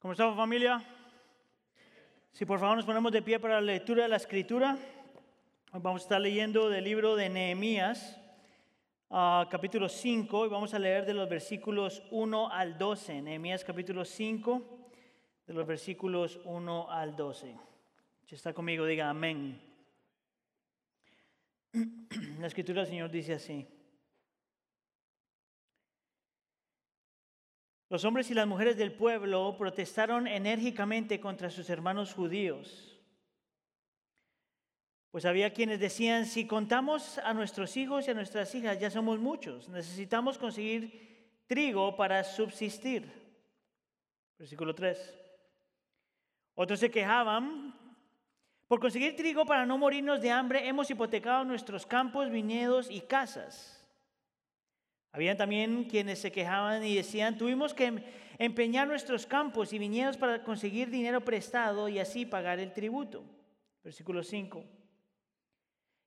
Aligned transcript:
¿Cómo 0.00 0.12
estamos 0.12 0.34
familia? 0.34 0.82
Si 2.32 2.46
por 2.46 2.58
favor 2.58 2.74
nos 2.74 2.86
ponemos 2.86 3.12
de 3.12 3.20
pie 3.20 3.38
para 3.38 3.56
la 3.56 3.60
lectura 3.60 4.04
de 4.04 4.08
la 4.08 4.16
escritura, 4.16 4.78
vamos 5.74 6.00
a 6.00 6.04
estar 6.04 6.18
leyendo 6.18 6.70
del 6.70 6.84
libro 6.84 7.16
de 7.16 7.28
Nehemías, 7.28 8.18
uh, 9.10 9.46
capítulo 9.50 9.90
5, 9.90 10.46
y 10.46 10.48
vamos 10.48 10.72
a 10.72 10.78
leer 10.78 11.04
de 11.04 11.12
los 11.12 11.28
versículos 11.28 12.02
1 12.12 12.50
al 12.50 12.78
12. 12.78 13.20
Nehemías 13.20 13.62
capítulo 13.62 14.06
5, 14.06 14.62
de 15.46 15.52
los 15.52 15.66
versículos 15.66 16.40
1 16.46 16.90
al 16.90 17.14
12. 17.14 17.54
Si 18.24 18.34
está 18.34 18.54
conmigo, 18.54 18.86
diga 18.86 19.10
amén. 19.10 19.60
La 22.40 22.46
escritura 22.46 22.80
del 22.80 22.90
Señor 22.90 23.10
dice 23.10 23.34
así. 23.34 23.68
Los 27.90 28.04
hombres 28.04 28.30
y 28.30 28.34
las 28.34 28.46
mujeres 28.46 28.76
del 28.76 28.92
pueblo 28.92 29.56
protestaron 29.58 30.28
enérgicamente 30.28 31.18
contra 31.18 31.50
sus 31.50 31.68
hermanos 31.70 32.14
judíos. 32.14 32.96
Pues 35.10 35.24
había 35.24 35.52
quienes 35.52 35.80
decían, 35.80 36.24
si 36.24 36.46
contamos 36.46 37.18
a 37.18 37.34
nuestros 37.34 37.76
hijos 37.76 38.06
y 38.06 38.12
a 38.12 38.14
nuestras 38.14 38.54
hijas, 38.54 38.78
ya 38.78 38.92
somos 38.92 39.18
muchos, 39.18 39.68
necesitamos 39.68 40.38
conseguir 40.38 41.32
trigo 41.48 41.96
para 41.96 42.22
subsistir. 42.22 43.12
Versículo 44.38 44.72
3. 44.72 45.18
Otros 46.54 46.78
se 46.78 46.92
quejaban, 46.92 47.74
por 48.68 48.78
conseguir 48.78 49.16
trigo 49.16 49.44
para 49.44 49.66
no 49.66 49.78
morirnos 49.78 50.20
de 50.20 50.30
hambre, 50.30 50.68
hemos 50.68 50.88
hipotecado 50.92 51.42
nuestros 51.42 51.86
campos, 51.86 52.30
viñedos 52.30 52.88
y 52.88 53.00
casas. 53.00 53.79
Habían 55.12 55.36
también 55.36 55.84
quienes 55.84 56.20
se 56.20 56.30
quejaban 56.30 56.84
y 56.84 56.94
decían, 56.94 57.36
tuvimos 57.36 57.74
que 57.74 58.02
empeñar 58.38 58.86
nuestros 58.86 59.26
campos 59.26 59.72
y 59.72 59.78
viñedos 59.78 60.16
para 60.16 60.44
conseguir 60.44 60.90
dinero 60.90 61.20
prestado 61.20 61.88
y 61.88 61.98
así 61.98 62.26
pagar 62.26 62.60
el 62.60 62.72
tributo. 62.72 63.24
Versículo 63.82 64.22
5. 64.22 64.64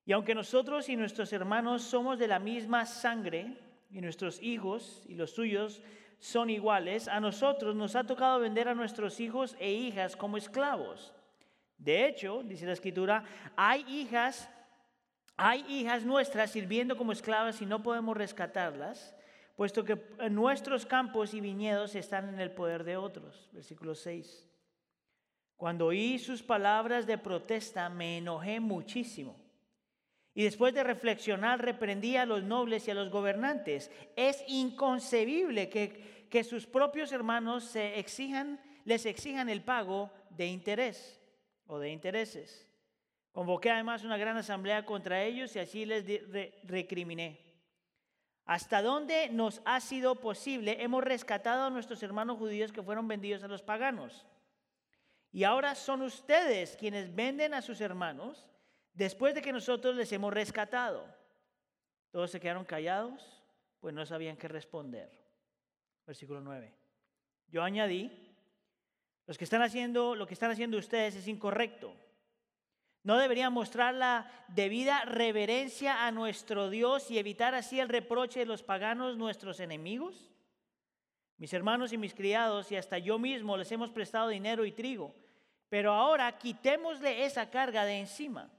Y 0.06 0.12
aunque 0.12 0.36
nosotros 0.36 0.90
y 0.90 0.96
nuestros 0.96 1.32
hermanos 1.34 1.84
somos 1.84 2.20
de 2.20 2.28
la 2.28 2.40
misma 2.40 2.86
sangre, 2.86 3.58
y 3.94 4.02
nuestros 4.02 4.42
hijos 4.42 5.04
y 5.08 5.14
los 5.14 5.32
suyos 5.32 5.82
son 6.20 6.50
iguales, 6.50 7.08
a 7.08 7.20
nosotros 7.20 7.76
nos 7.76 7.96
ha 7.96 8.06
tocado 8.06 8.40
vender 8.40 8.68
a 8.68 8.74
nuestros 8.74 9.20
hijos 9.20 9.56
e 9.60 9.72
hijas 9.72 10.16
como 10.16 10.38
esclavos. 10.38 11.14
De 11.78 12.08
hecho, 12.08 12.42
dice 12.44 12.66
la 12.66 12.74
escritura, 12.74 13.24
hay 13.56 13.82
hijas 13.88 14.50
hay 15.36 15.66
hijas 15.68 16.04
nuestras 16.04 16.52
sirviendo 16.52 16.96
como 16.98 17.12
esclavas 17.12 17.62
y 17.62 17.66
no 17.66 17.82
podemos 17.82 18.16
rescatarlas, 18.16 19.16
puesto 19.56 19.84
que 19.84 20.00
nuestros 20.30 20.86
campos 20.86 21.34
y 21.34 21.42
viñedos 21.42 21.96
están 21.96 22.30
en 22.30 22.40
el 22.40 22.52
poder 22.52 22.84
de 22.84 22.98
otros. 22.98 23.50
Versículo 23.52 23.96
6. 23.96 24.48
Cuando 25.58 25.88
oí 25.88 26.20
sus 26.20 26.44
palabras 26.44 27.08
de 27.08 27.18
protesta 27.18 27.90
me 27.90 28.18
enojé 28.18 28.60
muchísimo. 28.60 29.36
Y 30.36 30.44
después 30.44 30.74
de 30.74 30.84
reflexionar 30.84 31.64
reprendí 31.64 32.18
a 32.18 32.26
los 32.26 32.44
nobles 32.44 32.88
y 32.88 32.92
a 32.92 32.96
los 32.96 33.10
gobernantes. 33.10 33.92
Es 34.16 34.44
inconcebible 34.48 35.70
que, 35.70 36.28
que 36.30 36.44
sus 36.44 36.66
propios 36.66 37.12
hermanos 37.12 37.72
les 38.86 39.06
exijan 39.06 39.50
el 39.50 39.62
pago 39.64 40.12
de 40.32 40.48
interés 40.48 41.22
o 41.68 41.78
de 41.78 41.92
intereses. 41.92 42.68
Convoqué 43.34 43.72
además 43.72 44.04
una 44.04 44.16
gran 44.16 44.38
asamblea 44.38 44.86
contra 44.86 45.24
ellos 45.24 45.56
y 45.56 45.60
así 45.60 45.86
les 45.86 46.06
recriminé. 46.64 47.42
¿Hasta 48.46 48.84
dónde 48.84 49.30
nos 49.30 49.60
ha 49.66 49.80
sido 49.80 50.16
posible? 50.16 50.84
Hemos 50.84 51.04
rescatado 51.04 51.66
a 51.66 51.70
nuestros 51.72 52.04
hermanos 52.04 52.38
judíos 52.38 52.72
que 52.72 52.84
fueron 52.84 53.08
vendidos 53.08 53.44
a 53.44 53.48
los 53.48 53.64
paganos. 53.64 54.28
Y 55.32 55.46
ahora 55.46 55.74
son 55.74 56.04
ustedes 56.04 56.78
quienes 56.78 57.14
venden 57.16 57.56
a 57.56 57.64
sus 57.64 57.82
hermanos 57.82 58.48
después 58.94 59.34
de 59.34 59.42
que 59.42 59.52
nosotros 59.52 59.96
les 59.96 60.12
hemos 60.12 60.32
rescatado. 60.32 61.04
Todos 62.12 62.30
se 62.30 62.40
quedaron 62.40 62.66
callados, 62.66 63.42
pues 63.80 63.96
no 63.96 64.06
sabían 64.06 64.38
qué 64.38 64.48
responder. 64.48 65.10
Versículo 66.06 66.40
9. 66.40 66.72
Yo 67.48 67.64
añadí, 67.64 68.12
los 69.26 69.40
que 69.40 69.46
están 69.46 69.64
haciendo, 69.64 70.14
lo 70.14 70.28
que 70.28 70.36
están 70.36 70.52
haciendo 70.52 70.78
ustedes 70.78 71.16
es 71.16 71.28
incorrecto. 71.28 71.96
¿No 73.04 73.18
deberían 73.18 73.52
mostrar 73.52 73.94
la 73.94 74.32
debida 74.48 75.04
reverencia 75.04 76.06
a 76.06 76.12
nuestro 76.12 76.70
Dios 76.70 77.12
y 77.12 77.20
evitar 77.20 77.54
así 77.54 77.82
el 77.82 77.90
reproche 77.90 78.40
de 78.40 78.46
los 78.46 78.64
paganos, 78.64 79.18
nuestros 79.18 79.60
enemigos? 79.60 80.32
Mis 81.38 81.52
hermanos 81.52 81.92
y 81.92 81.98
mis 81.98 82.14
criados 82.14 82.72
y 82.72 82.78
hasta 82.78 82.98
yo 82.98 83.20
mismo 83.20 83.58
les 83.58 83.70
hemos 83.74 83.92
prestado 83.92 84.30
dinero 84.30 84.64
y 84.66 84.72
trigo, 84.72 85.14
pero 85.68 85.92
ahora 85.92 86.38
quitémosle 86.38 87.26
esa 87.26 87.50
carga 87.50 87.84
de 87.84 88.00
encima. 88.00 88.50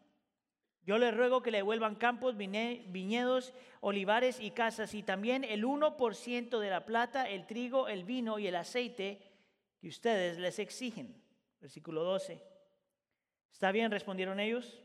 Yo 0.83 0.99
les 0.99 1.17
ruego 1.17 1.43
que 1.43 1.51
le 1.51 1.59
devuelvan 1.59 1.95
campos, 1.95 2.37
viñedos, 2.37 3.55
olivares 3.81 4.39
y 4.39 4.51
casas 4.51 4.93
y 4.93 5.03
también 5.03 5.43
el 5.45 5.65
1% 5.65 6.59
de 6.59 6.69
la 6.69 6.85
plata, 6.85 7.31
el 7.31 7.47
trigo, 7.47 7.89
el 7.89 8.05
vino 8.05 8.39
y 8.39 8.47
el 8.47 8.57
aceite 8.57 9.23
que 9.81 9.89
ustedes 9.89 10.39
les 10.39 10.59
exigen. 10.59 11.23
Versículo 11.63 12.05
12. 12.05 12.54
Está 13.55 13.71
bien, 13.71 13.93
respondieron 13.93 14.41
ellos. 14.41 14.83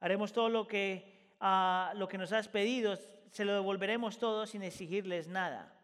Haremos 0.00 0.32
todo 0.32 0.48
lo 0.48 0.66
que, 0.66 1.34
ah, 1.40 1.92
lo 1.94 2.08
que 2.08 2.16
nos 2.16 2.32
has 2.32 2.48
pedido, 2.48 2.96
se 3.30 3.44
lo 3.44 3.52
devolveremos 3.52 4.18
todo 4.18 4.46
sin 4.46 4.62
exigirles 4.62 5.28
nada. 5.28 5.78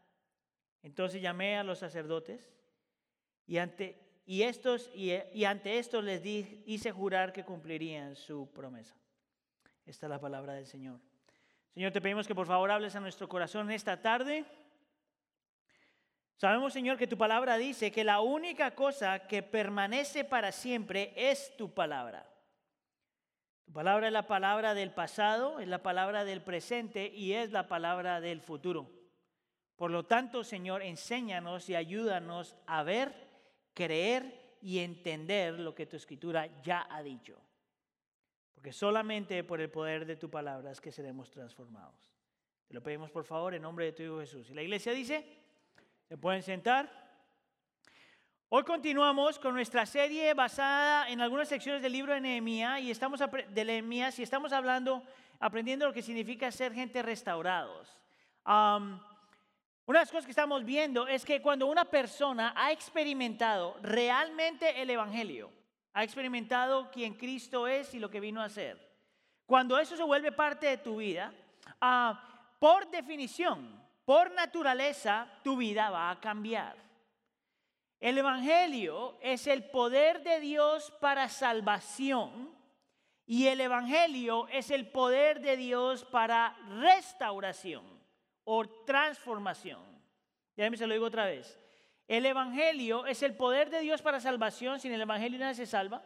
Entonces 0.83 1.21
llamé 1.21 1.59
a 1.59 1.63
los 1.63 1.81
sacerdotes 1.81 2.51
y 3.47 3.59
ante, 3.59 4.01
y 4.25 4.43
estos, 4.43 4.91
y, 4.95 5.45
ante 5.45 5.79
estos 5.79 6.03
les 6.03 6.23
di, 6.23 6.63
hice 6.65 6.93
jurar 6.93 7.31
que 7.31 7.45
cumplirían 7.45 8.17
su 8.17 8.51
promesa. 8.53 8.97
Esta 9.85 10.07
es 10.07 10.11
la 10.11 10.19
palabra 10.19 10.55
del 10.55 10.67
Señor. 10.67 10.99
Señor, 11.75 11.93
te 11.93 12.01
pedimos 12.01 12.27
que 12.27 12.35
por 12.35 12.47
favor 12.47 12.71
hables 12.71 12.97
a 12.97 13.01
nuestro 13.01 13.29
corazón 13.29 13.71
esta 13.71 14.01
tarde. 14.01 14.47
Sabemos, 16.43 16.73
Señor, 16.73 16.99
que 16.99 17.07
tu 17.07 17.17
palabra 17.17 17.57
dice 17.57 17.93
que 17.93 18.03
la 18.03 18.21
única 18.21 18.75
cosa 18.75 19.29
que 19.29 19.45
permanece 19.45 20.25
para 20.25 20.51
siempre 20.51 21.13
es 21.15 21.57
tu 21.57 21.73
palabra. 21.73 22.29
Tu 23.65 23.73
palabra 23.73 24.09
es 24.09 24.13
la 24.13 24.27
palabra 24.27 24.75
del 24.75 24.91
pasado, 24.91 25.61
es 25.61 25.69
la 25.69 25.85
palabra 25.85 26.25
del 26.25 26.43
presente 26.43 27.07
y 27.15 27.35
es 27.35 27.53
la 27.53 27.69
palabra 27.69 28.21
del 28.21 28.41
futuro. 28.41 28.91
Por 29.77 29.93
lo 29.93 30.05
tanto, 30.05 30.43
Señor, 30.43 30.83
enséñanos 30.83 31.69
y 31.69 31.77
ayúdanos 31.77 32.57
a 32.67 32.83
ver, 32.83 33.15
creer 33.73 34.57
y 34.61 34.81
entender 34.81 35.61
lo 35.61 35.77
que 35.77 35.87
tu 35.87 35.95
escritura 35.95 36.61
ya 36.61 36.89
ha 36.91 37.05
dicho. 37.05 37.41
Porque 38.53 38.73
solamente 38.73 39.45
por 39.45 39.61
el 39.61 39.71
poder 39.71 40.07
de 40.07 40.17
tu 40.17 40.29
palabra 40.29 40.73
es 40.73 40.81
que 40.81 40.91
seremos 40.91 41.31
transformados. 41.31 42.11
Te 42.67 42.75
lo 42.75 42.83
pedimos 42.83 43.13
por 43.13 43.23
favor 43.23 43.55
en 43.55 43.63
nombre 43.63 43.85
de 43.85 43.93
tu 43.93 44.03
Hijo 44.03 44.19
Jesús. 44.19 44.51
Y 44.51 44.55
la 44.55 44.63
iglesia 44.63 44.91
dice... 44.91 45.42
¿Se 46.13 46.19
pueden 46.19 46.43
sentar? 46.43 46.93
Hoy 48.51 48.65
continuamos 48.65 49.39
con 49.39 49.55
nuestra 49.55 49.87
serie 49.87 50.35
basada 50.35 51.09
en 51.09 51.23
algunas 51.23 51.49
secciones 51.49 51.81
del 51.81 51.93
libro 51.93 52.13
de 52.13 52.21
Nehemías 52.21 52.83
y 52.83 52.91
estamos 52.91 53.19
de 53.49 53.65
Nehemías 53.65 54.19
y 54.19 54.23
estamos 54.23 54.53
hablando, 54.53 55.03
aprendiendo 55.41 55.87
lo 55.87 55.93
que 55.95 56.03
significa 56.03 56.53
ser 56.53 56.75
gente 56.75 57.01
restaurados. 57.01 57.99
una 58.45 59.01
de 59.87 59.93
las 59.95 60.11
cosas 60.11 60.27
que 60.27 60.33
estamos 60.33 60.67
viendo 60.67 61.09
es 61.09 61.25
que 61.25 61.41
cuando 61.41 61.67
una 61.67 61.87
persona 61.87 62.53
ha 62.59 62.73
experimentado 62.73 63.79
realmente 63.81 64.83
el 64.83 64.91
Evangelio, 64.91 65.51
ha 65.95 66.05
experimentado 66.05 66.91
quién 66.91 67.15
Cristo 67.15 67.67
es 67.67 67.95
y 67.95 67.99
lo 67.99 68.11
que 68.11 68.21
vino 68.21 68.43
a 68.43 68.45
hacer, 68.53 68.79
cuando 69.47 69.79
eso 69.79 69.97
se 69.97 70.03
vuelve 70.03 70.31
parte 70.31 70.67
de 70.67 70.77
tu 70.77 70.97
vida, 70.97 71.33
ah, 71.81 72.23
por 72.59 72.91
definición, 72.91 73.82
por 74.05 74.33
naturaleza 74.33 75.29
tu 75.43 75.57
vida 75.57 75.91
va 75.91 76.11
a 76.11 76.21
cambiar. 76.21 76.77
El 78.01 78.19
Evangelio 78.19 79.17
es 79.21 79.47
el 79.47 79.65
poder 79.71 80.23
de 80.23 80.41
Dios 80.41 80.93
para 81.01 81.29
salvación 81.29 82.51
y 83.27 83.47
el 83.47 83.61
Evangelio 83.61 84.49
es 84.49 84.71
el 84.71 84.89
poder 84.89 85.41
de 85.41 85.57
Dios 85.57 86.05
para 86.05 86.57
restauración 86.81 87.85
o 88.45 88.67
transformación. 88.85 89.81
Ya 90.57 90.69
me 90.69 90.77
se 90.77 90.87
lo 90.87 90.95
digo 90.95 91.07
otra 91.07 91.27
vez. 91.27 91.59
El 92.09 92.27
Evangelio 92.27 93.07
es 93.07 93.23
el 93.23 93.37
poder 93.37 93.71
de 93.71 93.81
Dios 93.81 94.03
para 94.03 94.21
salvación, 94.21 94.81
sin 94.81 94.93
el 94.93 95.01
Evangelio 95.01 95.39
nadie 95.39 95.55
se 95.55 95.67
salva. 95.67 96.03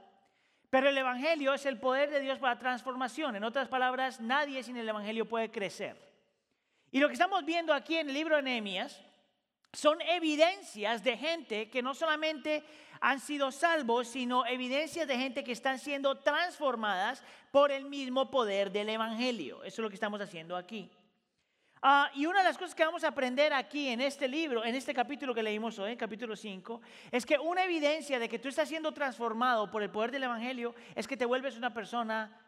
Pero 0.69 0.89
el 0.89 0.99
Evangelio 0.99 1.55
es 1.55 1.65
el 1.65 1.81
poder 1.81 2.11
de 2.11 2.21
Dios 2.21 2.39
para 2.39 2.59
transformación. 2.59 3.37
En 3.37 3.45
otras 3.45 3.69
palabras, 3.69 4.21
nadie 4.21 4.63
sin 4.63 4.77
el 4.77 4.89
Evangelio 4.89 5.27
puede 5.27 5.51
crecer. 5.51 5.97
Y 6.97 6.99
lo 6.99 7.09
que 7.09 7.13
estamos 7.13 7.45
viendo 7.45 7.75
aquí 7.75 7.99
en 7.99 8.09
el 8.09 8.15
libro 8.15 8.37
de 8.37 8.43
Nehemías 8.43 9.03
son 9.71 10.01
evidencias 10.01 11.05
de 11.05 11.15
gente 11.19 11.69
que 11.69 11.83
no 11.83 11.93
solamente 11.93 12.65
han 13.03 13.21
sido 13.21 13.53
salvos, 13.53 14.09
sino 14.09 14.47
evidencias 14.47 15.07
de 15.07 15.19
gente 15.19 15.45
que 15.45 15.53
están 15.53 15.79
siendo 15.79 16.15
transformadas 16.21 17.23
por 17.51 17.71
el 17.71 17.85
mismo 17.85 18.31
poder 18.31 18.73
del 18.73 18.89
Evangelio. 18.89 19.63
Eso 19.63 19.75
es 19.75 19.79
lo 19.81 19.91
que 19.91 19.97
estamos 19.97 20.23
haciendo 20.23 20.57
aquí. 20.57 20.91
Ah, 21.83 22.11
y 22.15 22.25
una 22.25 22.39
de 22.39 22.45
las 22.45 22.57
cosas 22.57 22.75
que 22.75 22.87
vamos 22.87 23.05
a 23.05 23.09
aprender 23.09 23.53
aquí 23.53 23.89
en 23.89 24.01
este 24.01 24.27
libro, 24.27 24.65
en 24.65 24.75
este 24.75 24.95
capítulo 24.95 25.35
que 25.35 25.43
leímos 25.43 25.79
hoy, 25.79 25.99
capítulo 25.99 26.35
5, 26.35 26.81
es 27.11 27.27
que 27.27 27.39
una 27.39 27.65
evidencia 27.65 28.19
de 28.19 28.27
que 28.27 28.39
tú 28.39 28.49
estás 28.49 28.71
siendo 28.71 28.93
transformado 28.93 29.71
por 29.71 29.83
el 29.83 29.91
poder 29.91 30.13
del 30.13 30.23
Evangelio 30.23 30.75
es 30.95 31.07
que 31.07 31.19
te 31.19 31.27
vuelves 31.27 31.59
una 31.59 31.75
persona 31.75 32.41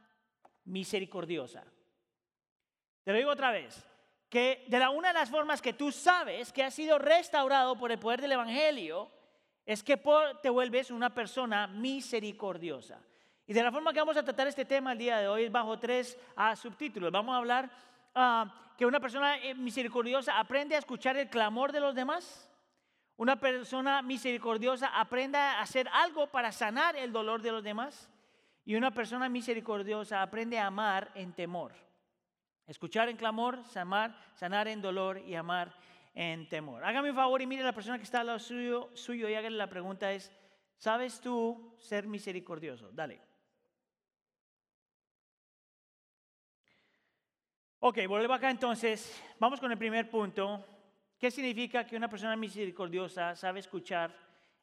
misericordiosa. 0.64 1.64
Te 3.04 3.12
lo 3.12 3.18
digo 3.18 3.30
otra 3.30 3.50
vez, 3.50 3.86
que 4.28 4.64
de 4.69 4.78
la, 4.78 4.90
una 4.90 5.08
de 5.08 5.14
las 5.14 5.30
formas 5.30 5.62
que 5.62 5.72
tú 5.72 5.90
sabes 5.90 6.52
que 6.52 6.62
has 6.62 6.75
sido 6.75 6.98
restaurado 6.98 7.76
por 7.76 7.90
el 7.90 7.98
poder 7.98 8.20
del 8.20 8.32
Evangelio 8.32 9.10
es 9.64 9.82
que 9.82 10.00
te 10.42 10.50
vuelves 10.50 10.90
una 10.90 11.14
persona 11.14 11.66
misericordiosa. 11.66 13.00
Y 13.46 13.52
de 13.54 13.62
la 13.62 13.72
forma 13.72 13.92
que 13.92 14.00
vamos 14.00 14.16
a 14.16 14.22
tratar 14.22 14.46
este 14.46 14.64
tema 14.64 14.92
el 14.92 14.98
día 14.98 15.19
de 15.19 15.28
hoy 15.28 15.44
es 15.44 15.52
bajo 15.52 15.78
tres 15.78 16.19
ah, 16.36 16.54
subtítulos. 16.54 17.10
Vamos 17.10 17.34
a 17.34 17.38
hablar 17.38 17.70
ah, 18.14 18.72
que 18.76 18.84
una 18.84 19.00
persona 19.00 19.38
eh, 19.38 19.54
misericordiosa 19.54 20.38
aprende 20.38 20.75
a 20.75 20.78
escuchar 20.78 21.16
el 21.16 21.30
clamor 21.30 21.72
de 21.72 21.80
los 21.80 21.94
demás. 21.94 22.50
Una 23.16 23.40
persona 23.40 24.02
misericordiosa 24.02 24.88
aprende 24.88 25.38
a 25.38 25.60
hacer 25.60 25.88
algo 25.92 26.26
para 26.28 26.52
sanar 26.52 26.94
el 26.96 27.10
dolor 27.10 27.42
de 27.42 27.52
los 27.52 27.62
demás. 27.62 28.08
Y 28.64 28.76
una 28.76 28.90
persona 28.90 29.28
misericordiosa 29.30 30.20
aprende 30.20 30.58
a 30.58 30.66
amar 30.66 31.10
en 31.14 31.32
temor. 31.32 31.72
Escuchar 32.68 33.08
en 33.08 33.16
clamor, 33.16 33.64
sanar, 33.64 34.14
sanar 34.34 34.68
en 34.68 34.82
dolor 34.82 35.18
y 35.26 35.34
amar 35.34 35.74
en 36.14 36.46
temor. 36.50 36.84
Hágame 36.84 37.08
un 37.10 37.16
favor 37.16 37.40
y 37.40 37.46
mire 37.46 37.62
a 37.62 37.66
la 37.66 37.72
persona 37.72 37.96
que 37.96 38.04
está 38.04 38.20
al 38.20 38.26
lado 38.26 38.38
suyo, 38.38 38.90
y 39.08 39.34
hágale 39.34 39.56
la 39.56 39.70
pregunta 39.70 40.12
es, 40.12 40.30
¿sabes 40.76 41.18
tú 41.18 41.74
ser 41.78 42.06
misericordioso? 42.06 42.90
Dale. 42.92 43.22
Ok, 47.80 48.00
volvemos 48.06 48.36
acá 48.36 48.50
entonces. 48.50 49.18
Vamos 49.38 49.60
con 49.60 49.72
el 49.72 49.78
primer 49.78 50.10
punto. 50.10 50.62
¿Qué 51.18 51.30
significa 51.30 51.86
que 51.86 51.96
una 51.96 52.08
persona 52.08 52.36
misericordiosa 52.36 53.34
sabe 53.34 53.60
escuchar 53.60 54.14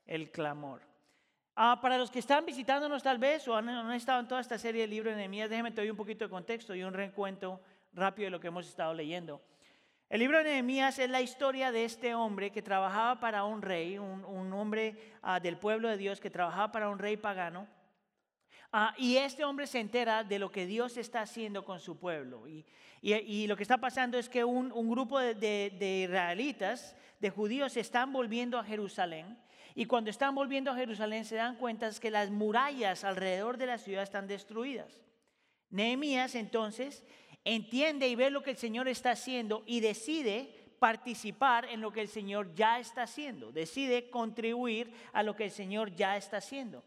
el 0.06 0.30
clamor? 0.30 0.82
Ah, 1.56 1.80
para 1.82 1.98
los 1.98 2.12
que 2.12 2.20
están 2.20 2.46
visitándonos 2.46 3.02
tal 3.02 3.18
vez 3.18 3.48
o 3.48 3.56
han, 3.56 3.92
estado 3.94 4.20
en 4.20 4.28
toda 4.28 4.42
esta 4.42 4.60
serie 4.60 4.82
de 4.82 4.88
libros 4.88 5.14
de 5.14 5.18
Nehemías, 5.18 5.50
déjenme 5.50 5.72
te 5.72 5.82
doy 5.82 5.90
un 5.90 5.98
poquito 5.98 6.26
de 6.26 6.30
contexto 6.30 6.76
y 6.76 6.84
un 6.84 6.94
reencuentro 6.94 7.62
rápido 7.96 8.28
de 8.28 8.32
lo 8.32 8.40
que 8.40 8.48
hemos 8.48 8.68
estado 8.68 8.94
leyendo. 8.94 9.42
El 10.08 10.20
libro 10.20 10.38
de 10.38 10.44
Nehemías 10.44 11.00
es 11.00 11.10
la 11.10 11.22
historia 11.22 11.72
de 11.72 11.86
este 11.86 12.14
hombre 12.14 12.52
que 12.52 12.62
trabajaba 12.62 13.20
para 13.20 13.44
un 13.44 13.62
rey, 13.62 13.98
un, 13.98 14.54
hombre 14.54 15.14
ah, 15.24 15.40
del 15.40 15.58
pueblo 15.58 15.90
de 15.90 15.98
Dios 15.98 16.20
que 16.20 16.30
trabajaba 16.30 16.72
para 16.72 16.90
un 16.90 17.00
rey 17.00 17.18
pagano. 17.18 17.68
Ah, 18.72 18.94
y 18.98 19.18
este 19.18 19.44
hombre 19.44 19.66
se 19.66 19.80
entera 19.80 20.24
de 20.24 20.38
lo 20.38 20.52
que 20.52 20.68
Dios 20.68 20.98
está 20.98 21.22
haciendo 21.22 21.66
con 21.66 21.80
su 21.80 21.98
pueblo. 21.98 22.48
Y, 22.48 22.66
lo 23.48 23.56
que 23.56 23.64
está 23.64 23.78
pasando 23.78 24.18
es 24.18 24.30
que 24.30 24.44
un, 24.44 24.70
grupo 24.90 25.20
de, 25.20 25.34
de, 25.34 26.04
israelitas, 26.04 26.96
de 27.20 27.30
judíos, 27.30 27.74
se 27.74 27.80
están 27.80 28.12
volviendo 28.12 28.60
a 28.60 28.64
Jerusalén. 28.64 29.38
Y 29.74 29.86
cuando 29.86 30.10
están 30.10 30.36
volviendo 30.36 30.72
a 30.72 30.76
Jerusalén 30.76 31.26
se 31.26 31.36
dan 31.36 31.56
cuenta 31.56 31.90
que 32.00 32.12
las 32.12 32.30
murallas 32.30 33.04
alrededor 33.04 33.58
de 33.58 33.66
la 33.66 33.78
ciudad 33.78 34.04
están 34.04 34.28
destruidas. 34.28 35.06
Nehemías 35.70 36.36
entonces 36.36 37.04
entiende 37.46 38.10
y 38.10 38.16
ve 38.16 38.30
lo 38.30 38.44
que 38.44 38.52
el 38.52 38.58
Señor 38.58 38.88
está 38.88 39.12
haciendo 39.12 39.64
y 39.66 39.80
decide 39.80 40.54
participar 40.80 41.66
en 41.66 41.80
lo 41.80 41.92
que 41.92 42.02
el 42.02 42.10
Señor 42.10 42.54
ya 42.54 42.80
está 42.80 43.04
haciendo. 43.04 43.52
Decide 43.52 44.10
contribuir 44.10 44.92
a 45.14 45.24
lo 45.24 45.36
que 45.36 45.46
el 45.46 45.52
Señor 45.52 45.96
ya 45.96 46.18
está 46.18 46.38
haciendo. 46.38 46.84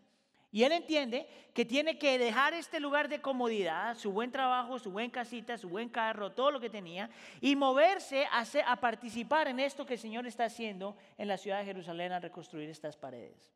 Y 0.50 0.62
él 0.62 0.72
entiende 0.72 1.28
que 1.52 1.66
tiene 1.66 1.98
que 1.98 2.18
dejar 2.18 2.54
este 2.54 2.80
lugar 2.80 3.08
de 3.08 3.20
comodidad, 3.20 3.96
su 3.96 4.12
buen 4.12 4.32
trabajo, 4.32 4.78
su 4.78 4.90
buen 4.90 5.10
casita, 5.10 5.58
su 5.58 5.68
buen 5.68 5.90
carro, 5.90 6.32
todo 6.32 6.50
lo 6.50 6.60
que 6.60 6.70
tenía, 6.70 7.10
y 7.40 7.54
moverse 7.54 8.26
a, 8.32 8.76
participar 8.76 9.48
en 9.48 9.60
esto 9.60 9.84
que 9.84 9.94
el 9.94 10.00
Señor 10.00 10.26
está 10.26 10.46
haciendo 10.46 10.96
en 11.18 11.28
la 11.28 11.36
ciudad 11.36 11.58
de 11.58 11.66
Jerusalén 11.66 12.12
a 12.12 12.20
reconstruir 12.20 12.70
estas 12.70 12.96
paredes. 12.96 13.52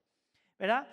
¿Verdad? 0.59 0.87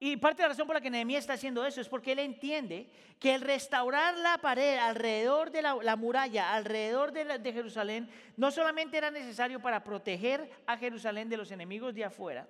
Y 0.00 0.16
parte 0.16 0.42
de 0.42 0.44
la 0.44 0.50
razón 0.50 0.66
por 0.66 0.76
la 0.76 0.80
que 0.80 0.90
Nehemías 0.90 1.20
está 1.20 1.32
haciendo 1.32 1.66
eso 1.66 1.80
es 1.80 1.88
porque 1.88 2.12
él 2.12 2.20
entiende 2.20 2.88
que 3.18 3.34
el 3.34 3.40
restaurar 3.40 4.16
la 4.18 4.38
pared 4.38 4.78
alrededor 4.78 5.50
de 5.50 5.62
la, 5.62 5.96
muralla, 5.96 6.54
alrededor 6.54 7.10
de, 7.10 7.38
de 7.38 7.52
Jerusalén, 7.52 8.08
no 8.36 8.52
solamente 8.52 8.96
era 8.96 9.10
necesario 9.10 9.60
para 9.60 9.82
proteger 9.82 10.48
a 10.66 10.76
Jerusalén 10.76 11.28
de 11.28 11.36
los 11.36 11.50
enemigos 11.50 11.94
de 11.94 12.04
afuera, 12.04 12.48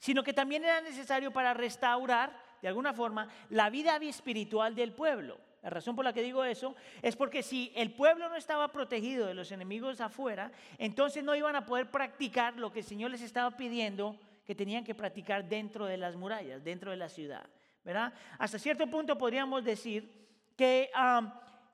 sino 0.00 0.24
que 0.24 0.32
también 0.32 0.64
era 0.64 0.80
necesario 0.80 1.32
para 1.32 1.54
restaurar, 1.54 2.36
de 2.60 2.68
alguna 2.68 2.92
forma, 2.92 3.28
la 3.48 3.70
vida 3.70 3.96
espiritual 3.98 4.74
del 4.74 4.92
pueblo. 4.92 5.38
La 5.62 5.70
razón 5.70 5.94
por 5.94 6.04
la 6.04 6.12
que 6.12 6.22
digo 6.22 6.42
eso 6.42 6.74
es 7.02 7.14
porque 7.16 7.42
si 7.42 7.70
el 7.76 7.92
pueblo 7.92 8.28
no 8.28 8.34
estaba 8.34 8.72
protegido 8.72 9.26
de 9.26 9.34
los 9.34 9.52
enemigos 9.52 10.00
afuera, 10.00 10.50
entonces 10.78 11.22
no 11.22 11.36
iban 11.36 11.54
a 11.54 11.66
poder 11.66 11.90
practicar 11.90 12.56
lo 12.56 12.72
que 12.72 12.80
el 12.80 12.86
Señor 12.86 13.10
les 13.10 13.20
estaba 13.20 13.56
pidiendo 13.56 14.18
que 14.44 14.54
tenían 14.54 14.84
que 14.84 14.94
practicar 14.94 15.48
dentro 15.48 15.86
de 15.86 15.96
las 15.96 16.16
murallas, 16.16 16.62
dentro 16.64 16.90
de 16.90 16.96
la 16.96 17.08
ciudad. 17.08 17.48
¿verdad? 17.84 18.12
Hasta 18.38 18.58
cierto 18.58 18.86
punto 18.86 19.16
podríamos 19.16 19.64
decir 19.64 20.10
que, 20.56 20.90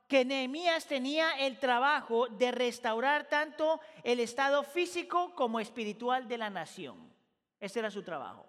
que 0.09 0.25
Nehemías 0.25 0.87
tenía 0.87 1.33
el 1.33 1.59
trabajo 1.59 2.29
de 2.29 2.53
restaurar 2.53 3.29
tanto 3.29 3.81
el 4.05 4.21
estado 4.21 4.63
físico 4.63 5.35
como 5.35 5.61
espiritual 5.61 6.29
de 6.29 6.39
la 6.39 6.51
nación. 6.51 7.13
Ese 7.59 7.81
era 7.81 7.91
su 7.91 8.03
trabajo. 8.03 8.47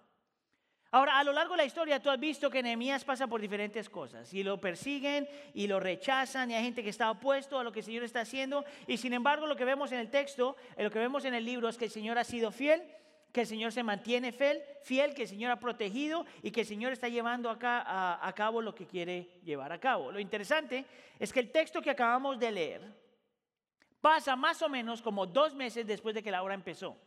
Ahora, 0.89 1.19
a 1.19 1.23
lo 1.23 1.33
largo 1.33 1.53
de 1.53 1.57
la 1.57 1.65
historia, 1.65 2.01
tú 2.01 2.09
has 2.09 2.19
visto 2.19 2.49
que 2.49 2.63
Nehemías 2.63 3.03
pasa 3.03 3.27
por 3.27 3.41
diferentes 3.41 3.89
cosas. 3.89 4.33
Y 4.33 4.41
lo 4.41 4.61
persiguen 4.61 5.27
y 5.53 5.67
lo 5.67 5.81
rechazan, 5.81 6.49
y 6.49 6.53
hay 6.53 6.63
gente 6.63 6.81
que 6.81 6.89
está 6.89 7.11
opuesto 7.11 7.59
a 7.59 7.63
lo 7.63 7.73
que 7.73 7.79
el 7.79 7.85
Señor 7.85 8.03
está 8.03 8.21
haciendo. 8.21 8.63
Y 8.87 8.95
sin 8.97 9.11
embargo, 9.11 9.47
lo 9.47 9.57
que 9.57 9.65
vemos 9.65 9.91
en 9.91 9.99
el 9.99 10.09
texto, 10.09 10.55
lo 10.77 10.89
que 10.89 10.99
vemos 10.99 11.25
en 11.25 11.33
el 11.33 11.43
libro 11.43 11.67
es 11.67 11.77
que 11.77 11.85
el 11.85 11.91
Señor 11.91 12.17
ha 12.17 12.23
sido 12.23 12.51
fiel, 12.51 12.83
que 13.37 13.41
el 13.41 13.47
Señor 13.47 13.71
se 13.71 13.83
mantiene 13.83 14.31
fiel, 14.31 14.63
fiel 14.81 15.13
que 15.13 15.21
el 15.21 15.27
Señor 15.27 15.51
ha 15.51 15.59
protegido 15.59 16.25
y 16.41 16.49
que 16.49 16.61
el 16.61 16.65
Señor 16.65 16.91
está 16.91 17.07
llevando 17.07 17.51
acá 17.51 17.83
a, 18.19 18.33
cabo 18.33 18.63
lo 18.63 18.73
que 18.73 18.87
quiere 18.87 19.29
llevar 19.43 19.71
a 19.71 19.79
cabo. 19.79 20.11
Lo 20.11 20.19
interesante 20.19 20.85
es 21.19 21.31
que 21.31 21.41
el 21.41 21.51
texto 21.51 21.79
que 21.79 21.91
acabamos 21.91 22.39
de 22.39 22.49
leer 22.49 22.81
pasa 24.01 24.35
más 24.35 24.63
o 24.63 24.69
menos 24.69 25.03
como 25.03 25.27
dos 25.27 25.53
meses 25.53 25.85
después 25.85 26.15
de 26.15 26.23
que 26.23 26.31
la 26.31 26.41
obra 26.41 26.55
empezó. 26.55 26.97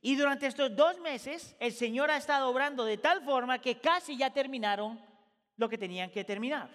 Y 0.00 0.16
durante 0.16 0.46
estos 0.46 0.74
dos 0.74 0.98
meses 1.00 1.54
el 1.60 1.74
Señor 1.74 2.10
ha 2.10 2.16
estado 2.16 2.48
obrando 2.48 2.86
de 2.86 2.96
tal 2.96 3.22
forma 3.22 3.58
que 3.58 3.80
casi 3.80 4.16
ya 4.16 4.32
terminaron 4.32 4.98
lo 5.58 5.68
que 5.68 5.76
tenían 5.76 6.08
que 6.08 6.24
terminar. 6.24 6.70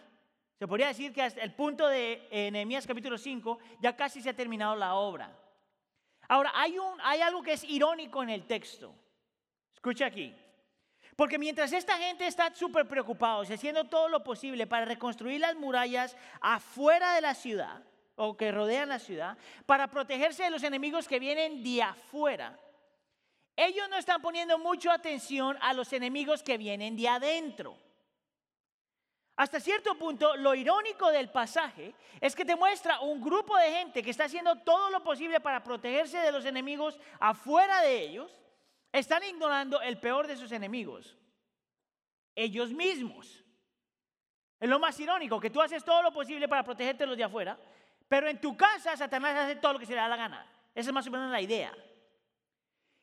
Se 0.59 0.67
podría 0.67 0.89
decir 0.89 1.11
que 1.11 1.23
hasta 1.23 1.41
el 1.41 1.55
punto 1.55 1.87
de 1.87 2.27
eh, 2.29 2.51
Nehemías 2.51 2.85
capítulo 2.85 3.17
5 3.17 3.57
ya 3.81 3.95
casi 3.95 4.21
se 4.21 4.29
ha 4.29 4.35
terminado 4.35 4.75
la 4.75 4.93
obra. 4.93 5.35
Ahora, 6.27 6.51
hay, 6.55 6.77
un, 6.77 6.99
hay 7.01 7.21
algo 7.21 7.41
que 7.41 7.53
es 7.53 7.63
irónico 7.63 8.21
en 8.23 8.29
el 8.29 8.45
texto. 8.45 8.93
Escucha 9.73 10.07
aquí. 10.07 10.35
Porque 11.15 11.39
mientras 11.39 11.73
esta 11.73 11.97
gente 11.97 12.27
está 12.27 12.53
súper 12.53 12.87
preocupada, 12.87 13.41
haciendo 13.41 13.85
todo 13.85 14.07
lo 14.07 14.23
posible 14.23 14.67
para 14.67 14.85
reconstruir 14.85 15.41
las 15.41 15.55
murallas 15.55 16.15
afuera 16.41 17.13
de 17.15 17.21
la 17.21 17.33
ciudad, 17.33 17.81
o 18.15 18.37
que 18.37 18.51
rodean 18.51 18.89
la 18.89 18.99
ciudad, 18.99 19.37
para 19.65 19.87
protegerse 19.87 20.43
de 20.43 20.51
los 20.51 20.63
enemigos 20.63 21.07
que 21.07 21.19
vienen 21.19 21.63
de 21.63 21.81
afuera, 21.81 22.59
ellos 23.55 23.89
no 23.89 23.97
están 23.97 24.21
poniendo 24.21 24.59
mucha 24.59 24.93
atención 24.93 25.57
a 25.61 25.73
los 25.73 25.91
enemigos 25.91 26.43
que 26.43 26.59
vienen 26.59 26.95
de 26.95 27.07
adentro. 27.07 27.75
Hasta 29.37 29.59
cierto 29.59 29.93
punto, 29.93 30.35
lo 30.35 30.55
irónico 30.55 31.11
del 31.11 31.29
pasaje 31.29 31.93
es 32.19 32.35
que 32.35 32.43
te 32.43 32.55
muestra 32.55 32.99
un 33.01 33.21
grupo 33.21 33.55
de 33.55 33.71
gente 33.71 34.01
que 34.01 34.09
está 34.09 34.23
haciendo 34.23 34.55
todo 34.57 34.89
lo 34.89 35.03
posible 35.03 35.39
para 35.39 35.61
protegerse 35.63 36.17
de 36.17 36.31
los 36.31 36.43
enemigos 36.45 36.99
afuera 37.19 37.81
de 37.81 38.01
ellos, 38.01 38.35
están 38.91 39.23
ignorando 39.23 39.79
el 39.79 39.99
peor 39.99 40.25
de 40.25 40.37
sus 40.37 40.51
enemigos, 40.51 41.15
ellos 42.33 42.71
mismos. 42.71 43.43
Es 44.59 44.67
lo 44.67 44.79
más 44.79 44.99
irónico, 44.99 45.39
que 45.39 45.51
tú 45.51 45.61
haces 45.61 45.85
todo 45.85 46.01
lo 46.01 46.11
posible 46.11 46.47
para 46.47 46.63
protegerte 46.63 47.03
de 47.03 47.07
los 47.07 47.17
de 47.17 47.23
afuera, 47.23 47.59
pero 48.07 48.27
en 48.27 48.41
tu 48.41 48.57
casa 48.57 48.97
Satanás 48.97 49.37
hace 49.37 49.57
todo 49.57 49.73
lo 49.73 49.79
que 49.79 49.85
se 49.85 49.93
le 49.93 50.01
da 50.01 50.07
la 50.07 50.17
gana. 50.17 50.51
Esa 50.73 50.89
es 50.89 50.93
más 50.93 51.05
o 51.05 51.11
menos 51.11 51.29
la 51.29 51.41
idea. 51.41 51.71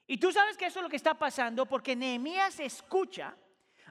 Y 0.09 0.19
tú 0.19 0.33
sabes 0.33 0.57
que 0.57 0.67
eso 0.67 0.81
es 0.81 0.83
lo 0.83 0.91
que 0.91 0.97
está 0.97 1.14
pasando 1.14 1.64
porque 1.64 1.95
Nehemías 1.95 2.59
escucha 2.59 3.37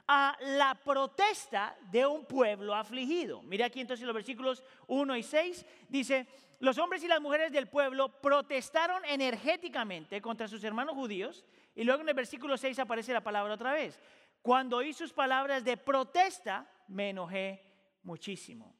a 0.06 0.36
la 0.40 0.74
protesta 0.74 1.76
de 1.90 2.06
un 2.06 2.24
pueblo 2.26 2.74
afligido. 2.74 3.42
Mira 3.42 3.66
aquí 3.66 3.80
entonces 3.80 4.06
los 4.06 4.14
versículos 4.14 4.62
1 4.86 5.16
y 5.16 5.22
6 5.22 5.66
dice, 5.88 6.26
los 6.60 6.78
hombres 6.78 7.02
y 7.02 7.08
las 7.08 7.20
mujeres 7.20 7.52
del 7.52 7.68
pueblo 7.68 8.20
protestaron 8.20 9.04
energéticamente 9.04 10.20
contra 10.20 10.48
sus 10.48 10.62
hermanos 10.64 10.94
judíos 10.94 11.44
y 11.74 11.84
luego 11.84 12.02
en 12.02 12.08
el 12.08 12.14
versículo 12.14 12.56
6 12.56 12.78
aparece 12.78 13.12
la 13.12 13.22
palabra 13.22 13.54
otra 13.54 13.72
vez. 13.72 13.98
Cuando 14.42 14.78
oí 14.78 14.92
sus 14.92 15.12
palabras 15.12 15.64
de 15.64 15.76
protesta, 15.76 16.66
me 16.88 17.10
enojé 17.10 17.62
muchísimo. 18.02 18.76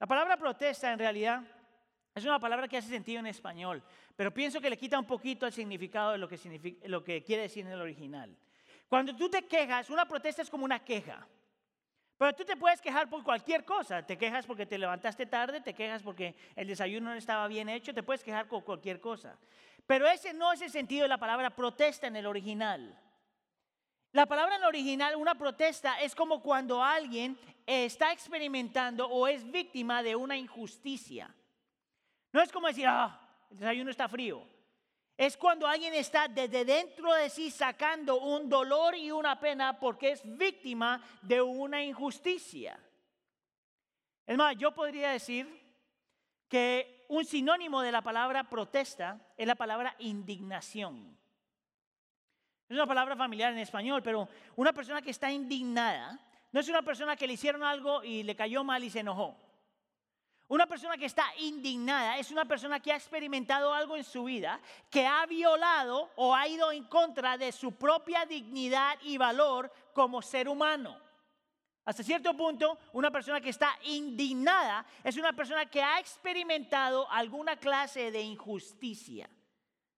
La 0.00 0.06
palabra 0.06 0.36
protesta 0.36 0.92
en 0.92 0.98
realidad 0.98 1.42
es 2.14 2.24
una 2.24 2.38
palabra 2.38 2.68
que 2.68 2.76
hace 2.76 2.88
sentido 2.88 3.20
en 3.20 3.26
español, 3.26 3.82
pero 4.16 4.32
pienso 4.32 4.60
que 4.60 4.68
le 4.68 4.76
quita 4.76 4.98
un 4.98 5.06
poquito 5.06 5.46
el 5.46 5.52
significado 5.52 6.12
de 6.12 6.18
lo 6.18 6.28
que, 6.28 6.78
lo 6.84 7.04
que 7.04 7.22
quiere 7.22 7.42
decir 7.42 7.64
en 7.64 7.72
el 7.72 7.80
original. 7.80 8.36
Cuando 8.92 9.16
tú 9.16 9.30
te 9.30 9.40
quejas, 9.46 9.88
una 9.88 10.04
protesta 10.04 10.42
es 10.42 10.50
como 10.50 10.66
una 10.66 10.84
queja. 10.84 11.26
Pero 12.18 12.34
tú 12.34 12.44
te 12.44 12.58
puedes 12.58 12.78
quejar 12.78 13.08
por 13.08 13.24
cualquier 13.24 13.64
cosa. 13.64 14.04
Te 14.04 14.18
quejas 14.18 14.44
porque 14.44 14.66
te 14.66 14.76
levantaste 14.76 15.24
tarde, 15.24 15.62
te 15.62 15.72
quejas 15.72 16.02
porque 16.02 16.36
el 16.54 16.66
desayuno 16.66 17.08
no 17.08 17.16
estaba 17.16 17.48
bien 17.48 17.70
hecho, 17.70 17.94
te 17.94 18.02
puedes 18.02 18.22
quejar 18.22 18.48
por 18.48 18.62
cualquier 18.64 19.00
cosa. 19.00 19.38
Pero 19.86 20.06
ese 20.06 20.34
no 20.34 20.52
es 20.52 20.60
el 20.60 20.68
sentido 20.68 21.04
de 21.04 21.08
la 21.08 21.16
palabra 21.16 21.48
protesta 21.48 22.06
en 22.06 22.16
el 22.16 22.26
original. 22.26 22.94
La 24.12 24.26
palabra 24.26 24.56
en 24.56 24.60
el 24.60 24.68
original, 24.68 25.16
una 25.16 25.36
protesta, 25.36 25.98
es 26.02 26.14
como 26.14 26.42
cuando 26.42 26.84
alguien 26.84 27.38
está 27.64 28.12
experimentando 28.12 29.08
o 29.08 29.26
es 29.26 29.50
víctima 29.50 30.02
de 30.02 30.16
una 30.16 30.36
injusticia. 30.36 31.34
No 32.30 32.42
es 32.42 32.52
como 32.52 32.66
decir, 32.66 32.84
ah, 32.86 33.18
el 33.50 33.56
desayuno 33.56 33.90
está 33.90 34.06
frío. 34.06 34.51
Es 35.22 35.36
cuando 35.36 35.68
alguien 35.68 35.94
está 35.94 36.26
desde 36.26 36.64
dentro 36.64 37.14
de 37.14 37.30
sí 37.30 37.52
sacando 37.52 38.18
un 38.18 38.48
dolor 38.48 38.96
y 38.96 39.12
una 39.12 39.38
pena 39.38 39.78
porque 39.78 40.10
es 40.10 40.22
víctima 40.24 41.00
de 41.22 41.40
una 41.40 41.80
injusticia. 41.80 42.76
Es 44.26 44.36
más, 44.36 44.56
yo 44.56 44.74
podría 44.74 45.12
decir 45.12 45.46
que 46.48 47.06
un 47.08 47.24
sinónimo 47.24 47.82
de 47.82 47.92
la 47.92 48.02
palabra 48.02 48.50
protesta 48.50 49.24
es 49.36 49.46
la 49.46 49.54
palabra 49.54 49.94
indignación. 50.00 51.16
Es 52.68 52.74
una 52.74 52.88
palabra 52.88 53.14
familiar 53.14 53.52
en 53.52 53.60
español, 53.60 54.02
pero 54.02 54.28
una 54.56 54.72
persona 54.72 55.02
que 55.02 55.12
está 55.12 55.30
indignada 55.30 56.18
no 56.50 56.58
es 56.58 56.68
una 56.68 56.82
persona 56.82 57.14
que 57.14 57.28
le 57.28 57.34
hicieron 57.34 57.62
algo 57.62 58.02
y 58.02 58.24
le 58.24 58.34
cayó 58.34 58.64
mal 58.64 58.82
y 58.82 58.90
se 58.90 58.98
enojó. 58.98 59.36
Una 60.52 60.66
persona 60.66 60.98
que 60.98 61.06
está 61.06 61.24
indignada 61.38 62.18
es 62.18 62.30
una 62.30 62.44
persona 62.44 62.78
que 62.78 62.92
ha 62.92 62.96
experimentado 62.96 63.72
algo 63.72 63.96
en 63.96 64.04
su 64.04 64.24
vida, 64.24 64.60
que 64.90 65.06
ha 65.06 65.24
violado 65.24 66.10
o 66.16 66.34
ha 66.34 66.46
ido 66.46 66.70
en 66.70 66.84
contra 66.84 67.38
de 67.38 67.52
su 67.52 67.72
propia 67.72 68.26
dignidad 68.26 68.98
y 69.00 69.16
valor 69.16 69.72
como 69.94 70.20
ser 70.20 70.50
humano. 70.50 71.00
Hasta 71.86 72.02
cierto 72.02 72.36
punto, 72.36 72.78
una 72.92 73.10
persona 73.10 73.40
que 73.40 73.48
está 73.48 73.78
indignada 73.84 74.84
es 75.02 75.16
una 75.16 75.32
persona 75.32 75.64
que 75.64 75.82
ha 75.82 75.98
experimentado 75.98 77.10
alguna 77.10 77.56
clase 77.56 78.10
de 78.10 78.20
injusticia. 78.20 79.30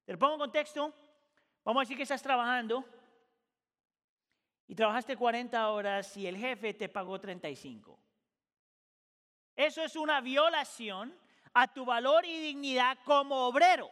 Te 0.04 0.12
lo 0.12 0.20
pongo 0.20 0.34
en 0.34 0.38
contexto. 0.38 0.94
Vamos 1.64 1.80
a 1.80 1.82
decir 1.82 1.96
que 1.96 2.04
estás 2.04 2.23
trabajando 2.23 2.84
y 4.68 4.76
trabajaste 4.76 5.16
40 5.16 5.68
horas 5.70 6.16
y 6.16 6.28
el 6.28 6.37
jefe 6.37 6.75
te 6.75 6.88
pagó 6.88 7.18
35. 7.18 8.03
Eso 9.56 9.82
es 9.82 9.96
una 9.96 10.20
violación 10.20 11.14
a 11.52 11.68
tu 11.73 11.84
valor 11.84 12.25
y 12.25 12.38
dignidad 12.38 12.99
como 13.04 13.46
obrero. 13.46 13.90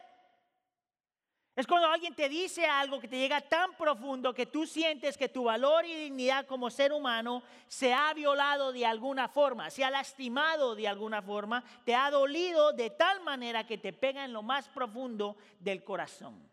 Es 1.55 1.67
cuando 1.67 1.87
alguien 1.87 2.15
te 2.15 2.27
dice 2.29 2.65
algo 2.65 2.99
que 2.99 3.07
te 3.07 3.17
llega 3.17 3.39
tan 3.39 3.77
profundo 3.77 4.33
que 4.33 4.47
tú 4.47 4.65
sientes 4.65 5.17
que 5.17 5.29
tu 5.29 5.43
valor 5.43 5.85
y 5.85 5.93
dignidad 5.93 6.47
como 6.47 6.71
ser 6.71 6.91
humano 6.91 7.43
se 7.67 7.93
ha 7.93 8.11
violado 8.15 8.73
de 8.73 8.87
alguna 8.87 9.27
forma, 9.27 9.69
se 9.69 9.83
ha 9.83 9.91
lastimado 9.91 10.73
de 10.73 10.87
alguna 10.87 11.21
forma, 11.21 11.63
te 11.85 11.93
ha 11.93 12.09
dolido 12.09 12.73
de 12.73 12.89
tal 12.89 13.21
manera 13.21 13.67
que 13.67 13.77
te 13.77 13.93
pega 13.93 14.25
en 14.25 14.33
lo 14.33 14.41
más 14.41 14.67
profundo 14.67 15.37
del 15.59 15.83
corazón. 15.83 16.49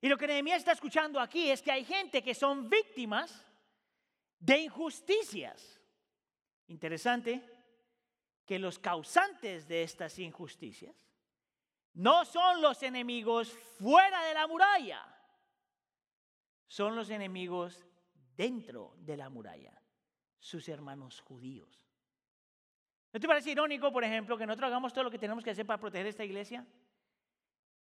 Y 0.00 0.08
lo 0.08 0.16
que 0.16 0.28
Nehemías 0.28 0.58
está 0.58 0.70
escuchando 0.70 1.18
aquí 1.18 1.50
es 1.50 1.60
que 1.60 1.72
hay 1.72 1.84
gente 1.84 2.22
que 2.22 2.34
son 2.34 2.70
víctimas 2.70 3.44
de 4.38 4.58
injusticias. 4.58 5.80
Interesante, 6.68 7.42
que 8.46 8.58
los 8.58 8.78
causantes 8.78 9.66
de 9.66 9.82
estas 9.82 10.18
injusticias 10.18 10.94
no 11.94 12.24
son 12.24 12.62
los 12.62 12.82
enemigos 12.82 13.50
fuera 13.78 14.22
de 14.24 14.34
la 14.34 14.46
muralla, 14.46 15.02
son 16.68 16.94
los 16.94 17.10
enemigos 17.10 17.84
dentro 18.36 18.94
de 18.98 19.16
la 19.16 19.28
muralla, 19.28 19.72
sus 20.38 20.68
hermanos 20.68 21.20
judíos. 21.20 21.86
¿No 23.12 23.18
te 23.18 23.26
parece 23.26 23.50
irónico, 23.50 23.90
por 23.90 24.04
ejemplo, 24.04 24.36
que 24.36 24.46
nosotros 24.46 24.68
hagamos 24.68 24.92
todo 24.92 25.04
lo 25.04 25.10
que 25.10 25.18
tenemos 25.18 25.42
que 25.42 25.50
hacer 25.50 25.66
para 25.66 25.80
proteger 25.80 26.06
esta 26.06 26.24
iglesia? 26.24 26.66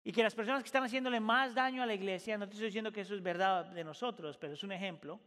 Y 0.03 0.13
que 0.13 0.23
las 0.23 0.33
personas 0.33 0.63
que 0.63 0.67
están 0.67 0.83
haciéndole 0.83 1.19
más 1.19 1.53
daño 1.53 1.83
a 1.83 1.85
la 1.85 1.93
iglesia, 1.93 2.37
no 2.37 2.47
te 2.47 2.53
estoy 2.53 2.67
diciendo 2.67 2.91
que 2.91 3.01
eso 3.01 3.13
es 3.13 3.21
verdad 3.21 3.65
de 3.65 3.83
nosotros, 3.83 4.37
pero 4.37 4.53
es 4.53 4.63
un 4.63 4.71
ejemplo, 4.71 5.19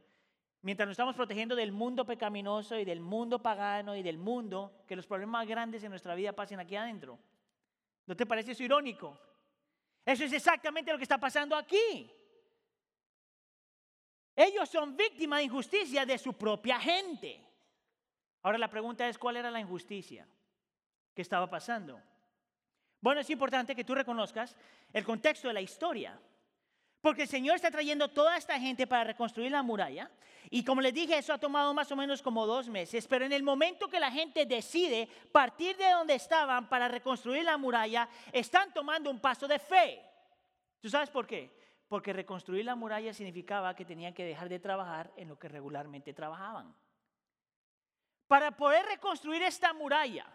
mientras 0.63 0.87
nos 0.87 0.95
estamos 0.95 1.15
protegiendo 1.15 1.55
del 1.55 1.73
mundo 1.73 2.07
pecaminoso 2.07 2.79
y 2.79 2.85
del 2.85 3.01
mundo 3.01 3.43
pagano 3.43 3.95
y 3.97 4.03
del 4.03 4.19
mundo, 4.19 4.83
que 4.87 4.97
los 4.97 5.07
problemas 5.07 5.47
grandes 5.47 5.83
en 5.83 5.91
nuestra 5.91 6.15
vida 6.15 6.33
pasen 6.33 6.61
aquí 6.61 6.77
adentro. 6.77 7.19
¿No 8.07 8.17
te 8.17 8.27
parece 8.27 8.53
eso 8.53 8.63
irónico? 8.63 9.19
Eso 10.05 10.25
es 10.25 10.33
exactamente 10.33 10.91
lo 10.93 10.99
que 10.99 11.05
está 11.05 11.19
pasando 11.19 11.57
aquí. 11.57 12.11
Ellos 14.35 14.69
son 14.69 14.97
víctimas 14.97 15.41
de 15.41 15.45
injusticia 15.45 16.07
de 16.07 16.19
su 16.19 16.33
propia 16.33 16.81
gente. 16.81 17.45
Ahora 18.43 18.59
la 18.59 18.69
pregunta 18.69 19.09
es, 19.09 19.19
¿cuál 19.19 19.37
era 19.37 19.51
la 19.51 19.61
injusticia 19.61 20.27
que 21.15 21.23
estaba 21.23 21.49
pasando? 21.49 22.01
Bueno, 23.01 23.21
es 23.21 23.31
importante 23.31 23.75
que 23.75 23.85
tú 23.85 23.95
reconozcas 23.95 24.57
el 24.93 25.05
contexto 25.05 25.49
de 25.49 25.55
la 25.55 25.61
historia. 25.61 26.19
Porque 27.03 27.23
el 27.23 27.29
Señor 27.29 27.57
está 27.57 27.71
trayendo 27.71 28.09
toda 28.09 28.37
esta 28.37 28.59
gente 28.61 28.87
para 28.87 29.03
reconstruir 29.03 29.51
la 29.51 29.63
muralla. 29.63 30.09
Y 30.51 30.65
como 30.65 30.81
les 30.81 30.95
dije, 30.95 31.19
eso 31.19 31.33
ha 31.33 31.39
tomado 31.39 31.75
más 31.75 31.91
o 31.91 31.97
menos 31.97 32.23
como 32.23 32.47
dos 32.47 32.69
meses. 32.69 33.09
Pero 33.09 33.25
en 33.25 33.33
el 33.33 33.43
momento 33.43 33.89
que 33.89 33.99
la 33.99 34.11
gente 34.11 34.47
decide 34.47 35.09
partir 35.33 35.77
de 35.77 35.91
donde 35.91 36.15
estaban 36.15 36.69
para 36.69 36.87
reconstruir 36.87 37.43
la 37.43 37.59
muralla, 37.59 38.09
están 38.33 38.73
tomando 38.73 39.11
un 39.11 39.19
paso 39.19 39.49
de 39.49 39.59
fe. 39.59 40.01
¿Tú 40.81 40.89
sabes 40.89 41.11
por 41.11 41.27
qué? 41.27 41.59
Porque 41.89 42.13
reconstruir 42.13 42.65
la 42.65 42.77
muralla 42.77 43.13
significaba 43.13 43.75
que 43.75 43.85
tenían 43.85 44.15
que 44.15 44.25
dejar 44.25 44.49
de 44.49 44.61
trabajar 44.61 45.11
en 45.17 45.27
lo 45.29 45.37
que 45.37 45.49
regularmente 45.49 46.15
trabajaban. 46.15 46.73
Para 48.29 48.53
poder 48.53 48.87
reconstruir 48.87 49.43
esta 49.43 49.73
muralla, 49.73 50.27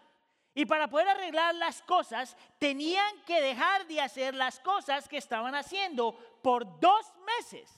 y 0.58 0.66
para 0.66 0.88
poder 0.88 1.06
arreglar 1.06 1.54
las 1.54 1.80
cosas, 1.82 2.36
tenían 2.58 3.22
que 3.24 3.40
dejar 3.40 3.86
de 3.86 4.00
hacer 4.00 4.34
las 4.34 4.58
cosas 4.58 5.08
que 5.08 5.18
estaban 5.18 5.54
haciendo 5.54 6.18
por 6.42 6.80
dos 6.80 7.12
meses. 7.24 7.70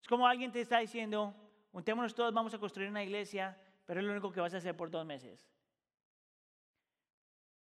Es 0.00 0.08
como 0.08 0.26
alguien 0.26 0.50
te 0.50 0.62
está 0.62 0.78
diciendo, 0.78 1.34
juntémonos 1.70 2.14
todos, 2.14 2.32
vamos 2.32 2.54
a 2.54 2.58
construir 2.58 2.88
una 2.88 3.02
iglesia, 3.02 3.54
pero 3.84 4.00
es 4.00 4.06
lo 4.06 4.12
único 4.12 4.32
que 4.32 4.40
vas 4.40 4.54
a 4.54 4.56
hacer 4.56 4.74
por 4.74 4.90
dos 4.90 5.04
meses. 5.04 5.46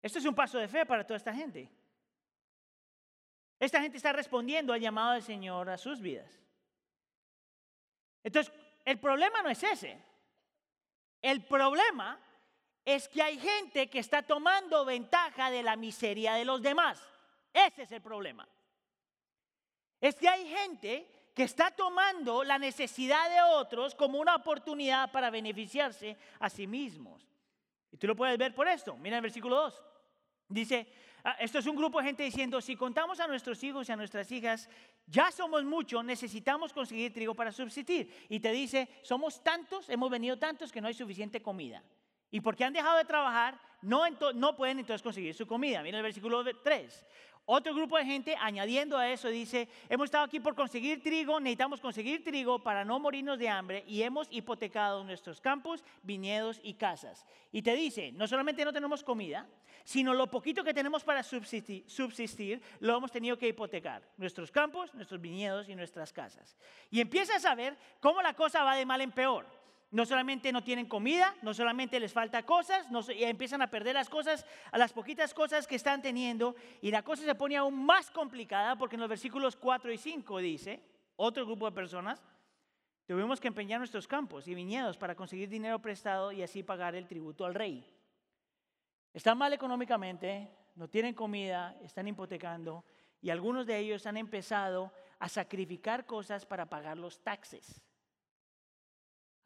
Esto 0.03 0.19
es 0.19 0.25
un 0.25 0.35
paso 0.35 0.59
de 0.59 0.67
fe 0.67 0.85
para 0.85 1.07
toda 1.07 1.17
esta 1.17 1.33
gente. 1.33 1.71
Esta 3.61 3.81
gente 3.81 3.97
está 3.97 4.13
respondiendo 4.13 4.73
al 4.73 4.81
llamado 4.81 5.13
del 5.13 5.23
Señor 5.23 5.71
a 5.71 5.79
sus 5.79 6.01
vidas. 6.01 6.43
Entonces, 8.25 8.53
el 8.85 8.99
problema 8.99 9.41
no 9.41 9.51
es 9.51 9.63
ese. 9.63 10.03
El 11.23 11.45
problema 11.45 12.26
es 12.87 13.09
que 13.09 13.21
hay 13.21 13.37
gente 13.37 13.91
que 13.91 13.99
está 13.99 14.23
tomando 14.23 14.85
ventaja 14.85 15.51
de 15.51 15.65
la 15.65 15.75
miseria 15.75 16.35
de 16.35 16.45
los 16.45 16.63
demás. 16.63 17.03
Ese 17.53 17.83
es 17.83 17.91
el 17.91 18.01
problema. 18.01 18.49
Es 20.01 20.15
que 20.15 20.29
hay 20.29 20.49
gente 20.49 21.11
que 21.35 21.43
está 21.43 21.73
tomando 21.73 22.45
la 22.45 22.61
necesidad 22.61 23.29
de 23.29 23.43
otros 23.57 23.97
como 23.97 24.21
una 24.21 24.37
oportunidad 24.37 25.11
para 25.11 25.31
beneficiarse 25.31 26.17
a 26.39 26.49
sí 26.49 26.69
mismos. 26.69 27.27
Y 27.91 27.97
tú 27.97 28.07
lo 28.07 28.15
puedes 28.15 28.39
ver 28.39 28.55
por 28.55 28.69
esto. 28.69 28.97
Mira 28.97 29.17
el 29.17 29.23
versículo 29.23 29.57
2. 29.57 29.83
Dice, 30.49 30.87
ah, 31.25 31.37
esto 31.41 31.59
es 31.59 31.67
un 31.67 31.75
grupo 31.75 31.99
de 31.99 32.07
gente 32.07 32.23
diciendo, 32.23 32.61
si 32.61 32.77
contamos 32.77 33.19
a 33.19 33.27
nuestros 33.27 33.65
hijos 33.65 33.89
y 33.89 33.93
a 33.93 33.97
nuestras 33.97 34.31
hijas, 34.31 34.71
ya 35.07 35.33
somos 35.33 35.65
muchos, 35.65 36.05
necesitamos 36.05 36.73
conseguir 36.73 37.13
trigo 37.13 37.35
para 37.35 37.51
subsistir. 37.51 38.27
Y 38.29 38.39
te 38.39 38.53
dice, 38.53 38.89
somos 39.03 39.43
tantos, 39.43 39.89
hemos 39.89 40.09
venido 40.09 40.39
tantos 40.39 40.71
que 40.71 40.81
no 40.81 40.87
hay 40.87 40.95
suficiente 40.95 41.43
comida. 41.43 41.83
Y 42.37 42.41
porque 42.43 42.65
han 42.65 42.75
dejado 42.75 42.99
de 42.99 43.07
trabajar, 43.07 43.59
no, 43.81 44.03
no 44.35 44.57
pueden 44.57 44.79
entonces 44.79 45.03
conseguir 45.03 45.33
su 45.33 45.47
comida. 45.47 45.83
Mira 45.83 45.97
el 45.97 46.03
versículo 46.03 46.45
3. 46.45 47.07
Otro 47.47 47.75
grupo 47.75 47.97
de 47.97 48.05
gente 48.05 48.37
añadiendo 48.39 48.99
a 48.99 49.11
eso 49.11 49.29
dice, 49.29 49.71
hemos 49.89 50.05
estado 50.05 50.25
aquí 50.25 50.39
por 50.39 50.55
conseguir 50.55 51.03
trigo, 51.03 51.41
necesitamos 51.41 51.81
conseguir 51.81 52.23
trigo 52.23 52.63
para 52.63 52.85
no 52.85 53.01
morirnos 53.01 53.39
de 53.39 53.49
hambre 53.49 53.85
y 53.87 54.03
hemos 54.03 54.29
hipotecado 54.31 55.03
nuestros 55.03 55.41
campos, 55.41 55.83
viñedos 56.03 56.61
y 56.63 56.75
casas. 56.75 57.25
Y 57.53 57.63
te 57.63 57.75
dice, 57.75 58.13
no 58.13 58.29
solamente 58.29 58.67
no 58.67 58.73
tenemos 58.75 59.03
comida, 59.03 59.49
sino 59.85 60.13
lo 60.13 60.27
poquito 60.27 60.63
que 60.63 60.75
tenemos 60.75 61.05
para 61.05 61.23
subsistir, 61.23 61.85
subsistir 61.89 62.61
lo 62.81 62.99
hemos 62.99 63.11
tenido 63.11 63.39
que 63.39 63.49
hipotecar, 63.49 64.03
nuestros 64.19 64.51
campos, 64.51 64.93
nuestros 64.93 65.23
viñedos 65.23 65.71
y 65.71 65.75
nuestras 65.75 66.13
casas. 66.13 66.55
Y 66.91 67.01
empiezas 67.01 67.47
a 67.47 67.55
ver 67.55 67.79
cómo 67.99 68.21
la 68.21 68.35
cosa 68.35 68.63
va 68.63 68.77
de 68.77 68.85
mal 68.85 69.01
en 69.01 69.13
peor 69.13 69.56
no 69.91 70.05
solamente 70.05 70.53
no 70.53 70.65
tienen 70.65 70.87
comida, 70.87 71.35
no 71.43 71.55
solamente 71.55 72.01
les 72.01 72.13
falta 72.13 72.45
cosas, 72.45 72.91
no, 72.91 73.01
empiezan 73.09 73.63
a 73.63 73.71
perder 73.71 73.95
las 73.95 74.11
cosas, 74.11 74.45
a 74.73 74.79
las 74.79 74.93
poquitas 74.93 75.33
cosas 75.33 75.67
que 75.67 75.77
están 75.77 76.03
teniendo, 76.03 76.57
y 76.81 76.91
la 76.91 77.03
cosa 77.03 77.25
se 77.25 77.35
pone 77.35 77.57
aún 77.57 77.85
más 77.85 78.11
complicada 78.11 78.77
porque 78.77 78.97
en 78.97 79.01
los 79.01 79.09
versículos 79.09 79.57
4 79.57 79.93
y 79.93 79.99
5 79.99 80.39
dice, 80.39 80.83
otro 81.15 81.47
grupo 81.47 81.67
de 81.67 81.73
personas, 81.73 82.23
tuvimos 83.07 83.41
que 83.41 83.49
empeñar 83.49 83.79
nuestros 83.79 84.09
campos 84.09 84.49
y 84.49 84.55
viñedos 84.55 84.99
para 84.99 85.15
conseguir 85.15 85.49
dinero 85.49 85.81
prestado 85.81 86.33
y 86.33 86.43
así 86.43 86.63
pagar 86.63 86.95
el 86.95 87.07
tributo 87.07 87.45
al 87.45 87.55
rey. 87.55 87.89
Están 89.15 89.39
mal 89.39 89.53
económicamente, 89.53 90.51
no 90.75 90.89
tienen 90.89 91.15
comida, 91.15 91.77
están 91.83 92.09
hipotecando, 92.09 92.85
y 93.23 93.31
algunos 93.31 93.67
de 93.67 93.79
ellos 93.79 94.07
han 94.07 94.17
empezado 94.17 94.93
a 95.19 95.29
sacrificar 95.29 96.05
cosas 96.05 96.45
para 96.45 96.67
pagar 96.67 96.99
los 96.99 97.23
taxes. 97.23 97.86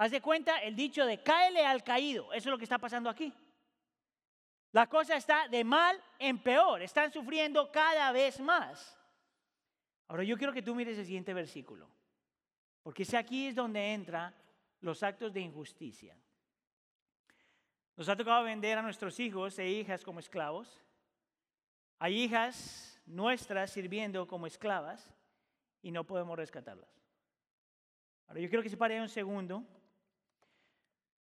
Haz 0.01 0.13
de 0.13 0.23
cuenta 0.23 0.57
el 0.61 0.75
dicho 0.75 1.05
de 1.05 1.23
cáele 1.23 1.67
al 1.67 1.85
caído. 1.85 2.33
Eso 2.33 2.49
es 2.49 2.53
lo 2.53 2.57
que 2.57 2.65
está 2.65 2.79
pasando 2.79 3.11
aquí. 3.11 3.31
La 4.73 4.87
cosa 4.87 5.15
está 5.15 5.47
de 5.47 5.63
mal 5.63 6.03
en 6.19 6.43
peor. 6.43 6.81
Están 6.81 7.13
sufriendo 7.13 7.71
cada 7.71 8.11
vez 8.11 8.41
más. 8.41 8.99
Ahora 10.09 10.25
yo 10.25 10.39
quiero 10.39 10.55
que 10.55 10.63
tú 10.63 10.75
mires 10.75 10.97
el 10.97 11.05
siguiente 11.05 11.35
versículo. 11.35 11.87
Porque 12.83 13.07
aquí 13.15 13.49
es 13.49 13.55
donde 13.55 13.93
entran 13.93 14.35
los 14.81 15.03
actos 15.03 15.35
de 15.35 15.43
injusticia. 15.43 16.17
Nos 17.95 18.09
ha 18.09 18.17
tocado 18.17 18.45
vender 18.45 18.79
a 18.79 18.83
nuestros 18.83 19.21
hijos 19.21 19.59
e 19.59 19.69
hijas 19.69 20.03
como 20.03 20.19
esclavos. 20.19 20.81
Hay 21.99 22.23
hijas 22.23 22.99
nuestras 23.05 23.71
sirviendo 23.71 24.27
como 24.27 24.47
esclavas 24.47 25.13
y 25.83 25.91
no 25.91 26.05
podemos 26.05 26.39
rescatarlas. 26.39 26.89
Ahora 28.29 28.41
yo 28.41 28.49
quiero 28.49 28.63
que 28.63 28.71
se 28.71 28.79
pare 28.79 28.99
un 28.99 29.11
segundo 29.11 29.63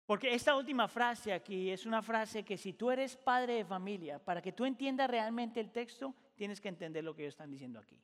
porque 0.06 0.34
esta 0.36 0.56
última 0.56 0.88
frase 0.88 1.34
aquí 1.34 1.72
es 1.72 1.86
una 1.86 2.02
frase 2.02 2.44
que 2.44 2.58
si 2.58 2.74
tú 2.74 2.92
eres 2.92 3.18
padre 3.18 3.56
de 3.56 3.66
familia, 3.66 4.20
para 4.20 4.42
que 4.42 4.52
tú 4.52 4.66
entiendas 4.66 5.10
realmente 5.10 5.60
el 5.60 5.72
texto, 5.72 6.14
tienes 6.36 6.62
que 6.62 6.70
entender 6.70 7.04
lo 7.04 7.16
que 7.16 7.24
ellos 7.24 7.34
están 7.34 7.50
diciendo 7.50 7.80
aquí. 7.80 8.00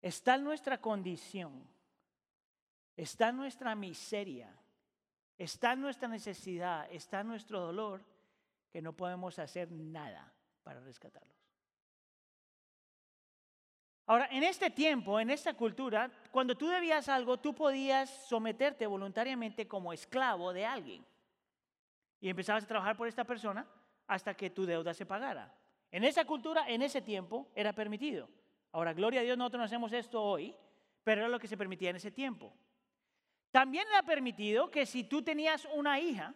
Está 0.00 0.38
nuestra 0.38 0.80
condición, 0.80 1.62
está 2.96 3.32
nuestra 3.32 3.74
miseria, 3.74 4.50
está 5.36 5.76
nuestra 5.76 6.08
necesidad, 6.08 6.90
está 6.90 7.22
nuestro 7.22 7.60
dolor, 7.60 8.02
que 8.70 8.80
no 8.80 8.94
podemos 8.94 9.38
hacer 9.38 9.70
nada 9.70 10.32
para 10.62 10.80
rescatarlo. 10.80 11.34
Ahora, 14.08 14.26
en 14.30 14.42
este 14.42 14.70
tiempo, 14.70 15.20
en 15.20 15.28
esta 15.28 15.52
cultura, 15.52 16.10
cuando 16.30 16.56
tú 16.56 16.66
debías 16.66 17.10
algo, 17.10 17.36
tú 17.36 17.54
podías 17.54 18.08
someterte 18.26 18.86
voluntariamente 18.86 19.68
como 19.68 19.92
esclavo 19.92 20.50
de 20.54 20.64
alguien. 20.64 21.04
Y 22.18 22.30
empezabas 22.30 22.64
a 22.64 22.66
trabajar 22.66 22.96
por 22.96 23.06
esta 23.06 23.24
persona 23.24 23.66
hasta 24.06 24.32
que 24.32 24.48
tu 24.48 24.64
deuda 24.64 24.94
se 24.94 25.04
pagara. 25.04 25.54
En 25.90 26.04
esa 26.04 26.24
cultura, 26.24 26.64
en 26.70 26.80
ese 26.80 27.02
tiempo, 27.02 27.50
era 27.54 27.74
permitido. 27.74 28.30
Ahora, 28.72 28.94
gloria 28.94 29.20
a 29.20 29.24
Dios, 29.24 29.36
nosotros 29.36 29.58
no 29.58 29.64
hacemos 29.66 29.92
esto 29.92 30.22
hoy, 30.22 30.56
pero 31.04 31.20
era 31.20 31.28
lo 31.28 31.38
que 31.38 31.46
se 31.46 31.58
permitía 31.58 31.90
en 31.90 31.96
ese 31.96 32.10
tiempo. 32.10 32.54
También 33.50 33.86
era 33.88 34.02
permitido 34.02 34.70
que 34.70 34.86
si 34.86 35.04
tú 35.04 35.20
tenías 35.20 35.68
una 35.74 36.00
hija 36.00 36.32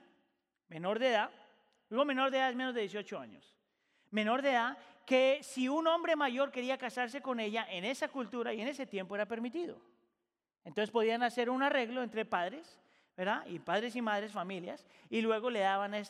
menor 0.68 0.98
de 0.98 1.08
edad, 1.08 1.30
luego 1.88 2.04
menor 2.04 2.30
de 2.30 2.36
edad 2.36 2.50
es 2.50 2.56
menos 2.56 2.74
de 2.74 2.82
18 2.82 3.18
años, 3.18 3.56
menor 4.10 4.42
de 4.42 4.50
edad, 4.50 4.76
que 5.04 5.40
si 5.42 5.68
un 5.68 5.86
hombre 5.86 6.16
mayor 6.16 6.50
quería 6.50 6.78
casarse 6.78 7.20
con 7.20 7.40
ella 7.40 7.66
en 7.70 7.84
esa 7.84 8.08
cultura 8.08 8.52
y 8.54 8.60
en 8.60 8.68
ese 8.68 8.86
tiempo 8.86 9.14
era 9.14 9.26
permitido. 9.26 9.80
Entonces 10.64 10.90
podían 10.90 11.22
hacer 11.22 11.50
un 11.50 11.62
arreglo 11.62 12.02
entre 12.02 12.24
padres, 12.24 12.80
¿verdad? 13.16 13.44
Y 13.46 13.58
padres 13.58 13.94
y 13.96 14.02
madres, 14.02 14.32
familias, 14.32 14.86
y 15.10 15.20
luego 15.20 15.50
le 15.50 15.60
daban 15.60 15.94
a, 15.94 15.96
a 15.98 16.00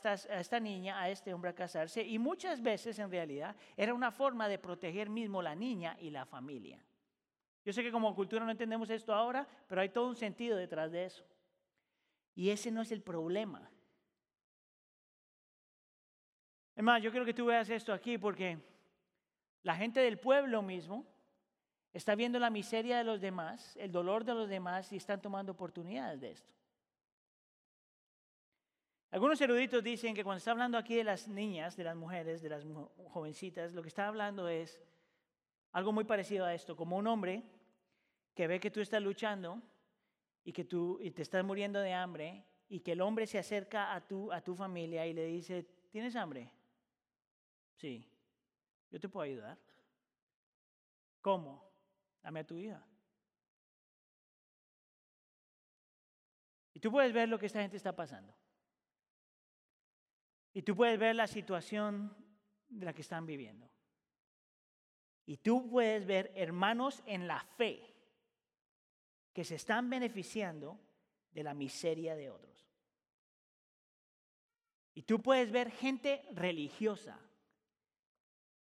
esta 0.41 0.61
niña, 0.61 1.01
a 1.01 1.09
este 1.09 1.35
hombre 1.35 1.51
a 1.51 1.55
casarse, 1.55 2.03
y 2.03 2.19
muchas 2.19 2.63
veces 2.63 2.99
en 2.99 3.11
realidad 3.11 3.57
era 3.77 3.95
una 3.95 4.11
forma 4.11 4.49
de 4.49 4.59
proteger 4.59 5.09
mismo 5.09 5.43
la 5.43 5.55
niña 5.55 5.97
y 6.01 6.11
la 6.11 6.27
familia. 6.27 6.85
Yo 7.65 7.73
sé 7.73 7.83
que 7.83 7.93
como 7.93 8.15
cultura 8.15 8.45
no 8.45 8.51
entendemos 8.51 8.91
esto 8.91 9.15
ahora, 9.15 9.47
pero 9.69 9.81
hay 9.81 9.89
todo 9.89 10.09
un 10.09 10.17
sentido 10.17 10.57
detrás 10.57 10.91
de 10.91 11.07
eso. 11.07 11.25
Y 12.35 12.51
ese 12.51 12.71
no 12.71 12.83
es 12.83 12.91
el 12.93 13.03
problema. 13.03 13.71
Más, 16.77 17.03
yo 17.03 17.11
quiero 17.11 17.27
que 17.27 17.35
tú 17.35 17.47
veas 17.47 17.69
esto 17.71 17.93
aquí 17.93 18.19
porque 18.19 18.59
la 19.63 19.77
gente 19.77 20.01
del 20.01 20.19
pueblo 20.19 20.63
mismo 20.63 21.07
está 21.93 22.15
viendo 22.15 22.39
la 22.39 22.51
miseria 22.51 22.99
de 22.99 23.05
los 23.05 23.21
demás, 23.21 23.77
el 23.77 23.93
dolor 23.93 24.25
de 24.25 24.35
los 24.35 24.49
demás 24.49 24.93
y 24.93 24.97
están 24.97 25.21
tomando 25.21 25.53
oportunidades 25.53 26.21
de 26.21 26.31
esto. 26.33 26.53
Algunos 29.11 29.41
eruditos 29.43 29.85
dicen 29.85 30.15
que 30.15 30.25
cuando 30.25 30.39
está 30.39 30.53
hablando 30.53 30.79
aquí 30.79 30.95
de 30.95 31.05
las 31.05 31.29
niñas, 31.29 31.77
de 31.77 31.85
las 31.85 31.95
mujeres, 31.95 32.41
de 32.41 32.49
las 32.49 32.65
jovencitas, 33.11 33.75
lo 33.75 33.83
que 33.83 33.89
está 33.89 34.09
hablando 34.09 34.49
es 34.49 34.81
algo 35.73 35.93
muy 35.93 36.05
parecido 36.05 36.47
a 36.47 36.55
esto, 36.55 36.75
como 36.75 36.97
un 36.97 37.07
hombre 37.07 37.43
que 38.35 38.47
ve 38.47 38.59
que 38.59 38.71
tú 38.71 38.81
estás 38.81 39.03
luchando 39.03 39.61
y 40.45 40.53
que 40.53 40.65
tú 40.65 40.99
te 41.15 41.21
estás 41.21 41.45
muriendo 41.45 41.79
de 41.81 41.93
hambre 41.93 42.47
y 42.71 42.81
que 42.81 42.93
el 42.93 43.03
hombre 43.03 43.27
se 43.27 43.39
acerca 43.39 43.95
a 43.95 44.01
tu, 44.01 44.33
a 44.33 44.41
tu 44.41 44.55
familia 44.55 45.07
y 45.07 45.13
le 45.13 45.27
dice, 45.27 45.67
¿tienes 45.91 46.17
hambre? 46.17 46.51
Sí. 47.77 48.12
Yo 48.93 49.01
te 49.01 49.09
puedo 49.09 49.25
ayudar. 49.25 49.59
¿Cómo? 51.23 51.65
Dame 52.23 52.41
a 52.41 52.47
tu 52.47 52.57
hija. 52.59 52.87
Y 56.75 56.81
tú 56.81 56.93
puedes 56.93 57.13
ver 57.13 57.29
lo 57.29 57.39
que 57.39 57.47
esta 57.47 57.63
gente 57.63 57.79
está 57.79 57.97
pasando. 57.97 58.35
Y 60.53 60.63
tú 60.63 60.77
puedes 60.77 60.99
ver 60.99 61.17
la 61.17 61.27
situación 61.27 62.15
de 62.69 62.85
la 62.85 62.93
que 62.93 63.01
están 63.01 63.25
viviendo. 63.25 63.71
Y 65.25 65.39
tú 65.39 65.71
puedes 65.71 66.05
ver 66.05 66.31
hermanos 66.35 67.03
en 67.07 67.27
la 67.27 67.41
fe 67.41 67.95
que 69.33 69.45
se 69.45 69.55
están 69.55 69.89
beneficiando 69.89 70.79
de 71.31 71.43
la 71.43 71.55
miseria 71.55 72.15
de 72.15 72.29
otros. 72.29 72.69
Y 74.95 75.03
tú 75.03 75.23
puedes 75.23 75.51
ver 75.51 75.71
gente 75.71 76.29
religiosa 76.33 77.19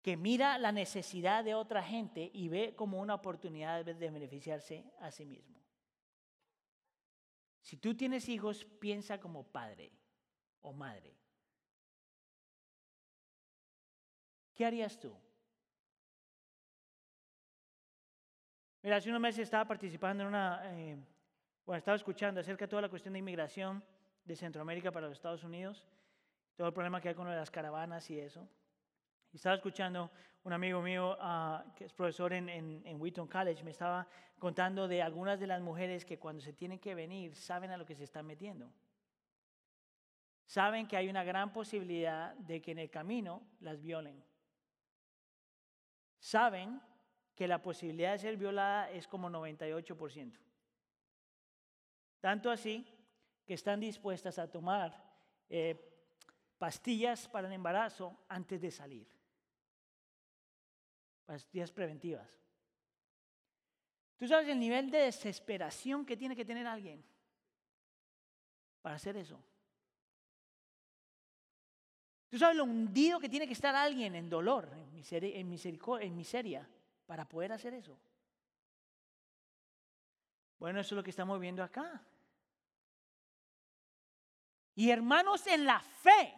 que 0.05 0.19
mira 0.19 0.59
la 0.59 0.71
necesidad 0.71 1.43
de 1.43 1.55
otra 1.55 1.83
gente 1.83 2.31
y 2.35 2.51
ve 2.51 2.75
como 2.77 3.01
una 3.01 3.14
oportunidad 3.14 3.87
de 3.87 4.11
beneficiarse 4.11 4.85
a 5.01 5.11
sí 5.11 5.25
mismo. 5.25 5.59
Si 7.62 7.79
tú 7.79 7.97
tienes 7.97 8.29
hijos, 8.29 8.67
piensa 8.67 9.19
como 9.19 9.45
padre 9.45 9.90
o 10.61 10.75
madre. 10.75 11.17
¿Qué 14.53 14.67
harías 14.67 15.01
tú? 15.01 15.17
Mira, 18.83 18.97
hace 18.97 19.09
unos 19.09 19.23
meses 19.23 19.45
estaba 19.45 19.67
participando 19.67 20.25
en 20.25 20.29
una, 20.29 20.61
eh, 20.64 20.99
bueno, 21.64 21.79
estaba 21.79 21.97
escuchando 21.97 22.43
acerca 22.43 22.67
de 22.67 22.69
toda 22.69 22.83
la 22.83 22.90
cuestión 22.90 23.14
de 23.14 23.21
inmigración 23.21 23.83
de 24.23 24.37
Centroamérica 24.37 24.93
para 24.93 25.07
los 25.07 25.17
Estados 25.17 25.45
Unidos, 25.45 25.83
todo 26.57 26.67
el 26.67 26.75
problema 26.75 27.01
que 27.01 27.09
hay 27.09 27.14
con 27.14 27.27
las 27.27 27.51
caravanas 27.51 28.11
y 28.11 28.21
eso. 28.21 28.47
Estaba 29.35 29.57
escuchando 29.57 30.12
un 30.44 30.53
amigo 30.53 30.81
mío 30.81 31.16
ah, 31.20 31.64
que 31.75 31.87
es 31.87 31.92
profesor 31.92 32.33
en, 32.33 32.49
en, 32.49 33.01
Wheaton 33.01 33.27
College, 33.27 33.64
me 33.64 33.73
estaba 33.73 34.07
contando 34.38 34.87
de 34.87 35.03
algunas 35.03 35.40
de 35.40 35.49
las 35.49 35.61
mujeres 35.61 36.05
que 36.05 36.20
cuando 36.20 36.40
se 36.40 36.53
tienen 36.53 36.79
que 36.79 36.94
venir 36.94 37.35
saben 37.35 37.73
a 37.73 37.77
lo 37.77 37.85
que 37.85 37.97
se 37.97 38.05
están 38.05 38.27
metiendo. 38.27 38.70
Saben 40.47 40.87
que 40.87 40.97
hay 40.97 41.09
una 41.09 41.25
gran 41.25 41.53
posibilidad 41.53 42.35
de 42.37 42.62
que 42.62 42.73
en 42.73 42.79
el 42.79 42.90
camino 42.90 43.42
las 43.59 43.81
violen. 43.81 44.23
Saben 46.20 46.81
que 47.35 47.49
la 47.49 47.61
posibilidad 47.61 48.12
de 48.12 48.18
ser 48.18 48.37
violada 48.37 48.88
es 48.90 49.09
como 49.09 49.29
98%. 49.29 50.38
Tanto 52.20 52.53
así 52.53 52.87
que 53.44 53.55
están 53.55 53.81
dispuestas 53.81 54.38
a 54.38 54.49
tomar 54.49 54.94
eh, 55.49 55.90
pastillas 56.57 57.27
para 57.27 57.49
el 57.49 57.55
embarazo 57.55 58.16
antes 58.29 58.61
de 58.61 58.70
salir 58.70 59.14
pastillas 61.25 61.73
preventivas. 61.73 62.41
¿Tú 64.17 64.29
sabes 64.29 64.49
el 64.49 64.59
nivel 64.59 64.91
de 64.91 64.99
desesperación 64.99 66.07
que 66.07 66.17
tiene 66.17 66.37
que 66.37 66.45
tener 66.45 66.67
alguien 66.67 67.05
para 68.81 68.97
hacer 68.97 69.17
eso? 69.17 69.43
¿Tú 72.29 72.39
sabes 72.39 72.57
lo 72.57 72.65
hundido 72.65 73.21
que 73.21 73.29
tiene 73.29 73.47
que 73.47 73.53
estar 73.53 73.75
alguien 73.75 74.15
en 74.15 74.29
dolor, 74.29 74.69
en 74.73 74.93
miseria, 74.93 75.39
en, 75.39 75.53
en 76.03 76.17
miseria 76.17 76.69
para 77.07 77.29
poder 77.29 77.53
hacer 77.53 77.75
eso? 77.75 77.99
Bueno, 80.59 80.81
eso 80.81 80.95
es 80.95 80.97
lo 80.97 81.05
que 81.05 81.11
estamos 81.11 81.39
viendo 81.39 81.63
acá. 81.63 82.03
Y 84.77 84.91
hermanos 84.91 85.47
en 85.47 85.65
la 85.65 85.79
fe, 85.79 86.35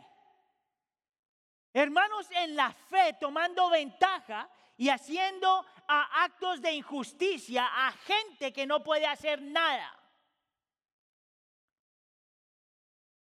hermanos 1.73 2.29
en 2.31 2.57
la 2.57 2.73
fe 2.73 3.17
tomando 3.19 3.71
ventaja 3.71 4.51
y 4.77 4.89
haciendo 4.89 5.65
a 5.89 6.25
actos 6.25 6.61
de 6.61 6.73
injusticia 6.73 7.67
a 7.67 7.93
gente 7.93 8.53
que 8.53 8.67
no 8.67 8.83
puede 8.83 9.07
hacer 9.07 9.41
nada. 9.41 9.93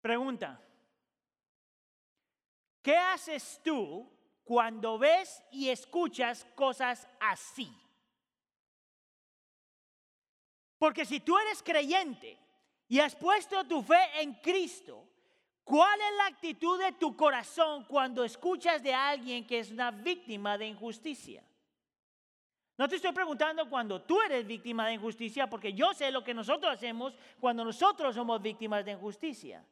Pregunta, 0.00 0.60
¿qué 2.82 2.96
haces 2.96 3.60
tú 3.62 4.10
cuando 4.44 4.98
ves 4.98 5.42
y 5.50 5.68
escuchas 5.68 6.46
cosas 6.54 7.06
así? 7.20 7.70
Porque 10.78 11.04
si 11.04 11.20
tú 11.20 11.36
eres 11.36 11.62
creyente 11.62 12.38
y 12.86 13.00
has 13.00 13.14
puesto 13.16 13.64
tu 13.66 13.82
fe 13.82 14.22
en 14.22 14.34
Cristo, 14.34 15.06
¿Cuál 15.68 16.00
es 16.00 16.16
la 16.16 16.26
actitud 16.28 16.80
de 16.80 16.92
tu 16.92 17.14
corazón 17.14 17.84
cuando 17.84 18.24
escuchas 18.24 18.82
de 18.82 18.94
alguien 18.94 19.46
que 19.46 19.58
es 19.58 19.70
una 19.70 19.90
víctima 19.90 20.56
de 20.56 20.66
injusticia? 20.66 21.44
No 22.78 22.88
te 22.88 22.96
estoy 22.96 23.12
preguntando 23.12 23.68
cuando 23.68 24.00
tú 24.00 24.18
eres 24.22 24.46
víctima 24.46 24.86
de 24.86 24.94
injusticia, 24.94 25.46
porque 25.46 25.74
yo 25.74 25.92
sé 25.92 26.10
lo 26.10 26.24
que 26.24 26.32
nosotros 26.32 26.72
hacemos 26.72 27.14
cuando 27.38 27.66
nosotros 27.66 28.14
somos 28.14 28.40
víctimas 28.40 28.82
de 28.82 28.92
injusticia. 28.92 29.62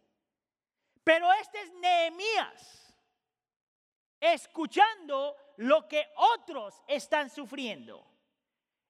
Pero 1.02 1.32
este 1.32 1.62
es 1.62 1.72
Nehemías, 1.72 2.94
escuchando 4.20 5.34
lo 5.56 5.88
que 5.88 6.06
otros 6.34 6.74
están 6.88 7.30
sufriendo, 7.30 8.06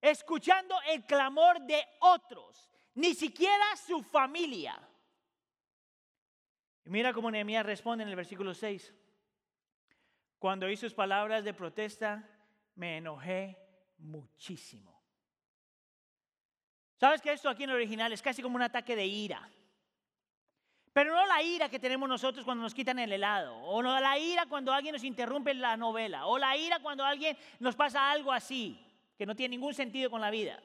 escuchando 0.01 0.75
el 0.89 1.07
clamor 1.07 1.61
de 1.61 1.87
otros, 2.01 2.69
ni 2.95 3.15
siquiera 3.15 3.77
su 3.77 4.03
familia. 4.03 4.77
Y 6.87 6.91
mira 6.91 7.13
cómo 7.13 7.31
Nehemías 7.31 7.67
responde 7.67 8.05
en 8.05 8.09
el 8.09 8.17
versículo 8.17 8.55
6. 8.55 8.95
Cuando 10.39 10.67
oí 10.67 10.77
sus 10.77 10.95
palabras 10.95 11.43
de 11.43 11.53
protesta, 11.53 12.23
me 12.77 12.99
enojé 12.99 13.59
muchísimo. 13.99 14.97
¿Sabes 16.95 17.21
que 17.21 17.33
esto 17.33 17.49
aquí 17.49 17.65
en 17.65 17.71
el 17.71 17.77
original 17.77 18.13
es 18.13 18.23
casi 18.23 18.41
como 18.41 18.55
un 18.55 18.63
ataque 18.63 18.95
de 18.95 19.05
ira? 19.05 19.51
Pero 20.93 21.13
no 21.13 21.27
la 21.27 21.43
ira 21.43 21.69
que 21.69 21.81
tenemos 21.81 22.09
nosotros 22.09 22.45
cuando 22.45 22.63
nos 22.63 22.73
quitan 22.73 23.01
el 23.01 23.13
helado, 23.13 23.55
o 23.57 23.83
no 23.83 23.99
la 23.99 24.17
ira 24.19 24.47
cuando 24.47 24.73
alguien 24.73 24.93
nos 24.93 25.05
interrumpe 25.05 25.53
la 25.55 25.77
novela, 25.77 26.27
o 26.27 26.39
la 26.39 26.57
ira 26.57 26.79
cuando 26.79 27.05
alguien 27.05 27.37
nos 27.59 27.75
pasa 27.75 28.11
algo 28.11 28.33
así, 28.33 28.81
que 29.19 29.27
no 29.27 29.35
tiene 29.35 29.57
ningún 29.57 29.75
sentido 29.75 30.09
con 30.09 30.21
la 30.21 30.31
vida. 30.31 30.63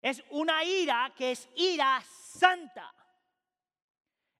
Es 0.00 0.24
una 0.30 0.64
ira 0.64 1.12
que 1.14 1.32
es 1.32 1.48
ira 1.54 2.02
santa. 2.02 2.92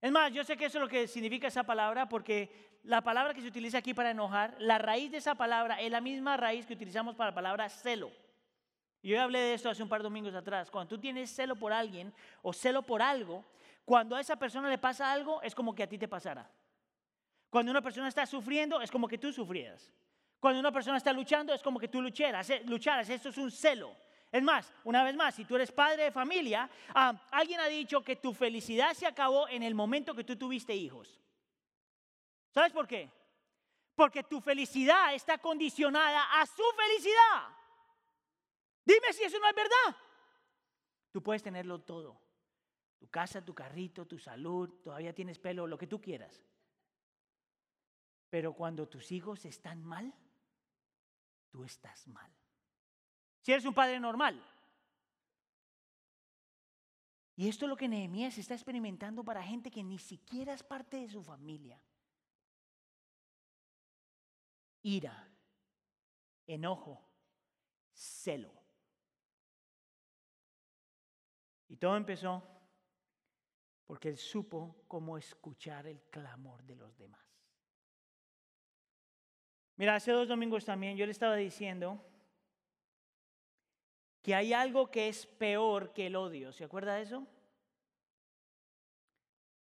Es 0.01 0.11
más, 0.11 0.33
yo 0.33 0.45
sé 0.45 0.57
que 0.57 0.67
eso 0.67 0.79
es 0.79 0.83
lo 0.83 0.89
que 0.89 1.07
significa 1.07 1.49
esa 1.49 1.63
palabra 1.63 2.09
porque 2.09 2.79
la 2.85 3.03
palabra 3.03 3.35
que 3.35 3.43
se 3.43 3.49
utiliza 3.49 3.79
aquí 3.79 3.93
para 3.93 4.11
enojar, 4.11 4.57
la 4.59 4.79
raíz 4.79 5.11
de 5.11 5.19
esa 5.19 5.35
palabra 5.35 5.81
es 5.81 5.91
la 5.91 6.01
misma 6.01 6.37
raíz 6.37 6.65
que 6.65 6.73
utilizamos 6.73 7.15
para 7.15 7.31
la 7.31 7.35
palabra 7.35 7.69
celo. 7.69 8.11
Yo 9.03 9.21
hablé 9.21 9.39
de 9.39 9.55
esto 9.55 9.69
hace 9.69 9.83
un 9.83 9.89
par 9.89 10.01
de 10.01 10.05
domingos 10.05 10.35
atrás. 10.35 10.71
Cuando 10.71 10.89
tú 10.89 11.01
tienes 11.01 11.31
celo 11.31 11.57
por 11.57 11.73
alguien 11.73 12.13
o 12.43 12.53
celo 12.53 12.83
por 12.83 13.03
algo, 13.03 13.45
cuando 13.85 14.17
a 14.17 14.21
esa 14.21 14.37
persona 14.37 14.69
le 14.69 14.79
pasa 14.79 15.11
algo, 15.11 15.43
es 15.43 15.55
como 15.55 15.75
que 15.75 15.83
a 15.83 15.87
ti 15.87 15.99
te 15.99 16.09
pasara. 16.09 16.51
Cuando 17.51 17.71
una 17.71 17.83
persona 17.83 18.09
está 18.09 18.25
sufriendo, 18.27 18.81
es 18.81 18.91
como 18.91 19.09
que 19.09 19.19
tú 19.19 19.33
sufrieras. 19.33 19.93
Cuando 20.39 20.61
una 20.61 20.73
persona 20.73 20.97
está 20.97 21.13
luchando, 21.13 21.53
es 21.53 21.63
como 21.63 21.79
que 21.79 21.89
tú 21.89 22.01
lucharas. 22.01 22.49
Eh, 22.51 22.63
lucharas. 22.67 23.09
Esto 23.09 23.31
es 23.31 23.39
un 23.39 23.51
celo. 23.51 23.95
Es 24.33 24.43
más, 24.43 24.73
una 24.85 25.03
vez 25.03 25.17
más, 25.17 25.35
si 25.35 25.45
tú 25.45 25.57
eres 25.57 25.73
padre 25.73 26.05
de 26.05 26.13
familia, 26.13 26.71
ah, 26.95 27.21
alguien 27.33 27.59
ha 27.61 27.67
dicho 27.67 28.03
que 28.03 28.17
tu 28.17 28.33
felicidad 28.33 28.95
se 28.95 29.07
acabó 29.07 29.49
en 29.49 29.63
el 29.63 29.75
momento 29.75 30.15
que 30.15 30.23
tú 30.23 30.37
tuviste 30.37 30.75
hijos. 30.75 31.21
¿Sabes 32.53 32.73
por 32.73 32.87
qué? 32.87 33.11
Porque 33.95 34.23
tu 34.23 34.41
felicidad 34.41 35.15
está 35.15 35.39
condicionada 35.39 36.41
a 36.41 36.47
su 36.47 36.63
felicidad. 36.77 37.57
Dime 38.85 39.13
si 39.13 39.25
eso 39.25 39.39
no 39.41 39.49
es 39.49 39.55
verdad. 39.55 39.97
Tú 41.11 41.23
puedes 41.23 41.43
tenerlo 41.43 41.81
todo. 41.81 42.21
Tu 42.99 43.09
casa, 43.09 43.45
tu 43.45 43.55
carrito, 43.55 44.07
tu 44.07 44.19
salud, 44.19 44.81
todavía 44.83 45.13
tienes 45.13 45.39
pelo, 45.39 45.67
lo 45.67 45.77
que 45.77 45.87
tú 45.87 46.01
quieras. 46.01 46.45
Pero 48.29 48.53
cuando 48.53 48.89
tus 48.89 49.11
hijos 49.11 49.45
están 49.45 49.83
mal, 49.83 50.15
tú 51.51 51.65
estás 51.65 52.07
mal. 52.07 52.40
Si 53.41 53.53
eres 53.53 53.65
un 53.65 53.75
padre 53.75 53.99
normal. 54.01 54.43
Y 57.37 57.49
esto 57.49 57.65
es 57.65 57.71
lo 57.71 57.77
que 57.77 57.89
Nehemías 57.89 58.37
está 58.37 58.55
experimentando 58.55 59.25
para 59.25 59.43
gente 59.43 59.71
que 59.71 59.83
ni 59.83 59.99
siquiera 59.99 60.53
es 60.53 60.63
parte 60.63 60.99
de 60.99 61.09
su 61.09 61.23
familia 61.23 61.81
ira, 64.83 65.29
enojo, 66.47 67.09
celo. 67.93 68.53
Y 71.69 71.77
todo 71.77 71.97
empezó 71.97 72.43
porque 73.87 74.09
él 74.09 74.17
supo 74.17 74.85
cómo 74.89 75.19
escuchar 75.19 75.87
el 75.87 76.03
clamor 76.03 76.63
de 76.65 76.77
los 76.77 76.97
demás. 76.97 77.25
Mira, 79.77 79.95
hace 79.95 80.13
dos 80.13 80.29
domingos 80.29 80.65
también 80.65 80.97
yo 80.97 81.07
le 81.07 81.13
estaba 81.13 81.37
diciendo 81.37 82.05
que 84.23 84.35
hay 84.35 84.53
algo 84.53 84.91
que 84.91 85.09
es 85.09 85.27
peor 85.27 85.93
que 85.93 86.07
el 86.07 86.17
odio. 86.17 86.53
¿Se 86.53 86.65
acuerda 86.65 86.95
de 86.95 87.03
eso? 87.03 87.27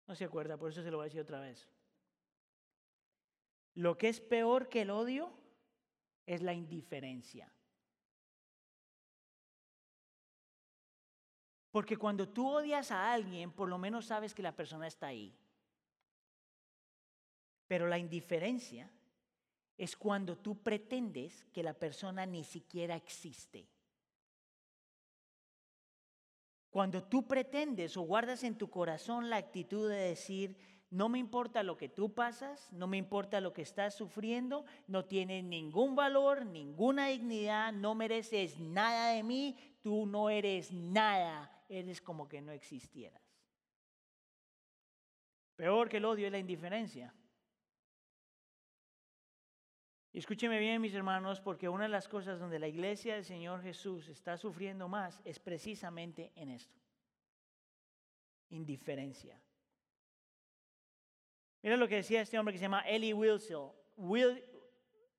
No 0.08 0.16
se 0.16 0.26
acuerda, 0.26 0.58
por 0.58 0.72
eso 0.72 0.82
se 0.82 0.90
lo 0.90 0.98
voy 0.98 1.04
a 1.04 1.10
decir 1.10 1.22
otra 1.22 1.40
vez. 1.40 1.68
Lo 3.76 3.98
que 3.98 4.10
es 4.10 4.20
peor 4.20 4.70
que 4.70 4.82
el 4.82 4.90
odio 4.90 5.32
es 6.26 6.42
la 6.42 6.54
indiferencia. 6.54 7.52
Porque 11.72 11.98
cuando 11.98 12.28
tú 12.28 12.50
odias 12.50 12.90
a 12.90 13.14
alguien, 13.14 13.52
por 13.52 13.70
lo 13.70 13.78
menos 13.78 14.08
sabes 14.08 14.34
que 14.34 14.42
la 14.42 14.56
persona 14.56 14.88
está 14.88 15.08
ahí. 15.08 15.38
Pero 17.68 17.88
la 17.88 18.00
indiferencia 18.00 18.90
es 19.78 19.96
cuando 19.96 20.38
tú 20.38 20.64
pretendes 20.64 21.46
que 21.54 21.62
la 21.62 21.74
persona 21.74 22.26
ni 22.26 22.44
siquiera 22.44 22.96
existe. 22.96 23.68
Cuando 26.78 27.02
tú 27.02 27.28
pretendes 27.28 27.98
o 27.98 28.04
guardas 28.04 28.44
en 28.44 28.56
tu 28.56 28.70
corazón 28.70 29.32
la 29.32 29.38
actitud 29.38 29.90
de 29.90 29.96
decir, 29.96 30.56
no 30.92 31.10
me 31.10 31.18
importa 31.18 31.64
lo 31.64 31.76
que 31.76 31.90
tú 31.90 32.14
pasas, 32.14 32.72
no 32.72 32.86
me 32.86 32.98
importa 32.98 33.42
lo 33.42 33.52
que 33.52 33.64
estás 33.64 33.96
sufriendo, 33.96 34.64
no 34.86 35.04
tienes 35.04 35.44
ningún 35.44 35.96
valor, 35.96 36.46
ninguna 36.46 37.08
dignidad, 37.08 37.74
no 37.74 37.96
mereces 37.96 38.60
nada 38.60 39.10
de 39.14 39.24
mí, 39.24 39.58
tú 39.82 40.06
no 40.06 40.30
eres 40.30 40.72
nada, 40.72 41.52
eres 41.68 42.00
como 42.00 42.30
que 42.30 42.42
no 42.42 42.52
existieras. 42.52 43.24
Peor 45.56 45.90
que 45.90 45.98
el 45.98 46.06
odio 46.06 46.28
es 46.28 46.32
la 46.32 46.38
indiferencia. 46.38 47.12
Escúcheme 50.18 50.58
bien, 50.58 50.82
mis 50.82 50.96
hermanos, 50.96 51.40
porque 51.42 51.70
una 51.70 51.84
de 51.84 51.90
las 51.90 52.08
cosas 52.08 52.40
donde 52.40 52.58
la 52.58 52.68
iglesia 52.68 53.14
del 53.14 53.24
Señor 53.24 53.62
Jesús 53.62 54.08
está 54.08 54.36
sufriendo 54.36 54.88
más 54.88 55.22
es 55.24 55.38
precisamente 55.38 56.32
en 56.36 56.50
esto. 56.50 56.76
Indiferencia. 58.50 59.40
Mira 61.62 61.78
lo 61.78 61.88
que 61.88 61.98
decía 61.98 62.22
este 62.22 62.40
hombre 62.40 62.52
que 62.52 62.58
se 62.58 62.64
llama 62.64 62.82
Elie 62.88 63.14
Wiesel, 63.14 63.70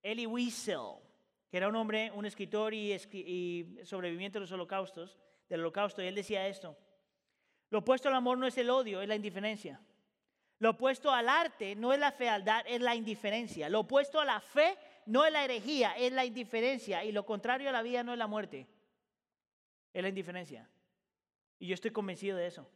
Elie 0.03 0.27
Wiesel, 0.27 0.97
que 1.49 1.59
era 1.59 1.69
un 1.69 1.77
hombre, 1.77 2.11
un 2.11 2.27
escritor 2.27 2.75
y, 2.75 2.93
y 2.93 3.79
sobreviviente 3.85 4.39
de 4.39 4.41
los 4.41 4.51
holocaustos, 4.51 5.17
del 5.49 5.61
holocausto, 5.61 6.03
y 6.03 6.09
él 6.09 6.17
decía 6.17 6.49
esto. 6.49 6.77
Lo 7.71 7.79
opuesto 7.79 8.09
al 8.09 8.17
amor 8.17 8.37
no 8.37 8.49
es 8.49 8.59
el 8.59 8.69
odio, 8.69 9.01
es 9.01 9.07
la 9.07 9.15
indiferencia. 9.15 9.81
Lo 10.59 10.71
opuesto 10.71 11.13
al 11.13 11.29
arte 11.29 11.77
no 11.77 11.93
es 11.93 12.01
la 12.01 12.11
fealdad, 12.11 12.65
es 12.67 12.81
la 12.81 12.97
indiferencia. 12.97 13.69
Lo 13.69 13.81
opuesto 13.81 14.19
a 14.19 14.25
la 14.25 14.41
fe 14.41 14.77
no 15.09 15.25
es 15.25 15.33
la 15.33 15.43
herejía, 15.43 15.97
es 15.97 16.13
la 16.13 16.27
indiferencia. 16.27 17.03
Y 17.03 17.13
lo 17.13 17.25
contrario 17.25 17.71
a 17.71 17.73
la 17.73 17.83
vida 17.83 18.05
no 18.05 18.13
es 18.13 18.19
la 18.19 18.27
muerte, 18.27 18.67
es 19.93 20.03
la 20.03 20.09
indiferencia. 20.11 20.69
Y 21.59 21.67
yo 21.67 21.75
estoy 21.75 21.91
convencido 21.91 22.37
de 22.37 22.47
eso. 22.47 22.71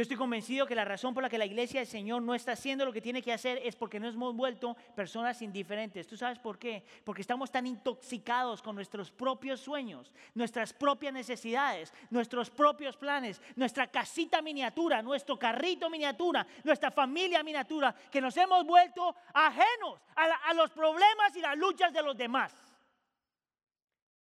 Yo 0.00 0.02
estoy 0.04 0.16
convencido 0.16 0.66
que 0.66 0.74
la 0.74 0.86
razón 0.86 1.12
por 1.12 1.22
la 1.22 1.28
que 1.28 1.36
la 1.36 1.44
iglesia 1.44 1.80
del 1.80 1.86
Señor 1.86 2.22
no 2.22 2.34
está 2.34 2.52
haciendo 2.52 2.86
lo 2.86 2.92
que 2.94 3.02
tiene 3.02 3.20
que 3.20 3.34
hacer 3.34 3.60
es 3.62 3.76
porque 3.76 4.00
nos 4.00 4.14
hemos 4.14 4.34
vuelto 4.34 4.74
personas 4.96 5.42
indiferentes. 5.42 6.06
¿Tú 6.06 6.16
sabes 6.16 6.38
por 6.38 6.58
qué? 6.58 6.86
Porque 7.04 7.20
estamos 7.20 7.52
tan 7.52 7.66
intoxicados 7.66 8.62
con 8.62 8.74
nuestros 8.76 9.10
propios 9.10 9.60
sueños, 9.60 10.10
nuestras 10.32 10.72
propias 10.72 11.12
necesidades, 11.12 11.92
nuestros 12.08 12.48
propios 12.48 12.96
planes, 12.96 13.42
nuestra 13.56 13.88
casita 13.88 14.40
miniatura, 14.40 15.02
nuestro 15.02 15.38
carrito 15.38 15.90
miniatura, 15.90 16.46
nuestra 16.64 16.90
familia 16.90 17.42
miniatura, 17.42 17.94
que 18.10 18.22
nos 18.22 18.34
hemos 18.38 18.64
vuelto 18.64 19.14
ajenos 19.34 20.00
a, 20.16 20.48
a 20.48 20.54
los 20.54 20.70
problemas 20.70 21.36
y 21.36 21.42
las 21.42 21.58
luchas 21.58 21.92
de 21.92 22.02
los 22.02 22.16
demás. 22.16 22.54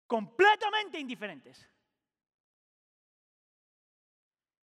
Completamente 0.08 1.00
indiferentes. 1.00 1.70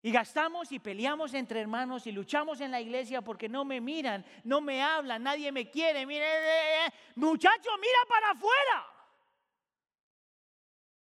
Y 0.08 0.12
gastamos 0.14 0.72
y 0.72 0.80
peleamos 0.80 1.34
entre 1.34 1.60
hermanos 1.60 2.08
y 2.08 2.14
luchamos 2.14 2.62
en 2.62 2.72
la 2.72 2.80
iglesia 2.80 3.22
porque 3.22 3.50
no 3.50 3.66
me 3.66 3.82
miran, 3.82 4.24
no 4.46 4.62
me 4.62 4.82
hablan, 4.82 5.22
nadie 5.22 5.52
me 5.52 5.70
quiere. 5.70 6.06
Mire, 6.06 6.24
eh, 6.24 6.86
eh, 6.86 6.94
muchacho, 7.16 7.70
mira 7.78 8.00
para 8.08 8.32
afuera. 8.32 8.88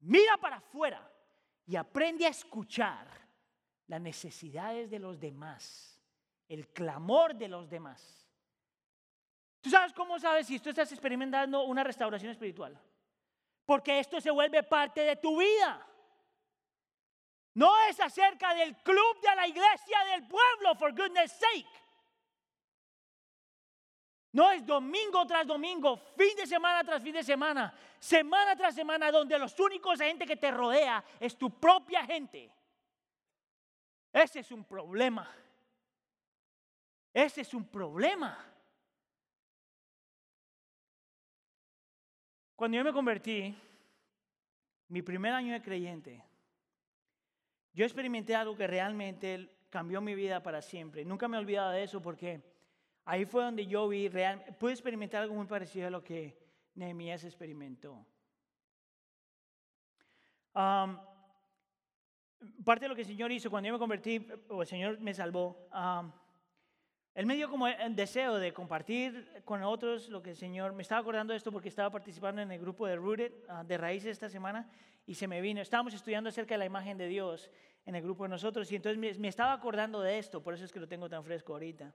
Mira 0.01 0.37
para 0.37 0.57
afuera 0.57 1.11
y 1.65 1.77
aprende 1.77 2.27
a 2.27 2.29
escuchar 2.29 3.07
las 3.87 4.03
necesidades 4.03 4.91
de 4.91 4.99
los 4.99 5.19
demás, 5.19 5.99
el 6.47 6.69
clamor 6.69 7.35
de 7.35 7.49
los 7.49 7.71
demás. 7.71 8.29
¿Tú 9.63 9.71
sabes 9.71 9.95
cómo 9.95 10.19
sabes 10.19 10.47
si 10.47 10.59
tú 10.59 10.69
estás 10.69 10.93
experimentando 10.93 11.63
una 11.63 11.83
restauración 11.83 12.33
espiritual? 12.33 12.79
Porque 13.65 13.99
esto 13.99 14.21
se 14.21 14.31
vuelve 14.31 14.63
parte 14.63 15.01
de 15.01 15.17
tu 15.17 15.39
vida. 15.39 15.90
No 17.55 17.71
es 17.89 17.99
acerca 18.01 18.55
del 18.55 18.77
club 18.77 19.21
de 19.21 19.35
la 19.35 19.47
iglesia 19.47 19.99
del 20.13 20.27
pueblo, 20.29 20.75
for 20.77 20.95
goodness 20.95 21.33
sake. 21.33 21.81
No 24.33 24.51
es 24.53 24.65
domingo 24.65 25.27
tras 25.27 25.47
domingo, 25.47 25.97
fin 26.17 26.37
de 26.37 26.47
semana 26.47 26.85
tras 26.85 27.03
fin 27.03 27.13
de 27.13 27.25
semana, 27.25 27.75
semana 27.99 28.55
tras 28.55 28.75
semana, 28.75 29.11
donde 29.11 29.37
los 29.39 29.59
únicos 29.59 29.99
gente 29.99 30.25
que 30.25 30.37
te 30.37 30.53
rodea 30.53 31.05
es 31.19 31.37
tu 31.37 31.51
propia 31.51 32.05
gente. 32.05 32.53
Ese 34.13 34.41
es 34.41 34.53
un 34.53 34.65
problema. 34.65 35.29
Ese 37.13 37.41
es 37.41 37.53
un 37.55 37.67
problema. 37.67 38.47
Cuando 42.55 42.77
yo 42.77 42.85
me 42.85 42.93
convertí, 42.93 43.57
mi 44.89 45.03
primer 45.03 45.33
año 45.33 45.53
de 45.53 45.63
creyente, 45.63 46.30
yo 47.73 47.85
experimenté 47.85 48.35
algo 48.35 48.57
que 48.57 48.67
realmente 48.67 49.49
cambió 49.71 50.01
mi 50.01 50.15
vida 50.15 50.43
para 50.43 50.61
siempre. 50.61 51.05
Nunca 51.05 51.29
me 51.29 51.37
he 51.37 51.41
olvidado 51.41 51.71
de 51.71 51.85
eso 51.85 52.03
porque 52.03 52.43
ahí 53.05 53.25
fue 53.25 53.45
donde 53.45 53.67
yo 53.67 53.89
vi, 53.89 54.09
real, 54.09 54.45
pude 54.59 54.73
experimentar 54.73 55.23
algo 55.23 55.35
muy 55.35 55.47
parecido 55.47 55.87
a 55.87 55.91
lo 55.91 56.03
que 56.03 56.37
Nehemías 56.75 57.25
experimentó. 57.25 58.07
parte 62.65 62.85
de 62.85 62.89
lo 62.89 62.95
que 62.95 63.03
el 63.03 63.07
Señor 63.07 63.31
hizo 63.33 63.51
cuando 63.51 63.69
yo 63.69 63.75
me 63.75 63.79
convertí, 63.79 64.27
o 64.49 64.63
el 64.63 64.69
Señor 64.69 64.99
me 65.01 65.15
salvó, 65.15 65.69
él 67.15 67.27
me 67.27 67.35
dio 67.35 67.51
como 67.51 67.67
el 67.67 67.97
deseo 67.97 68.37
de 68.37 68.53
compartir 68.53 69.43
con 69.45 69.63
otros 69.63 70.09
lo 70.09 70.23
que 70.23 70.31
el 70.31 70.37
Señor, 70.37 70.73
me 70.73 70.83
estaba 70.83 71.01
acordando 71.01 71.33
de 71.33 71.37
esto 71.37 71.51
porque 71.51 71.69
estaba 71.69 71.91
participando 71.91 72.41
en 72.41 72.53
el 72.53 72.61
grupo 72.61 72.87
de 72.87 72.97
Rooted, 72.97 73.33
ah, 73.49 73.65
de 73.65 73.77
Raíces 73.77 74.13
esta 74.13 74.29
semana, 74.29 74.69
y 75.07 75.15
se 75.15 75.27
me 75.27 75.41
vino, 75.41 75.61
estábamos 75.61 75.93
estudiando 75.93 76.29
acerca 76.29 76.55
de 76.55 76.59
la 76.59 76.67
imagen 76.67 76.97
de 76.97 77.09
Dios 77.09 77.51
en 77.85 77.97
el 77.97 78.03
grupo 78.03 78.25
de 78.25 78.29
nosotros, 78.29 78.71
y 78.71 78.77
entonces 78.77 79.19
me, 79.19 79.29
estaba 79.29 79.53
acordando 79.53 80.01
de 80.01 80.19
esto, 80.19 80.43
por 80.43 80.55
eso 80.55 80.65
es 80.65 80.73
que 80.73 80.79
lo 80.79 80.87
tengo 80.87 81.09
tan 81.09 81.25
fresco 81.25 81.55
ahorita. 81.55 81.93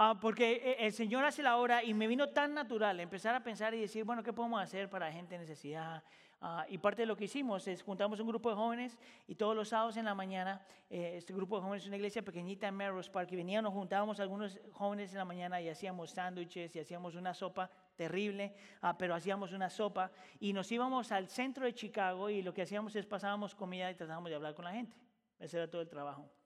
Ah, 0.00 0.16
porque 0.20 0.52
eh, 0.52 0.86
el 0.86 0.92
Señor 0.92 1.24
hace 1.24 1.42
la 1.42 1.56
hora 1.56 1.82
y 1.82 1.92
me 1.92 2.06
vino 2.06 2.28
tan 2.28 2.54
natural 2.54 3.00
empezar 3.00 3.34
a 3.34 3.42
pensar 3.42 3.74
y 3.74 3.80
decir, 3.80 4.04
bueno, 4.04 4.22
¿qué 4.22 4.32
podemos 4.32 4.62
hacer 4.62 4.88
para 4.88 5.10
gente 5.10 5.34
en 5.34 5.40
necesidad? 5.40 6.04
Ah, 6.40 6.64
y 6.68 6.78
parte 6.78 7.02
de 7.02 7.06
lo 7.06 7.16
que 7.16 7.24
hicimos 7.24 7.66
es 7.66 7.82
juntamos 7.82 8.20
un 8.20 8.28
grupo 8.28 8.48
de 8.48 8.54
jóvenes 8.54 8.96
y 9.26 9.34
todos 9.34 9.56
los 9.56 9.70
sábados 9.70 9.96
en 9.96 10.04
la 10.04 10.14
mañana, 10.14 10.64
eh, 10.88 11.14
este 11.16 11.32
grupo 11.32 11.56
de 11.56 11.62
jóvenes 11.62 11.82
es 11.82 11.88
una 11.88 11.96
iglesia 11.96 12.22
pequeñita 12.22 12.68
en 12.68 12.76
Melrose 12.76 13.10
Park 13.10 13.32
y 13.32 13.34
veníamos, 13.34 13.72
nos 13.72 13.76
juntábamos 13.76 14.20
algunos 14.20 14.60
jóvenes 14.70 15.10
en 15.10 15.18
la 15.18 15.24
mañana 15.24 15.60
y 15.60 15.68
hacíamos 15.68 16.12
sándwiches 16.12 16.76
y 16.76 16.78
hacíamos 16.78 17.16
una 17.16 17.34
sopa 17.34 17.68
terrible, 17.96 18.54
ah, 18.82 18.96
pero 18.96 19.16
hacíamos 19.16 19.52
una 19.52 19.68
sopa 19.68 20.12
y 20.38 20.52
nos 20.52 20.70
íbamos 20.70 21.10
al 21.10 21.26
centro 21.26 21.64
de 21.64 21.74
Chicago 21.74 22.30
y 22.30 22.42
lo 22.42 22.54
que 22.54 22.62
hacíamos 22.62 22.94
es 22.94 23.04
pasábamos 23.04 23.52
comida 23.56 23.90
y 23.90 23.96
tratábamos 23.96 24.30
de 24.30 24.36
hablar 24.36 24.54
con 24.54 24.64
la 24.64 24.70
gente. 24.70 24.96
Ese 25.40 25.56
era 25.56 25.68
todo 25.68 25.82
el 25.82 25.88
trabajo. 25.88 26.37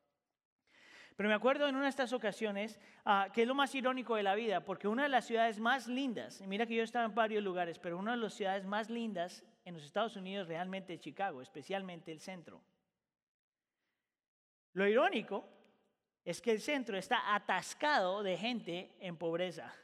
Pero 1.17 1.29
me 1.29 1.35
acuerdo 1.35 1.69
en 1.69 1.75
una 1.75 1.85
de 1.85 1.91
estas 1.91 2.13
ocasiones, 2.13 2.81
ah, 3.05 3.29
que 3.33 3.43
es 3.43 3.49
lo 3.49 3.55
más 3.55 3.75
irónico 3.75 4.17
de 4.17 4.23
la 4.23 4.35
vida, 4.35 4.65
porque 4.65 4.89
una 4.89 5.05
de 5.05 5.09
las 5.09 5.27
ciudades 5.27 5.59
más 5.59 5.87
lindas, 5.87 6.41
y 6.41 6.47
mira 6.47 6.67
que 6.67 6.75
yo 6.75 6.83
estaba 6.83 7.05
en 7.05 7.15
varios 7.15 7.43
lugares, 7.43 7.79
pero 7.79 7.99
una 7.99 8.13
de 8.13 8.19
las 8.19 8.35
ciudades 8.35 8.65
más 8.65 8.91
lindas 8.91 9.45
en 9.65 9.75
los 9.75 9.85
Estados 9.85 10.17
Unidos 10.17 10.49
realmente 10.49 10.95
es 10.95 11.01
Chicago, 11.01 11.43
especialmente 11.43 12.13
el 12.13 12.21
centro. 12.21 12.63
Lo 14.73 14.87
irónico 14.87 15.47
es 16.25 16.41
que 16.41 16.53
el 16.53 16.61
centro 16.61 16.97
está 16.97 17.35
atascado 17.35 18.23
de 18.23 18.37
gente 18.37 18.95
en 19.01 19.17
pobreza. 19.17 19.75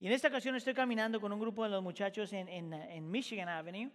Y 0.00 0.06
en 0.06 0.12
esta 0.12 0.28
ocasión 0.28 0.56
estoy 0.56 0.74
caminando 0.74 1.20
con 1.20 1.32
un 1.32 1.38
grupo 1.38 1.62
de 1.62 1.70
los 1.70 1.82
muchachos 1.82 2.32
en, 2.32 3.10
Michigan 3.10 3.48
Avenue 3.48 3.90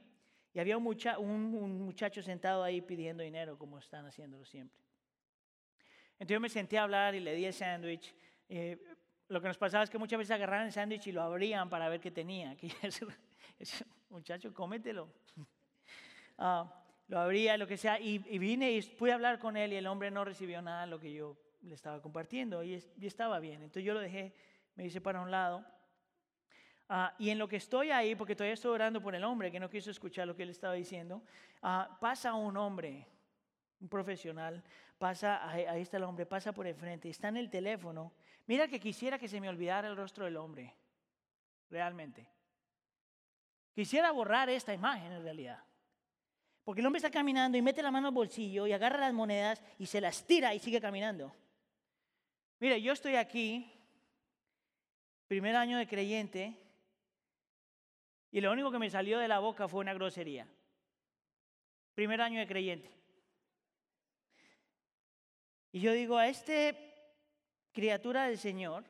y 0.53 0.59
había 0.59 0.77
un, 0.77 0.85
un, 1.17 1.81
muchacho 1.81 2.21
sentado 2.21 2.63
ahí 2.63 2.79
pidiendo 2.81 3.23
dinero 3.23 3.57
como 3.57 3.79
están 3.79 4.05
haciéndolo 4.05 4.45
siempre. 4.45 4.84
Entonces 6.15 6.35
yo 6.35 6.39
me 6.39 6.49
senté 6.49 6.77
a 6.77 6.83
hablar 6.83 7.13
y 7.15 7.19
le 7.19 7.35
di 7.35 7.45
el 7.45 7.53
sándwich. 7.53 8.13
Eh, 8.47 8.77
lo 9.27 9.41
que 9.41 9.47
nos 9.47 9.57
pasaba 9.57 9.83
es 9.83 9.89
que 9.89 9.97
muchas 9.97 10.17
veces 10.17 10.31
agarraban 10.31 10.67
el 10.67 10.71
sándwich 10.71 11.07
y 11.07 11.11
lo 11.11 11.21
abrían 11.21 11.69
para 11.69 11.89
ver 11.89 11.99
qué 11.99 12.11
tenía. 12.11 12.55
muchacho, 14.09 14.53
cómetelo. 14.53 15.09
Ah, 16.37 16.69
lo 17.07 17.17
abría, 17.17 17.55
lo 17.55 17.65
que 17.65 17.77
sea, 17.77 17.97
y, 17.97 18.17
vine 18.17 18.73
y 18.73 18.81
pude 18.81 19.13
hablar 19.13 19.39
con 19.39 19.55
él 19.55 19.71
y 19.71 19.77
el 19.77 19.87
hombre 19.87 20.11
no 20.11 20.25
recibió 20.25 20.61
nada 20.61 20.81
de 20.81 20.87
lo 20.87 20.99
que 20.99 21.13
yo 21.13 21.37
le 21.61 21.73
estaba 21.73 22.01
compartiendo 22.01 22.61
y, 22.61 22.73
estaba 23.01 23.39
bien. 23.39 23.61
Entonces 23.61 23.85
yo 23.85 23.93
lo 23.93 24.01
dejé, 24.01 24.35
me 24.75 24.85
hice 24.85 24.99
para 24.99 25.21
un 25.21 25.31
lado. 25.31 25.63
Ah, 26.89 27.15
y 27.17 27.29
en 27.29 27.39
lo 27.39 27.47
que 27.47 27.55
estoy 27.55 27.89
ahí, 27.91 28.15
porque 28.15 28.35
todavía 28.35 28.55
estoy 28.55 28.71
orando 28.71 29.01
por 29.01 29.15
el 29.15 29.23
hombre 29.23 29.49
que 29.49 29.61
no 29.61 29.69
quiso 29.69 29.91
escuchar 29.91 30.27
lo 30.27 30.35
que 30.35 30.43
él 30.43 30.49
estaba 30.49 30.73
diciendo, 30.73 31.23
ah, 31.61 31.97
pasa 32.01 32.33
un 32.33 32.57
hombre, 32.57 33.07
un 33.85 33.89
profesional, 33.89 34.63
pasa, 34.97 35.47
ahí, 35.47 35.81
está 35.81 35.97
el 35.97 36.03
hombre, 36.03 36.25
pasa 36.25 36.51
por 36.51 36.65
el 36.65 36.73
frente, 36.73 37.07
está 37.07 37.27
en 37.27 37.37
el 37.37 37.51
teléfono. 37.51 38.13
Mira 38.47 38.67
que 38.67 38.79
quisiera 38.79 39.19
que 39.19 39.27
se 39.27 39.39
me 39.39 39.47
olvidara 39.47 39.87
el 39.87 39.95
rostro 39.95 40.25
del 40.25 40.37
hombre, 40.37 40.73
realmente. 41.69 42.27
Quisiera 43.75 44.11
borrar 44.11 44.49
esta 44.49 44.73
imagen 44.73 45.11
en 45.11 45.21
realidad. 45.21 45.63
Porque 46.63 46.81
el 46.81 46.87
hombre 46.87 46.97
está 46.97 47.11
caminando 47.11 47.59
y 47.59 47.61
mete 47.61 47.83
la 47.83 47.91
mano 47.91 48.07
al 48.07 48.13
bolsillo 48.13 48.65
y 48.65 48.73
agarra 48.73 48.97
las 48.97 49.13
monedas 49.13 49.61
y 49.77 49.85
se 49.85 50.01
las 50.01 50.25
tira 50.25 50.55
y 50.55 50.59
sigue 50.59 50.81
caminando. 50.81 51.31
Mira, 52.59 52.79
yo 52.79 52.91
estoy 52.91 53.17
aquí, 53.17 53.71
primer 55.27 55.55
año 55.55 55.77
de 55.77 55.85
creyente, 55.85 56.57
y 58.31 58.41
lo 58.41 58.51
único 58.51 58.71
que 58.71 58.79
me 58.79 58.89
salió 58.89 59.19
de 59.19 59.27
la 59.27 59.37
boca 59.37 59.67
fue 59.67 59.81
una 59.81 59.93
grosería. 59.93 60.47
Primer 61.93 62.19
año 62.19 62.39
de 62.39 62.47
creyente. 62.47 62.94
Y 65.75 65.81
yo 65.81 65.91
digo, 65.91 66.17
a 66.17 66.29
este 66.29 66.73
criatura 67.73 68.27
del 68.27 68.37
Señor, 68.37 68.85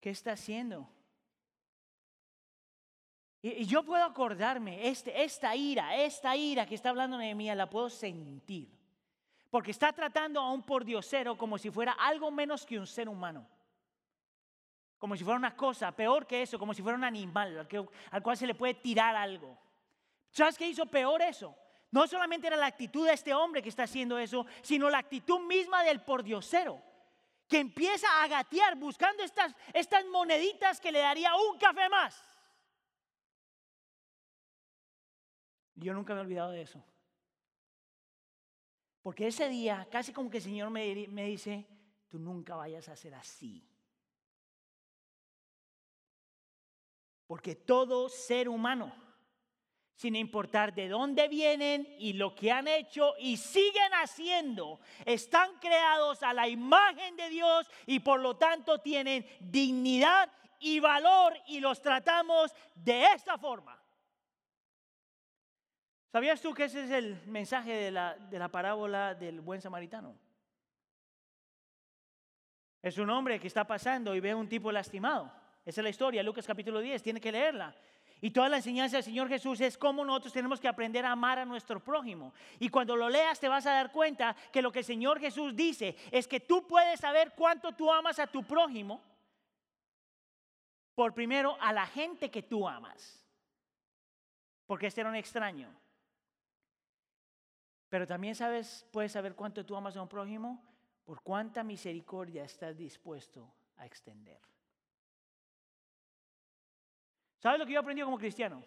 ¿qué 0.00 0.10
está 0.10 0.34
haciendo? 0.34 0.88
Y, 3.42 3.64
yo 3.66 3.82
puedo 3.82 4.04
acordarme, 4.04 4.86
este, 4.86 5.24
esta 5.24 5.56
ira, 5.56 5.96
esta 5.96 6.36
ira 6.36 6.64
que 6.64 6.76
está 6.76 6.90
hablando 6.90 7.18
Nehemías, 7.18 7.56
la 7.56 7.68
puedo 7.68 7.90
sentir. 7.90 8.68
Porque 9.50 9.72
está 9.72 9.92
tratando 9.92 10.40
a 10.40 10.52
un 10.52 10.62
pordiosero 10.62 11.36
como 11.36 11.58
si 11.58 11.68
fuera 11.68 11.90
algo 11.94 12.30
menos 12.30 12.64
que 12.64 12.78
un 12.78 12.86
ser 12.86 13.08
humano. 13.08 13.44
Como 14.98 15.16
si 15.16 15.24
fuera 15.24 15.40
una 15.40 15.56
cosa, 15.56 15.90
peor 15.90 16.24
que 16.24 16.42
eso, 16.42 16.56
como 16.56 16.72
si 16.72 16.82
fuera 16.82 16.96
un 16.96 17.02
animal 17.02 17.58
al, 17.68 17.88
al 18.12 18.22
cual 18.22 18.36
se 18.36 18.46
le 18.46 18.54
puede 18.54 18.74
tirar 18.74 19.16
algo. 19.16 19.58
¿Sabes 20.30 20.56
qué 20.56 20.68
hizo 20.68 20.86
peor 20.86 21.20
eso? 21.20 21.52
No 21.90 22.06
solamente 22.06 22.46
era 22.46 22.56
la 22.56 22.66
actitud 22.66 23.06
de 23.06 23.14
este 23.14 23.34
hombre 23.34 23.62
que 23.62 23.68
está 23.68 23.82
haciendo 23.82 24.18
eso, 24.18 24.46
sino 24.62 24.88
la 24.88 24.98
actitud 24.98 25.40
misma 25.40 25.82
del 25.82 26.02
pordiosero, 26.02 26.80
que 27.48 27.58
empieza 27.58 28.22
a 28.22 28.28
gatear 28.28 28.76
buscando 28.76 29.24
estas, 29.24 29.54
moneditas 30.06 30.80
que 30.80 30.92
le 30.92 31.00
daría 31.00 31.34
un 31.34 31.58
café 31.58 31.88
más. 31.88 32.24
Yo 35.74 35.92
nunca 35.94 36.14
me 36.14 36.20
he 36.20 36.22
olvidado 36.22 36.52
de 36.52 36.62
eso. 36.62 36.84
Porque 39.02 39.26
ese 39.26 39.48
día, 39.48 39.88
casi 39.90 40.12
como 40.12 40.30
que 40.30 40.36
el 40.36 40.44
Señor 40.44 40.70
me, 40.70 41.08
me 41.08 41.24
dice, 41.24 41.66
tú 42.08 42.18
nunca 42.18 42.54
vayas 42.54 42.88
a 42.88 42.94
ser 42.94 43.14
así. 43.14 43.66
Porque 47.26 47.56
todo 47.56 48.08
ser 48.08 48.48
humano 48.48 48.92
sin 50.00 50.16
importar 50.16 50.72
de 50.72 50.88
dónde 50.88 51.28
vienen 51.28 51.86
y 51.98 52.14
lo 52.14 52.34
que 52.34 52.50
han 52.50 52.66
hecho 52.68 53.12
y 53.18 53.36
siguen 53.36 53.92
haciendo, 53.92 54.80
están 55.04 55.58
creados 55.60 56.22
a 56.22 56.32
la 56.32 56.48
imagen 56.48 57.16
de 57.16 57.28
Dios 57.28 57.70
y 57.84 58.00
por 58.00 58.18
lo 58.18 58.34
tanto 58.38 58.78
tienen 58.78 59.26
dignidad 59.40 60.32
y 60.58 60.80
valor 60.80 61.34
y 61.48 61.60
los 61.60 61.82
tratamos 61.82 62.50
de 62.74 63.04
esta 63.14 63.36
forma. 63.36 63.78
¿Sabías 66.10 66.40
tú 66.40 66.54
que 66.54 66.64
ese 66.64 66.84
es 66.84 66.90
el 66.92 67.20
mensaje 67.26 67.74
de 67.74 67.90
la, 67.90 68.16
de 68.16 68.38
la 68.38 68.48
parábola 68.48 69.14
del 69.14 69.42
buen 69.42 69.60
samaritano? 69.60 70.16
Es 72.80 72.96
un 72.96 73.10
hombre 73.10 73.38
que 73.38 73.48
está 73.48 73.66
pasando 73.66 74.14
y 74.14 74.20
ve 74.20 74.30
a 74.30 74.36
un 74.36 74.48
tipo 74.48 74.72
lastimado. 74.72 75.30
Esa 75.62 75.82
es 75.82 75.84
la 75.84 75.90
historia, 75.90 76.22
Lucas 76.22 76.46
capítulo 76.46 76.80
10, 76.80 77.02
tiene 77.02 77.20
que 77.20 77.30
leerla. 77.30 77.76
Y 78.20 78.30
toda 78.30 78.48
la 78.48 78.58
enseñanza 78.58 78.96
del 78.96 79.04
Señor 79.04 79.28
Jesús 79.28 79.60
es 79.60 79.78
cómo 79.78 80.04
nosotros 80.04 80.32
tenemos 80.32 80.60
que 80.60 80.68
aprender 80.68 81.04
a 81.06 81.12
amar 81.12 81.38
a 81.38 81.44
nuestro 81.44 81.82
prójimo. 81.82 82.34
Y 82.58 82.68
cuando 82.68 82.94
lo 82.96 83.08
leas 83.08 83.40
te 83.40 83.48
vas 83.48 83.66
a 83.66 83.72
dar 83.72 83.90
cuenta 83.92 84.36
que 84.52 84.60
lo 84.60 84.70
que 84.70 84.80
el 84.80 84.84
Señor 84.84 85.20
Jesús 85.20 85.56
dice 85.56 85.96
es 86.10 86.28
que 86.28 86.40
tú 86.40 86.66
puedes 86.66 87.00
saber 87.00 87.32
cuánto 87.34 87.72
tú 87.72 87.90
amas 87.90 88.18
a 88.18 88.26
tu 88.26 88.42
prójimo 88.44 89.02
por 90.94 91.14
primero 91.14 91.56
a 91.60 91.72
la 91.72 91.86
gente 91.86 92.30
que 92.30 92.42
tú 92.42 92.68
amas. 92.68 93.24
Porque 94.66 94.86
este 94.86 95.00
era 95.00 95.10
un 95.10 95.16
extraño. 95.16 95.74
Pero 97.88 98.06
también 98.06 98.34
sabes, 98.34 98.86
puedes 98.92 99.12
saber 99.12 99.34
cuánto 99.34 99.64
tú 99.64 99.74
amas 99.76 99.96
a 99.96 100.02
un 100.02 100.08
prójimo 100.08 100.62
por 101.04 101.22
cuánta 101.22 101.64
misericordia 101.64 102.44
estás 102.44 102.76
dispuesto 102.76 103.52
a 103.78 103.86
extender. 103.86 104.40
¿Sabes 107.40 107.58
lo 107.58 107.66
que 107.66 107.72
yo 107.72 107.80
aprendí 107.80 108.02
como 108.02 108.18
cristiano? 108.18 108.62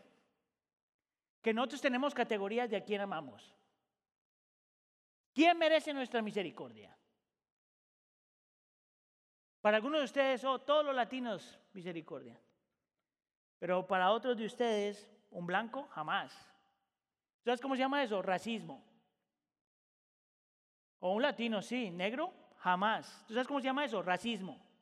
Que 1.41 1.53
nosotros 1.53 1.81
tenemos 1.81 2.13
categorías 2.13 2.69
de 2.69 2.77
a 2.77 2.83
quién 2.83 3.01
amamos. 3.01 3.53
¿Quién 5.33 5.57
merece 5.57 5.93
nuestra 5.93 6.21
misericordia? 6.21 6.95
Para 9.62 9.77
algunos 9.77 9.99
de 9.99 10.05
ustedes, 10.05 10.43
oh, 10.43 10.59
todos 10.59 10.86
los 10.86 10.95
latinos, 10.95 11.59
misericordia. 11.73 12.39
Pero 13.59 13.88
para 13.88 14.12
otros 14.12 14.36
de 14.38 14.45
ustedes, 14.45 15.09
un 15.29 15.45
blanco, 15.45 15.88
jamás. 15.89 16.33
¿Sabes 17.43 17.62
cómo 17.62 17.75
se 17.75 17.79
llama 17.79 18.03
eso? 18.03 18.21
Racismo. 18.21 18.83
O 20.99 21.13
un 21.13 21.21
latino, 21.21 21.62
sí. 21.62 21.91
Negro, 21.91 22.33
jamás. 22.57 23.23
¿Tú 23.27 23.33
sabes 23.33 23.47
cómo 23.47 23.59
se 23.59 23.65
llama 23.65 23.86
eso? 23.86 24.01
Racismo. 24.01 24.72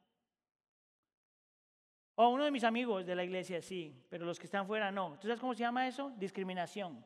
O 2.15 2.29
uno 2.29 2.43
de 2.43 2.51
mis 2.51 2.63
amigos 2.63 3.05
de 3.05 3.15
la 3.15 3.23
iglesia, 3.23 3.61
sí, 3.61 4.05
pero 4.09 4.25
los 4.25 4.39
que 4.39 4.45
están 4.45 4.67
fuera 4.67 4.91
no. 4.91 5.17
¿Tú 5.19 5.27
sabes 5.27 5.39
cómo 5.39 5.53
se 5.53 5.61
llama 5.61 5.87
eso? 5.87 6.11
Discriminación. 6.17 7.03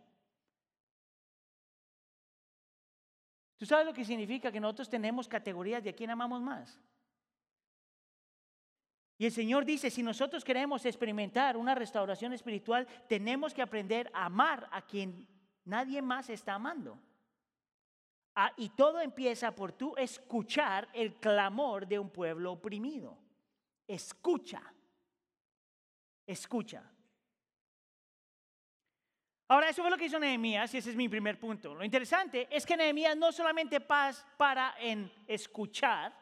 ¿Tú 3.58 3.65
sabes 3.65 3.86
lo 3.86 3.94
que 3.94 4.04
significa 4.04 4.52
que 4.52 4.60
nosotros 4.60 4.89
tenemos 4.89 5.28
categorías 5.28 5.84
de 5.84 5.91
a 5.91 5.96
quién 5.96 6.10
amamos 6.10 6.41
más? 6.41 6.80
Y 9.18 9.26
el 9.26 9.32
Señor 9.32 9.63
dice, 9.63 9.89
si 9.89 10.04
nosotros 10.04 10.44
queremos 10.44 10.86
experimentar 10.86 11.56
una 11.56 11.74
restauración 11.74 12.34
espiritual, 12.34 12.86
tenemos 13.08 13.54
que 13.54 13.62
aprender 13.62 14.12
a 14.13 14.26
amar 14.26 14.68
a 14.72 14.82
quien 14.82 15.26
nadie 15.63 16.02
más 16.02 16.30
está 16.30 16.56
amando. 16.56 17.00
Ah, 18.36 18.52
y 18.58 18.70
todo 18.70 19.00
empieza 19.00 19.56
por 19.56 19.72
tú 19.72 19.96
escuchar 19.96 20.89
el 20.94 21.15
clamor 21.15 21.88
de 21.88 21.98
un 21.98 22.10
pueblo 22.10 22.52
oprimido. 22.52 23.18
Escucha. 23.88 24.62
Escucha. 26.26 26.84
Ahora, 29.48 29.70
eso 29.70 29.84
fue 29.84 29.92
lo 29.92 29.98
que 29.98 30.06
hizo 30.06 30.20
Nehemías 30.20 30.74
y 30.74 30.80
ese 30.80 30.90
es 30.90 30.96
mi 30.96 31.08
primer 31.08 31.40
punto. 31.40 31.76
Lo 31.76 31.84
interesante 31.84 32.48
es 32.50 32.66
que 32.66 32.76
Nehemías 32.76 33.16
no 33.16 33.32
solamente 33.32 33.80
para 33.80 34.76
en 34.80 35.12
escuchar, 35.28 36.14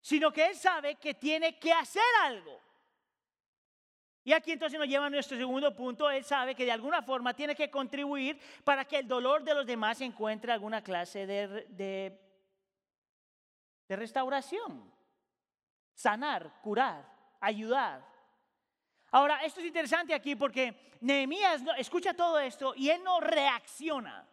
sino 0.00 0.30
que 0.30 0.46
él 0.46 0.56
sabe 0.56 0.96
que 0.96 1.14
tiene 1.14 1.58
que 1.58 1.72
hacer 1.72 2.02
algo. 2.22 2.60
Y 4.24 4.32
aquí 4.32 4.52
entonces 4.52 4.78
nos 4.78 4.88
lleva 4.88 5.06
a 5.06 5.10
nuestro 5.10 5.36
segundo 5.38 5.74
punto. 5.74 6.10
Él 6.10 6.22
sabe 6.22 6.54
que 6.54 6.64
de 6.66 6.72
alguna 6.72 7.02
forma 7.02 7.34
tiene 7.34 7.56
que 7.56 7.70
contribuir 7.70 8.38
para 8.62 8.84
que 8.84 8.98
el 8.98 9.08
dolor 9.08 9.42
de 9.42 9.54
los 9.54 9.66
demás 9.66 10.00
encuentre 10.00 10.52
alguna 10.52 10.82
clase 10.82 11.26
de, 11.26 11.66
de 13.88 13.96
restauración. 13.96 14.92
Sanar, 15.94 16.60
curar, 16.60 17.04
ayudar. 17.40 18.11
Ahora, 19.12 19.44
esto 19.44 19.60
es 19.60 19.66
interesante 19.66 20.14
aquí 20.14 20.34
porque 20.34 20.94
Nehemías 21.02 21.62
escucha 21.76 22.14
todo 22.14 22.38
esto 22.38 22.72
y 22.74 22.88
él 22.88 23.04
no 23.04 23.20
reacciona. 23.20 24.26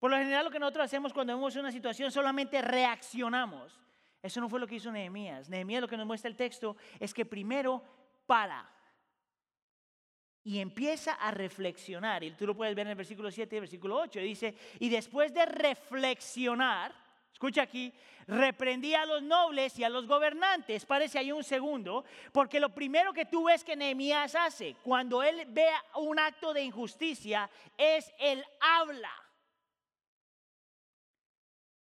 Por 0.00 0.10
lo 0.10 0.18
general 0.18 0.44
lo 0.44 0.50
que 0.50 0.58
nosotros 0.58 0.84
hacemos 0.84 1.12
cuando 1.12 1.32
vemos 1.34 1.54
una 1.56 1.70
situación 1.70 2.10
solamente 2.10 2.60
reaccionamos. 2.60 3.80
Eso 4.20 4.40
no 4.40 4.48
fue 4.48 4.58
lo 4.58 4.66
que 4.66 4.74
hizo 4.74 4.90
Nehemías. 4.90 5.48
Nehemías 5.48 5.80
lo 5.80 5.88
que 5.88 5.96
nos 5.96 6.06
muestra 6.06 6.28
el 6.28 6.36
texto 6.36 6.76
es 6.98 7.14
que 7.14 7.24
primero 7.24 7.82
para 8.26 8.68
y 10.42 10.58
empieza 10.58 11.12
a 11.14 11.30
reflexionar. 11.30 12.24
Y 12.24 12.32
tú 12.32 12.46
lo 12.46 12.56
puedes 12.56 12.74
ver 12.74 12.86
en 12.86 12.90
el 12.90 12.96
versículo 12.96 13.30
7 13.30 13.54
y 13.54 13.58
el 13.58 13.62
versículo 13.62 13.96
8. 13.96 14.18
Dice, 14.20 14.54
y 14.80 14.88
después 14.88 15.32
de 15.32 15.46
reflexionar, 15.46 16.94
escucha 17.34 17.62
aquí, 17.62 17.92
reprendí 18.26 18.94
a 18.94 19.04
los 19.04 19.22
nobles 19.22 19.76
y 19.78 19.84
a 19.84 19.88
los 19.88 20.06
gobernantes. 20.06 20.86
Parece 20.86 21.18
ahí 21.18 21.32
un 21.32 21.44
segundo, 21.44 22.04
porque 22.32 22.60
lo 22.60 22.70
primero 22.70 23.12
que 23.12 23.26
tú 23.26 23.44
ves 23.44 23.64
que 23.64 23.76
Nehemías 23.76 24.34
hace 24.34 24.76
cuando 24.82 25.22
él 25.22 25.44
ve 25.48 25.68
un 25.96 26.18
acto 26.18 26.54
de 26.54 26.62
injusticia 26.62 27.50
es 27.76 28.10
el 28.18 28.44
habla. 28.60 29.12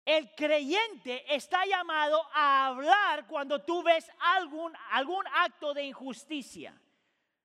El 0.06 0.34
creyente 0.36 1.24
está 1.34 1.66
llamado 1.66 2.22
a 2.34 2.68
hablar 2.68 3.28
cuando 3.28 3.62
tú 3.64 3.84
ves 3.84 4.10
algún, 4.20 4.74
algún 4.92 5.24
acto 5.34 5.74
de 5.74 5.84
injusticia. 5.84 6.80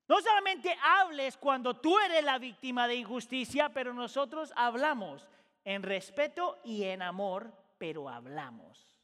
No 0.07 0.21
solamente 0.21 0.77
hables 0.83 1.37
cuando 1.39 1.75
tú 1.75 1.99
eres 1.99 2.23
la 2.23 2.39
víctima 2.39 2.87
de 2.87 2.97
injusticia, 2.97 3.71
pero 3.71 3.95
nosotros 3.95 4.53
hablamos 4.57 5.27
en 5.65 5.83
respeto 5.83 6.59
y 6.65 6.85
en 6.85 7.01
amor, 7.03 7.64
pero 7.79 8.09
hablamos. 8.09 8.99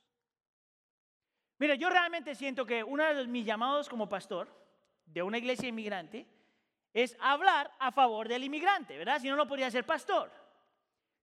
Mira, 1.59 1.75
yo 1.75 1.91
realmente 1.91 2.35
siento 2.35 2.65
que 2.65 2.83
uno 2.83 3.05
de 3.05 3.27
mis 3.27 3.45
llamados 3.45 3.89
como 3.89 4.09
pastor 4.09 4.49
de 5.05 5.23
una 5.23 5.39
iglesia 5.39 5.69
inmigrante 5.69 6.27
es 6.93 7.17
hablar 7.21 7.71
a 7.79 7.93
favor 7.93 8.29
del 8.29 8.45
inmigrante, 8.45 8.97
¿verdad? 8.97 9.21
Si 9.21 9.29
no, 9.29 9.37
no 9.37 9.47
podría 9.47 9.71
ser 9.71 9.85
pastor. 9.85 10.31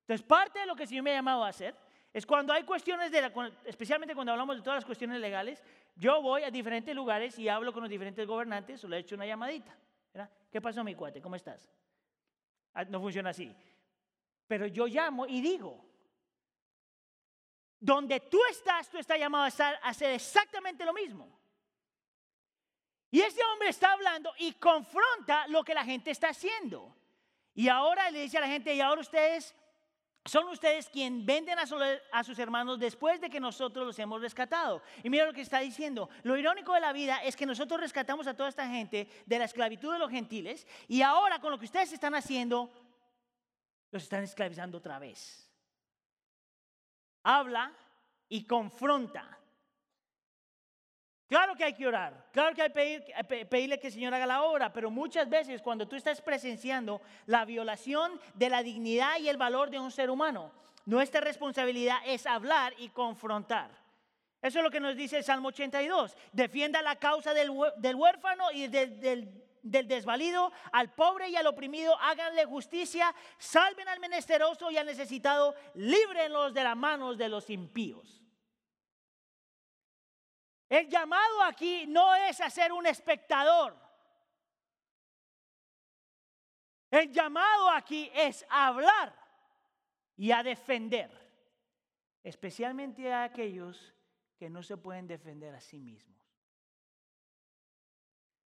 Entonces, 0.02 0.26
parte 0.26 0.60
de 0.60 0.66
lo 0.66 0.76
que 0.76 0.84
el 0.84 0.90
Señor 0.90 1.04
me 1.04 1.12
ha 1.12 1.16
llamado 1.16 1.44
a 1.44 1.50
hacer 1.50 1.76
es 2.14 2.26
cuando 2.26 2.54
hay 2.54 2.64
cuestiones, 2.64 3.12
de 3.12 3.32
especialmente 3.66 4.16
cuando 4.16 4.32
hablamos 4.32 4.56
de 4.56 4.62
todas 4.62 4.78
las 4.78 4.86
cuestiones 4.86 5.20
legales, 5.20 5.62
yo 5.96 6.22
voy 6.22 6.44
a 6.44 6.52
diferentes 6.52 6.96
lugares 6.96 7.38
y 7.38 7.50
hablo 7.50 7.74
con 7.74 7.82
los 7.82 7.90
diferentes 7.90 8.26
gobernantes 8.26 8.84
o 8.84 8.88
le 8.88 9.00
echo 9.00 9.16
una 9.16 9.26
llamadita. 9.26 9.76
¿Qué 10.52 10.62
pasó, 10.62 10.84
mi 10.84 10.96
cuate? 10.96 11.22
¿Cómo 11.22 11.36
estás? 11.36 11.70
Ah, 12.74 12.86
no 12.86 13.02
funciona 13.02 13.32
así. 13.32 13.54
Pero 14.48 14.68
yo 14.68 14.88
llamo 14.88 15.28
y 15.28 15.42
digo, 15.42 15.84
donde 17.80 18.20
tú 18.20 18.40
estás, 18.50 18.90
tú 18.90 18.98
estás 18.98 19.20
llamado 19.20 19.46
a, 19.46 19.48
estar, 19.50 19.80
a 19.82 19.90
hacer 19.90 20.12
exactamente 20.12 20.86
lo 20.86 20.94
mismo. 20.94 21.38
Y 23.10 23.22
ese 23.22 23.44
hombre 23.46 23.70
está 23.70 23.94
hablando 23.94 24.34
y 24.38 24.54
confronta 24.54 25.48
lo 25.48 25.64
que 25.64 25.74
la 25.74 25.86
gente 25.86 26.12
está 26.12 26.30
haciendo. 26.30 26.96
Y 27.54 27.70
ahora 27.70 28.12
le 28.12 28.22
dice 28.22 28.38
a 28.38 28.42
la 28.42 28.48
gente, 28.48 28.74
y 28.74 28.82
ahora 28.82 29.02
ustedes 29.02 29.56
son 30.28 30.48
ustedes 30.50 30.90
quienes 30.90 31.26
venden 31.26 31.58
a, 31.58 32.24
sus 32.24 32.40
hermanos 32.40 32.80
después 32.80 33.22
de 33.22 33.30
que 33.30 33.40
nosotros 33.40 33.86
los 33.86 33.98
hemos 34.00 34.22
rescatado. 34.22 34.82
Y 35.02 35.10
mira 35.10 35.26
lo 35.26 35.34
que 35.34 35.42
está 35.42 35.60
diciendo. 35.60 36.10
Lo 36.24 36.38
irónico 36.38 36.74
de 36.74 36.82
la 36.82 36.92
vida 36.92 37.24
es 37.24 37.36
que 37.36 37.46
nosotros 37.46 37.80
rescatamos 37.80 38.28
a 38.28 38.36
toda 38.36 38.50
esta 38.50 38.68
gente 38.68 39.08
de 39.26 39.40
la 39.40 39.46
esclavitud 39.46 39.94
de 39.94 40.00
los 40.00 40.12
gentiles 40.12 40.68
y 40.88 41.02
ahora 41.02 41.40
con 41.40 41.52
lo 41.52 41.58
que 41.58 41.66
ustedes 41.66 41.94
están 41.94 42.14
haciendo, 42.14 42.70
los 43.92 44.04
están 44.04 44.24
esclavizando 44.24 44.78
otra 44.78 45.00
vez. 45.00 45.47
Habla 47.30 47.74
y 48.30 48.46
confronta. 48.46 49.38
Claro 51.28 51.56
que 51.56 51.66
hay 51.66 51.74
que 51.74 51.86
orar, 51.86 52.30
claro 52.32 52.56
que 52.56 52.62
hay 52.62 52.72
que 52.72 53.46
pedirle 53.46 53.82
que 53.82 53.88
el 53.88 53.94
Señor 53.94 54.14
haga 54.14 54.26
la 54.26 54.44
obra, 54.44 54.72
pero 54.72 54.90
muchas 54.90 55.28
veces 55.28 55.62
cuando 55.62 55.90
tú 55.90 55.98
estás 55.98 56.22
presenciando 56.22 57.02
la 57.26 57.44
violación 57.44 58.18
de 58.34 58.50
la 58.50 58.64
dignidad 58.64 59.20
y 59.20 59.28
el 59.28 59.36
valor 59.36 59.70
de 59.70 59.78
un 59.78 59.92
ser 59.92 60.10
humano, 60.10 60.54
nuestra 60.86 61.20
responsabilidad 61.20 61.98
es 62.06 62.26
hablar 62.26 62.74
y 62.78 62.88
confrontar. 62.88 63.72
Eso 64.42 64.60
es 64.60 64.64
lo 64.64 64.72
que 64.72 64.80
nos 64.80 64.96
dice 64.96 65.18
el 65.18 65.26
Salmo 65.26 65.50
82. 65.50 66.16
Defienda 66.32 66.82
la 66.82 66.96
causa 66.96 67.34
del, 67.34 67.50
huérfano 67.50 68.54
y 68.54 68.70
del, 68.70 69.02
del 69.02 69.47
desvalido, 69.62 70.52
al 70.72 70.94
pobre 70.94 71.30
y 71.30 71.36
al 71.36 71.48
oprimido, 71.48 71.98
háganle 72.00 72.46
justicia, 72.46 73.14
salven 73.38 73.88
al 73.88 74.00
menesteroso 74.00 74.72
y 74.72 74.78
al 74.78 74.86
necesitado, 74.86 75.56
líbrenlos 75.76 76.54
de 76.54 76.64
las 76.64 76.76
manos 76.76 77.18
de 77.18 77.30
los 77.30 77.50
impíos. 77.50 78.24
El 80.70 80.90
llamado 80.90 81.44
aquí 81.44 81.86
no 81.88 82.14
es 82.16 82.42
a 82.42 82.50
ser 82.50 82.74
un 82.74 82.86
espectador. 82.86 83.76
El 86.92 87.12
llamado 87.12 87.70
aquí 87.70 88.10
es 88.14 88.46
a 88.50 88.68
hablar 88.68 89.14
y 90.16 90.32
a 90.32 90.44
defender, 90.44 91.12
especialmente 92.24 93.12
a 93.12 93.24
aquellos 93.24 93.94
que 94.38 94.50
no 94.50 94.64
se 94.64 94.78
pueden 94.78 95.08
defender 95.08 95.54
a 95.54 95.62
sí 95.62 95.80
mismos. 95.80 96.27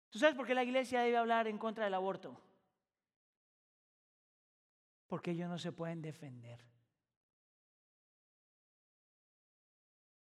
¿Tú 0.09 0.19
sabes 0.19 0.35
por 0.35 0.47
qué 0.47 0.55
la 0.55 0.63
iglesia 0.63 1.01
debe 1.01 1.17
hablar 1.17 1.47
en 1.47 1.57
contra 1.57 1.83
del 1.83 1.93
aborto? 1.93 2.39
Porque 5.07 5.31
ellos 5.31 5.49
no 5.49 5.57
se 5.57 5.71
pueden 5.71 6.01
defender. 6.01 6.65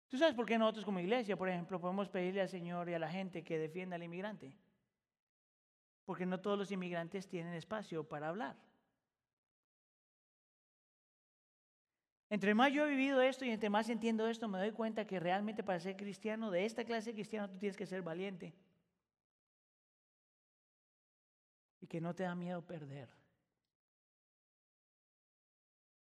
¿Tú 0.07 0.17
sabes 0.17 0.35
por 0.35 0.45
qué 0.45 0.57
nosotros 0.57 0.85
como 0.85 0.99
iglesia, 0.99 1.35
por 1.35 1.49
ejemplo, 1.49 1.79
podemos 1.79 2.09
pedirle 2.09 2.41
al 2.41 2.49
Señor 2.49 2.89
y 2.89 2.93
a 2.93 2.99
la 2.99 3.09
gente 3.09 3.43
que 3.43 3.57
defienda 3.57 3.95
al 3.95 4.03
inmigrante? 4.03 4.55
Porque 6.05 6.25
no 6.25 6.39
todos 6.39 6.57
los 6.57 6.71
inmigrantes 6.71 7.27
tienen 7.27 7.53
espacio 7.53 8.07
para 8.07 8.29
hablar. 8.29 8.55
Entre 12.29 12.53
más 12.55 12.71
yo 12.71 12.85
he 12.85 12.89
vivido 12.89 13.21
esto 13.21 13.45
y 13.45 13.49
entre 13.49 13.69
más 13.69 13.89
entiendo 13.89 14.27
esto, 14.27 14.47
me 14.47 14.57
doy 14.57 14.71
cuenta 14.71 15.05
que 15.05 15.19
realmente 15.19 15.63
para 15.63 15.79
ser 15.79 15.95
cristiano, 15.95 16.49
de 16.49 16.65
esta 16.65 16.83
clase 16.83 17.13
cristiana, 17.13 17.47
tú 17.47 17.57
tienes 17.57 17.77
que 17.77 17.85
ser 17.85 18.01
valiente. 18.01 18.53
Y 21.85 21.87
que 21.87 22.01
no 22.01 22.15
te 22.15 22.23
da 22.23 22.33
miedo 22.33 22.63
perder. 22.65 23.07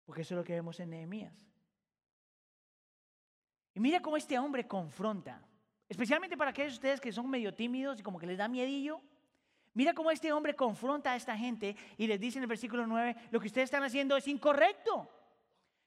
Porque 0.05 0.21
eso 0.21 0.35
es 0.35 0.37
lo 0.37 0.45
que 0.45 0.53
vemos 0.53 0.79
en 0.81 0.91
Nehemías. 0.91 1.33
Y 3.73 3.81
mira 3.81 4.03
cómo 4.03 4.19
este 4.19 4.39
hombre 4.39 4.69
confronta, 4.69 5.43
especialmente 5.89 6.37
para 6.37 6.51
aquellos 6.51 6.75
de 6.75 6.77
ustedes 6.77 7.01
que 7.01 7.11
son 7.11 7.31
medio 7.31 7.55
tímidos 7.55 7.99
y 7.99 8.03
como 8.03 8.19
que 8.19 8.27
les 8.27 8.37
da 8.37 8.49
miedillo. 8.49 9.01
Mira 9.73 9.95
cómo 9.95 10.11
este 10.11 10.31
hombre 10.31 10.55
confronta 10.55 11.13
a 11.13 11.17
esta 11.17 11.39
gente 11.39 11.75
y 11.97 12.07
les 12.07 12.21
dice 12.21 12.39
en 12.39 12.43
el 12.43 12.49
versículo 12.49 12.87
9, 12.87 13.17
lo 13.31 13.41
que 13.41 13.47
ustedes 13.47 13.65
están 13.65 13.83
haciendo 13.83 14.15
es 14.15 14.29
incorrecto. 14.29 15.09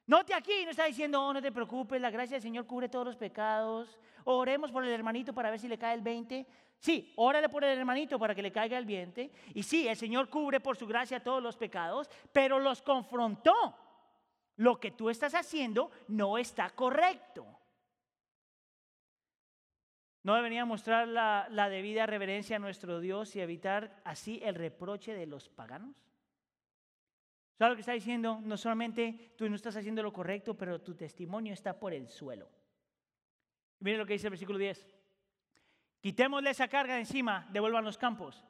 Note 0.08 0.36
aquí, 0.36 0.64
no 0.66 0.72
está 0.72 0.86
diciendo, 0.86 1.22
oh, 1.22 1.34
no 1.34 1.42
te 1.42 1.52
preocupes, 1.52 2.00
la 2.00 2.12
gracia 2.12 2.36
del 2.36 2.42
Señor 2.42 2.68
cubre 2.68 2.90
todos 2.90 3.06
los 3.06 3.16
pecados. 3.16 3.98
Oremos 4.26 4.72
por 4.72 4.86
el 4.86 4.92
hermanito 4.92 5.34
para 5.34 5.50
ver 5.50 5.60
si 5.60 5.68
le 5.68 5.80
cae 5.80 5.96
el 5.96 6.02
20. 6.02 6.46
Sí, 6.78 7.14
órale 7.16 7.50
por 7.50 7.64
el 7.64 7.78
hermanito 7.78 8.20
para 8.20 8.36
que 8.36 8.44
le 8.44 8.52
caiga 8.52 8.78
el 8.78 8.86
20. 8.86 9.32
Y 9.56 9.64
sí, 9.64 9.88
el 9.88 9.98
Señor 9.98 10.30
cubre 10.30 10.60
por 10.60 10.78
su 10.78 10.86
gracia 10.86 11.24
todos 11.24 11.42
los 11.42 11.58
pecados, 11.58 12.10
pero 12.32 12.60
los 12.60 12.84
confrontó. 12.84 13.54
Lo 14.58 14.80
que 14.80 14.92
tú 14.92 15.10
estás 15.10 15.34
haciendo 15.34 15.90
no 16.08 16.38
está 16.38 16.70
correcto. 16.70 17.46
¿No 20.22 20.36
debería 20.36 20.66
mostrar 20.66 21.08
la, 21.08 21.48
la 21.50 21.70
debida 21.70 22.06
reverencia 22.06 22.56
a 22.56 22.60
nuestro 22.60 23.00
Dios 23.00 23.36
y 23.36 23.42
evitar 23.42 24.02
así 24.04 24.40
el 24.44 24.56
reproche 24.56 25.14
de 25.14 25.26
los 25.26 25.50
paganos? 25.50 26.05
¿Sabes 27.58 27.72
lo 27.72 27.76
que 27.76 27.82
está 27.82 27.94
diciendo? 27.94 28.42
No 28.44 28.58
solamente 28.58 29.34
tú 29.38 29.50
no 29.50 29.56
estás 29.56 29.78
haciendo 29.78 30.04
lo 30.04 30.12
correcto, 30.12 30.56
pero 30.56 30.82
tu 30.82 30.94
testimonio 30.94 31.54
está 31.54 31.80
por 31.80 31.94
el 31.94 32.10
suelo. 32.10 32.50
Miren 33.80 34.00
lo 34.00 34.06
que 34.06 34.14
dice 34.14 34.28
el 34.28 34.32
versículo 34.32 34.60
10. 34.60 34.86
Quitémosle 36.02 36.50
esa 36.50 36.68
carga 36.68 36.96
de 36.96 37.02
encima, 37.02 37.48
devuelvan 37.52 37.86
los 37.86 37.98
campos. 37.98 38.44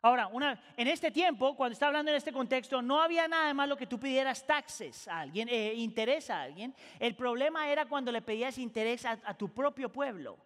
Ahora, 0.00 0.28
una, 0.28 0.62
en 0.76 0.88
este 0.88 1.10
tiempo, 1.10 1.56
cuando 1.56 1.72
está 1.72 1.88
hablando 1.88 2.10
en 2.10 2.16
este 2.16 2.32
contexto, 2.32 2.80
no 2.80 3.02
había 3.02 3.28
nada 3.28 3.52
más 3.52 3.68
lo 3.68 3.76
que 3.76 3.86
tú 3.86 4.00
pidieras 4.00 4.46
taxes 4.46 5.06
a 5.08 5.20
alguien, 5.20 5.48
eh, 5.50 5.74
interés 5.74 6.30
a 6.30 6.40
alguien. 6.40 6.74
El 6.98 7.16
problema 7.16 7.68
era 7.68 7.86
cuando 7.86 8.10
le 8.10 8.22
pedías 8.22 8.56
interés 8.56 9.04
a 9.04 9.34
tu 9.34 9.52
propio 9.52 9.92
pueblo. 9.92 10.38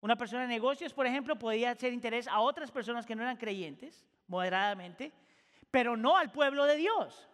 Una 0.00 0.16
persona 0.16 0.42
de 0.42 0.48
negocios, 0.48 0.92
por 0.92 1.06
ejemplo, 1.06 1.38
podía 1.38 1.70
hacer 1.70 1.92
interés 1.92 2.28
a 2.28 2.40
otras 2.40 2.70
personas 2.70 3.06
que 3.06 3.16
no 3.16 3.22
eran 3.22 3.36
creyentes, 3.36 4.04
moderadamente 4.26 5.12
pero 5.70 5.96
no 5.96 6.16
al 6.16 6.30
pueblo 6.30 6.64
de 6.64 6.76
Dios. 6.76 7.28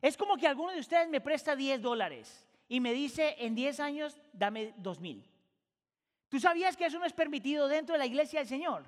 Es 0.00 0.16
como 0.16 0.36
que 0.36 0.46
alguno 0.46 0.72
de 0.72 0.80
ustedes 0.80 1.08
me 1.08 1.20
presta 1.20 1.56
10 1.56 1.82
dólares 1.82 2.46
y 2.68 2.80
me 2.80 2.92
dice 2.92 3.36
en 3.38 3.54
10 3.54 3.80
años 3.80 4.20
dame 4.32 4.74
2 4.76 5.00
mil. 5.00 5.24
¿Tú 6.28 6.38
sabías 6.38 6.76
que 6.76 6.86
eso 6.86 6.98
no 6.98 7.06
es 7.06 7.12
permitido 7.12 7.68
dentro 7.68 7.94
de 7.94 7.98
la 7.98 8.06
iglesia 8.06 8.40
del 8.40 8.48
Señor? 8.48 8.84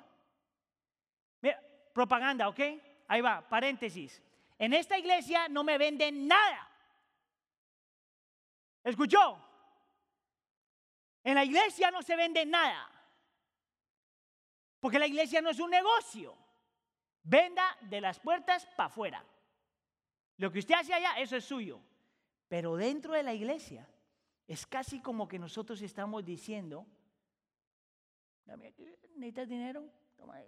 Mira, 1.40 1.60
propaganda, 1.92 2.48
¿ok? 2.48 2.60
Ahí 3.08 3.20
va, 3.20 3.48
paréntesis. 3.48 4.22
En 4.58 4.74
esta 4.74 4.98
iglesia 4.98 5.48
no 5.48 5.64
me 5.64 5.78
venden 5.78 6.28
nada. 6.28 6.68
¿Escuchó? 8.84 9.42
En 11.24 11.34
la 11.34 11.44
iglesia 11.44 11.90
no 11.90 12.02
se 12.02 12.16
vende 12.16 12.44
nada. 12.44 12.88
Porque 14.78 14.98
la 14.98 15.06
iglesia 15.06 15.40
no 15.40 15.50
es 15.50 15.60
un 15.60 15.70
negocio. 15.70 16.36
Venda 17.22 17.76
de 17.82 18.00
las 18.00 18.18
puertas 18.18 18.66
para 18.76 18.86
afuera. 18.86 19.24
Lo 20.36 20.50
que 20.50 20.58
usted 20.58 20.74
hace 20.74 20.94
allá, 20.94 21.18
eso 21.18 21.36
es 21.36 21.44
suyo. 21.44 21.80
Pero 22.48 22.76
dentro 22.76 23.14
de 23.14 23.22
la 23.22 23.34
iglesia 23.34 23.88
es 24.46 24.66
casi 24.66 25.00
como 25.00 25.28
que 25.28 25.38
nosotros 25.38 25.80
estamos 25.82 26.24
diciendo, 26.24 26.86
¿necesitas 29.14 29.48
dinero? 29.48 29.88
Toma 30.16 30.40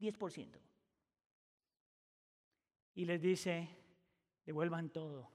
10%. 0.00 0.58
Y 2.94 3.04
les 3.04 3.20
dice, 3.20 3.68
devuelvan 4.46 4.90
todo, 4.90 5.30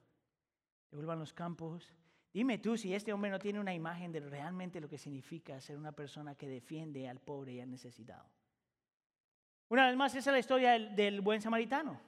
devuelvan 0.89 1.19
los 1.19 1.33
campos. 1.33 1.93
Dime 2.33 2.57
tú 2.57 2.77
si 2.77 2.93
este 2.93 3.13
hombre 3.13 3.29
no 3.29 3.39
tiene 3.39 3.59
una 3.59 3.73
imagen 3.73 4.11
de 4.11 4.19
realmente 4.21 4.79
lo 4.79 4.87
que 4.87 4.97
significa 4.97 5.59
ser 5.61 5.77
una 5.77 5.91
persona 5.91 6.35
que 6.35 6.47
defiende 6.47 7.07
al 7.07 7.19
pobre 7.19 7.53
y 7.53 7.61
al 7.61 7.69
necesitado. 7.69 8.29
Una 9.69 9.87
vez 9.87 9.95
más, 9.95 10.15
esa 10.15 10.29
es 10.29 10.33
la 10.33 10.39
historia 10.39 10.79
del, 10.79 11.21
buen 11.21 11.41
samaritano. 11.41 11.99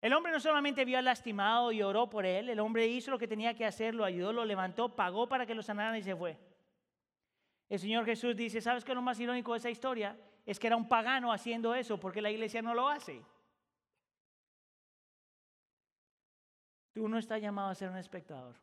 El 0.00 0.12
hombre 0.12 0.32
no 0.32 0.38
solamente 0.38 0.84
vio 0.84 0.98
al 0.98 1.06
lastimado 1.06 1.72
y 1.72 1.82
oró 1.82 2.08
por 2.08 2.26
él, 2.26 2.50
el 2.50 2.60
hombre 2.60 2.86
hizo 2.86 3.10
lo 3.10 3.18
que 3.18 3.26
tenía 3.26 3.54
que 3.54 3.64
hacer, 3.64 3.94
lo 3.94 4.04
ayudó, 4.04 4.32
lo 4.32 4.44
levantó, 4.44 4.94
pagó 4.94 5.28
para 5.28 5.46
que 5.46 5.54
lo 5.54 5.62
sanaran 5.62 5.96
y 5.96 6.02
se 6.02 6.14
fue. 6.14 6.38
El 7.68 7.78
Señor 7.78 8.04
Jesús 8.04 8.36
dice, 8.36 8.60
¿sabes 8.60 8.84
qué 8.84 8.92
es 8.92 8.96
lo 8.96 9.02
más 9.02 9.18
irónico 9.18 9.52
de 9.52 9.58
esa 9.58 9.70
historia? 9.70 10.16
Es 10.44 10.60
que 10.60 10.66
era 10.66 10.76
un 10.76 10.86
pagano 10.86 11.32
haciendo 11.32 11.74
eso 11.74 11.98
porque 11.98 12.20
la 12.20 12.30
iglesia 12.30 12.60
no 12.60 12.74
lo 12.74 12.88
hace. 12.88 13.24
Tú 16.92 17.08
no 17.08 17.18
estás 17.18 17.40
llamado 17.40 17.70
a 17.70 17.74
ser 17.74 17.88
un 17.90 17.96
espectador. 17.96 18.54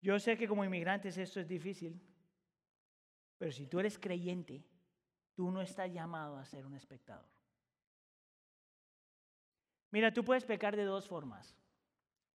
Yo 0.00 0.18
sé 0.18 0.38
que 0.38 0.46
como 0.46 0.64
inmigrantes 0.64 1.18
esto 1.18 1.40
es 1.40 1.48
difícil. 1.48 2.00
Pero 3.38 3.52
si 3.52 3.66
tú 3.66 3.78
eres 3.78 3.98
creyente, 3.98 4.64
tú 5.34 5.50
no 5.50 5.62
estás 5.62 5.90
llamado 5.92 6.36
a 6.36 6.44
ser 6.44 6.66
un 6.66 6.74
espectador. 6.74 7.28
Mira, 9.90 10.12
tú 10.12 10.24
puedes 10.24 10.44
pecar 10.44 10.76
de 10.76 10.84
dos 10.84 11.08
formas. 11.08 11.56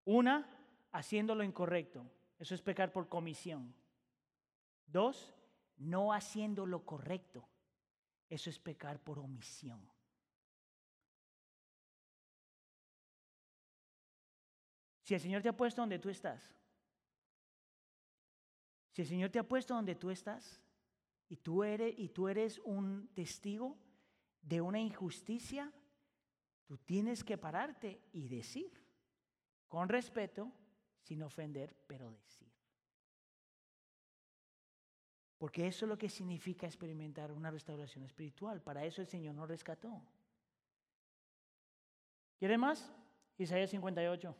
Una, 0.05 0.49
haciendo 0.91 1.35
lo 1.35 1.43
incorrecto. 1.43 2.09
Eso 2.39 2.55
es 2.55 2.61
pecar 2.61 2.91
por 2.91 3.09
comisión. 3.09 3.75
Dos, 4.87 5.35
no 5.77 6.13
haciendo 6.13 6.65
lo 6.65 6.85
correcto. 6.85 7.47
Eso 8.29 8.49
es 8.49 8.57
pecar 8.57 8.99
por 8.99 9.19
omisión. 9.19 9.87
Si 15.03 15.13
el 15.13 15.19
Señor 15.19 15.41
te 15.41 15.49
ha 15.49 15.57
puesto 15.57 15.81
donde 15.81 15.99
tú 15.99 16.09
estás, 16.09 16.55
si 18.91 19.01
el 19.01 19.07
Señor 19.07 19.29
te 19.29 19.39
ha 19.39 19.43
puesto 19.43 19.73
donde 19.73 19.95
tú 19.95 20.09
estás, 20.09 20.61
y 21.33 21.37
tú 21.37 21.63
eres, 21.63 21.95
y 21.97 22.09
tú 22.09 22.27
eres 22.27 22.59
un 22.59 23.09
testigo 23.15 23.75
de 24.43 24.61
una 24.61 24.79
injusticia, 24.79 25.73
tú 26.63 26.77
tienes 26.77 27.23
que 27.23 27.39
pararte 27.39 27.99
y 28.11 28.27
decir, 28.27 28.71
con 29.67 29.89
respeto, 29.89 30.51
sin 31.01 31.23
ofender, 31.23 31.75
pero 31.87 32.11
decir. 32.11 32.53
Porque 35.39 35.65
eso 35.65 35.85
es 35.85 35.89
lo 35.89 35.97
que 35.97 36.07
significa 36.07 36.67
experimentar 36.67 37.31
una 37.31 37.49
restauración 37.49 38.03
espiritual. 38.03 38.61
Para 38.61 38.85
eso 38.85 39.01
el 39.01 39.07
Señor 39.07 39.33
nos 39.33 39.47
rescató. 39.47 40.03
¿Quiere 42.37 42.59
más? 42.59 42.93
Isaías 43.39 43.71
58. 43.71 44.35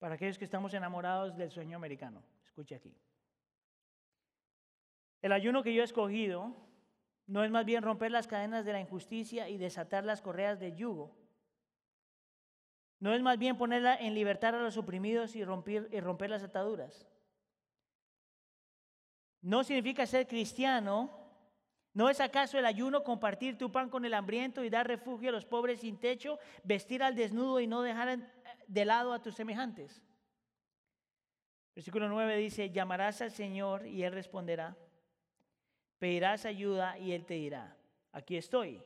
Para 0.00 0.16
aquellos 0.16 0.38
que 0.38 0.44
estamos 0.44 0.74
enamorados 0.74 1.36
del 1.36 1.52
sueño 1.52 1.76
americano. 1.76 2.20
Escuche 2.44 2.74
aquí. 2.74 2.92
El 5.24 5.32
ayuno 5.32 5.62
que 5.62 5.72
yo 5.72 5.80
he 5.80 5.86
escogido 5.86 6.54
no 7.26 7.44
es 7.44 7.50
más 7.50 7.64
bien 7.64 7.82
romper 7.82 8.10
las 8.10 8.26
cadenas 8.26 8.66
de 8.66 8.74
la 8.74 8.80
injusticia 8.80 9.48
y 9.48 9.56
desatar 9.56 10.04
las 10.04 10.20
correas 10.20 10.60
del 10.60 10.76
yugo. 10.76 11.16
No 13.00 13.14
es 13.14 13.22
más 13.22 13.38
bien 13.38 13.56
ponerla 13.56 13.96
en 13.96 14.14
libertad 14.14 14.54
a 14.54 14.62
los 14.62 14.76
oprimidos 14.76 15.34
y 15.34 15.42
romper, 15.42 15.88
y 15.90 16.00
romper 16.00 16.28
las 16.28 16.42
ataduras. 16.42 17.08
No 19.40 19.64
significa 19.64 20.04
ser 20.04 20.26
cristiano. 20.26 21.10
¿No 21.94 22.10
es 22.10 22.20
acaso 22.20 22.58
el 22.58 22.66
ayuno 22.66 23.02
compartir 23.02 23.56
tu 23.56 23.72
pan 23.72 23.88
con 23.88 24.04
el 24.04 24.12
hambriento 24.12 24.62
y 24.62 24.68
dar 24.68 24.86
refugio 24.86 25.30
a 25.30 25.32
los 25.32 25.46
pobres 25.46 25.80
sin 25.80 25.98
techo, 25.98 26.38
vestir 26.64 27.02
al 27.02 27.14
desnudo 27.14 27.60
y 27.60 27.66
no 27.66 27.80
dejar 27.80 28.18
de 28.66 28.84
lado 28.84 29.14
a 29.14 29.22
tus 29.22 29.34
semejantes? 29.34 30.02
Versículo 31.74 32.10
9 32.10 32.36
dice, 32.36 32.68
llamarás 32.68 33.22
al 33.22 33.30
Señor 33.30 33.86
y 33.86 34.02
Él 34.02 34.12
responderá 34.12 34.76
pedirás 36.04 36.44
ayuda 36.44 36.98
y 36.98 37.12
Él 37.12 37.24
te 37.24 37.32
dirá, 37.32 37.74
aquí 38.12 38.36
estoy. 38.36 38.82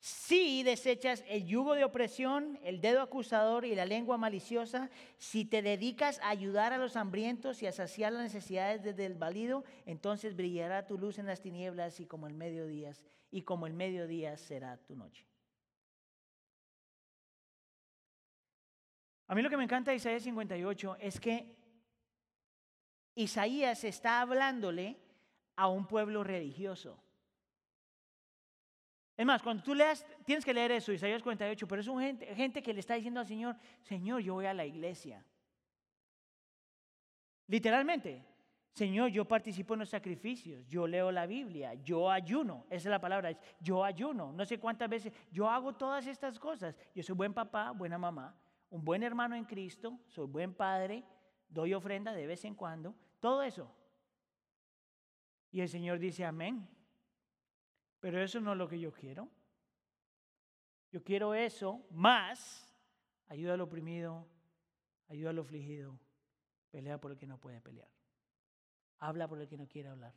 Si 0.00 0.64
desechas 0.64 1.22
el 1.28 1.46
yugo 1.46 1.74
de 1.74 1.84
opresión, 1.84 2.58
el 2.64 2.80
dedo 2.80 3.00
acusador 3.00 3.64
y 3.64 3.76
la 3.76 3.86
lengua 3.86 4.18
maliciosa, 4.18 4.90
si 5.18 5.44
te 5.44 5.62
dedicas 5.62 6.18
a 6.18 6.30
ayudar 6.30 6.72
a 6.72 6.78
los 6.78 6.96
hambrientos 6.96 7.62
y 7.62 7.68
a 7.68 7.72
saciar 7.72 8.12
las 8.12 8.24
necesidades 8.24 8.82
del 8.82 8.96
desvalido, 8.96 9.62
entonces 9.86 10.34
brillará 10.34 10.84
tu 10.84 10.98
luz 10.98 11.20
en 11.20 11.26
las 11.26 11.40
tinieblas 11.40 12.00
y 12.00 12.06
como 12.06 12.26
el 12.26 12.34
mediodía, 12.34 12.90
y 13.30 13.42
como 13.42 13.68
el 13.68 13.72
mediodía 13.74 14.36
será 14.36 14.76
tu 14.78 14.96
noche. 14.96 15.24
A 19.28 19.34
mí 19.36 19.42
lo 19.42 19.48
que 19.48 19.56
me 19.56 19.62
encanta 19.62 19.92
de 19.92 19.98
Isaías 19.98 20.24
58 20.24 20.96
es 20.98 21.20
que 21.20 21.56
Isaías 23.14 23.84
está 23.84 24.22
hablándole 24.22 25.03
a 25.56 25.68
un 25.68 25.86
pueblo 25.86 26.24
religioso. 26.24 26.98
Es 29.16 29.24
más, 29.24 29.42
cuando 29.42 29.62
tú 29.62 29.74
leas, 29.74 30.04
tienes 30.24 30.44
que 30.44 30.52
leer 30.52 30.72
eso, 30.72 30.92
Isaías 30.92 31.22
48, 31.22 31.68
pero 31.68 31.80
es 31.80 31.88
un 31.88 32.00
gente, 32.00 32.26
gente 32.34 32.62
que 32.62 32.74
le 32.74 32.80
está 32.80 32.94
diciendo 32.94 33.20
al 33.20 33.26
Señor, 33.26 33.56
Señor, 33.82 34.20
yo 34.20 34.34
voy 34.34 34.46
a 34.46 34.54
la 34.54 34.66
iglesia. 34.66 35.24
Literalmente, 37.46 38.24
Señor, 38.72 39.10
yo 39.10 39.24
participo 39.24 39.74
en 39.74 39.80
los 39.80 39.90
sacrificios, 39.90 40.66
yo 40.66 40.88
leo 40.88 41.12
la 41.12 41.26
Biblia, 41.26 41.74
yo 41.74 42.10
ayuno, 42.10 42.66
esa 42.66 42.88
es 42.88 42.90
la 42.90 43.00
palabra, 43.00 43.38
yo 43.60 43.84
ayuno, 43.84 44.32
no 44.32 44.44
sé 44.44 44.58
cuántas 44.58 44.88
veces, 44.88 45.12
yo 45.30 45.48
hago 45.48 45.74
todas 45.74 46.04
estas 46.08 46.40
cosas. 46.40 46.74
Yo 46.92 47.04
soy 47.04 47.14
buen 47.14 47.32
papá, 47.32 47.70
buena 47.70 47.98
mamá, 47.98 48.36
un 48.70 48.84
buen 48.84 49.04
hermano 49.04 49.36
en 49.36 49.44
Cristo, 49.44 50.00
soy 50.08 50.26
buen 50.26 50.54
padre, 50.54 51.04
doy 51.48 51.72
ofrenda 51.72 52.12
de 52.12 52.26
vez 52.26 52.44
en 52.44 52.56
cuando, 52.56 52.96
todo 53.20 53.44
eso. 53.44 53.72
Y 55.54 55.60
el 55.60 55.68
Señor 55.68 56.00
dice, 56.00 56.24
amén. 56.24 56.68
Pero 58.00 58.20
eso 58.20 58.40
no 58.40 58.50
es 58.50 58.58
lo 58.58 58.66
que 58.66 58.80
yo 58.80 58.92
quiero. 58.92 59.30
Yo 60.90 61.04
quiero 61.04 61.32
eso, 61.32 61.86
más 61.90 62.76
ayuda 63.28 63.54
al 63.54 63.60
oprimido, 63.60 64.26
ayuda 65.06 65.30
al 65.30 65.38
afligido, 65.38 65.96
pelea 66.72 67.00
por 67.00 67.12
el 67.12 67.18
que 67.18 67.28
no 67.28 67.38
puede 67.38 67.60
pelear. 67.60 67.88
Habla 68.98 69.28
por 69.28 69.40
el 69.40 69.46
que 69.46 69.56
no 69.56 69.68
quiere 69.68 69.90
hablar, 69.90 70.12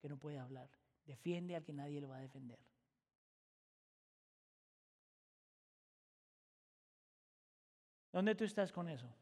que 0.00 0.08
no 0.08 0.16
puede 0.16 0.38
hablar. 0.38 0.70
Defiende 1.04 1.54
al 1.54 1.64
que 1.64 1.74
nadie 1.74 2.00
lo 2.00 2.08
va 2.08 2.16
a 2.16 2.20
defender. 2.20 2.58
¿Dónde 8.10 8.34
tú 8.34 8.44
estás 8.44 8.72
con 8.72 8.88
eso? 8.88 9.14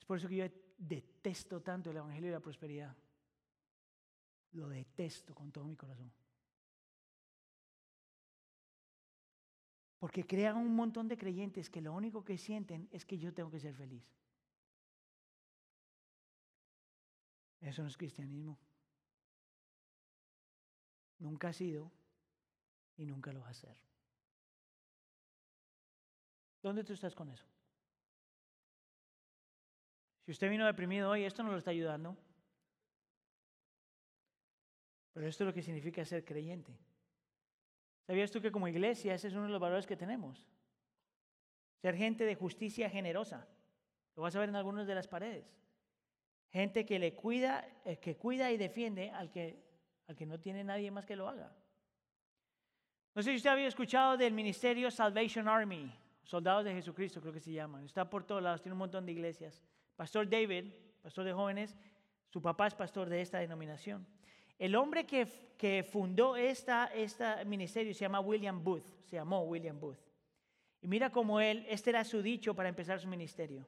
Es 0.00 0.04
por 0.04 0.18
eso 0.18 0.26
que 0.26 0.34
yo 0.34 0.67
detesto 0.78 1.60
tanto 1.60 1.90
el 1.90 1.96
Evangelio 1.96 2.30
de 2.30 2.36
la 2.36 2.40
Prosperidad. 2.40 2.96
Lo 4.52 4.68
detesto 4.68 5.34
con 5.34 5.52
todo 5.52 5.64
mi 5.64 5.76
corazón. 5.76 6.10
Porque 9.98 10.24
crean 10.24 10.56
un 10.56 10.74
montón 10.74 11.08
de 11.08 11.18
creyentes 11.18 11.68
que 11.68 11.80
lo 11.80 11.92
único 11.92 12.24
que 12.24 12.38
sienten 12.38 12.88
es 12.92 13.04
que 13.04 13.18
yo 13.18 13.34
tengo 13.34 13.50
que 13.50 13.58
ser 13.58 13.74
feliz. 13.74 14.04
Eso 17.60 17.82
no 17.82 17.88
es 17.88 17.96
cristianismo. 17.96 18.56
Nunca 21.18 21.48
ha 21.48 21.52
sido 21.52 21.90
y 22.96 23.04
nunca 23.04 23.32
lo 23.32 23.40
va 23.40 23.48
a 23.48 23.54
ser. 23.54 23.76
¿Dónde 26.62 26.84
tú 26.84 26.92
estás 26.92 27.16
con 27.16 27.28
eso? 27.28 27.46
Si 30.28 30.32
usted 30.32 30.50
vino 30.50 30.66
deprimido 30.66 31.08
hoy, 31.08 31.24
esto 31.24 31.42
no 31.42 31.50
lo 31.52 31.56
está 31.56 31.70
ayudando. 31.70 32.14
Pero 35.14 35.26
esto 35.26 35.42
es 35.42 35.46
lo 35.46 35.54
que 35.54 35.62
significa 35.62 36.04
ser 36.04 36.22
creyente. 36.22 36.78
¿Sabías 38.06 38.30
tú 38.30 38.38
que 38.42 38.52
como 38.52 38.68
iglesia 38.68 39.14
ese 39.14 39.28
es 39.28 39.32
uno 39.32 39.44
de 39.44 39.48
los 39.48 39.58
valores 39.58 39.86
que 39.86 39.96
tenemos? 39.96 40.46
Ser 41.80 41.96
gente 41.96 42.26
de 42.26 42.34
justicia 42.34 42.90
generosa. 42.90 43.48
Lo 44.16 44.22
vas 44.22 44.36
a 44.36 44.40
ver 44.40 44.50
en 44.50 44.56
algunas 44.56 44.86
de 44.86 44.96
las 44.96 45.08
paredes. 45.08 45.46
Gente 46.50 46.84
que 46.84 46.98
le 46.98 47.14
cuida, 47.14 47.66
eh, 47.86 47.96
que 47.96 48.18
cuida 48.18 48.52
y 48.52 48.58
defiende 48.58 49.10
al 49.10 49.30
que, 49.30 49.64
al 50.08 50.14
que 50.14 50.26
no 50.26 50.38
tiene 50.38 50.62
nadie 50.62 50.90
más 50.90 51.06
que 51.06 51.16
lo 51.16 51.26
haga. 51.26 51.56
No 53.14 53.22
sé 53.22 53.30
si 53.30 53.36
usted 53.36 53.48
había 53.48 53.68
escuchado 53.68 54.18
del 54.18 54.34
ministerio 54.34 54.90
Salvation 54.90 55.48
Army, 55.48 55.90
Soldados 56.22 56.66
de 56.66 56.74
Jesucristo 56.74 57.18
creo 57.22 57.32
que 57.32 57.40
se 57.40 57.52
llaman. 57.52 57.86
Está 57.86 58.10
por 58.10 58.24
todos 58.24 58.42
lados, 58.42 58.60
tiene 58.60 58.74
un 58.74 58.80
montón 58.80 59.06
de 59.06 59.12
iglesias. 59.12 59.64
Pastor 59.98 60.30
David, 60.30 60.66
pastor 61.02 61.24
de 61.24 61.32
jóvenes, 61.32 61.76
su 62.28 62.40
papá 62.40 62.68
es 62.68 62.74
pastor 62.76 63.08
de 63.08 63.20
esta 63.20 63.40
denominación. 63.40 64.06
El 64.56 64.76
hombre 64.76 65.04
que, 65.04 65.26
que 65.58 65.82
fundó 65.82 66.36
esta, 66.36 66.86
este 66.94 67.44
ministerio 67.44 67.92
se 67.92 68.02
llama 68.02 68.20
William 68.20 68.62
Booth, 68.62 68.86
se 69.06 69.16
llamó 69.16 69.42
William 69.42 69.80
Booth. 69.80 69.98
Y 70.80 70.86
mira 70.86 71.10
cómo 71.10 71.40
él, 71.40 71.66
este 71.68 71.90
era 71.90 72.04
su 72.04 72.22
dicho 72.22 72.54
para 72.54 72.68
empezar 72.68 73.00
su 73.00 73.08
ministerio. 73.08 73.66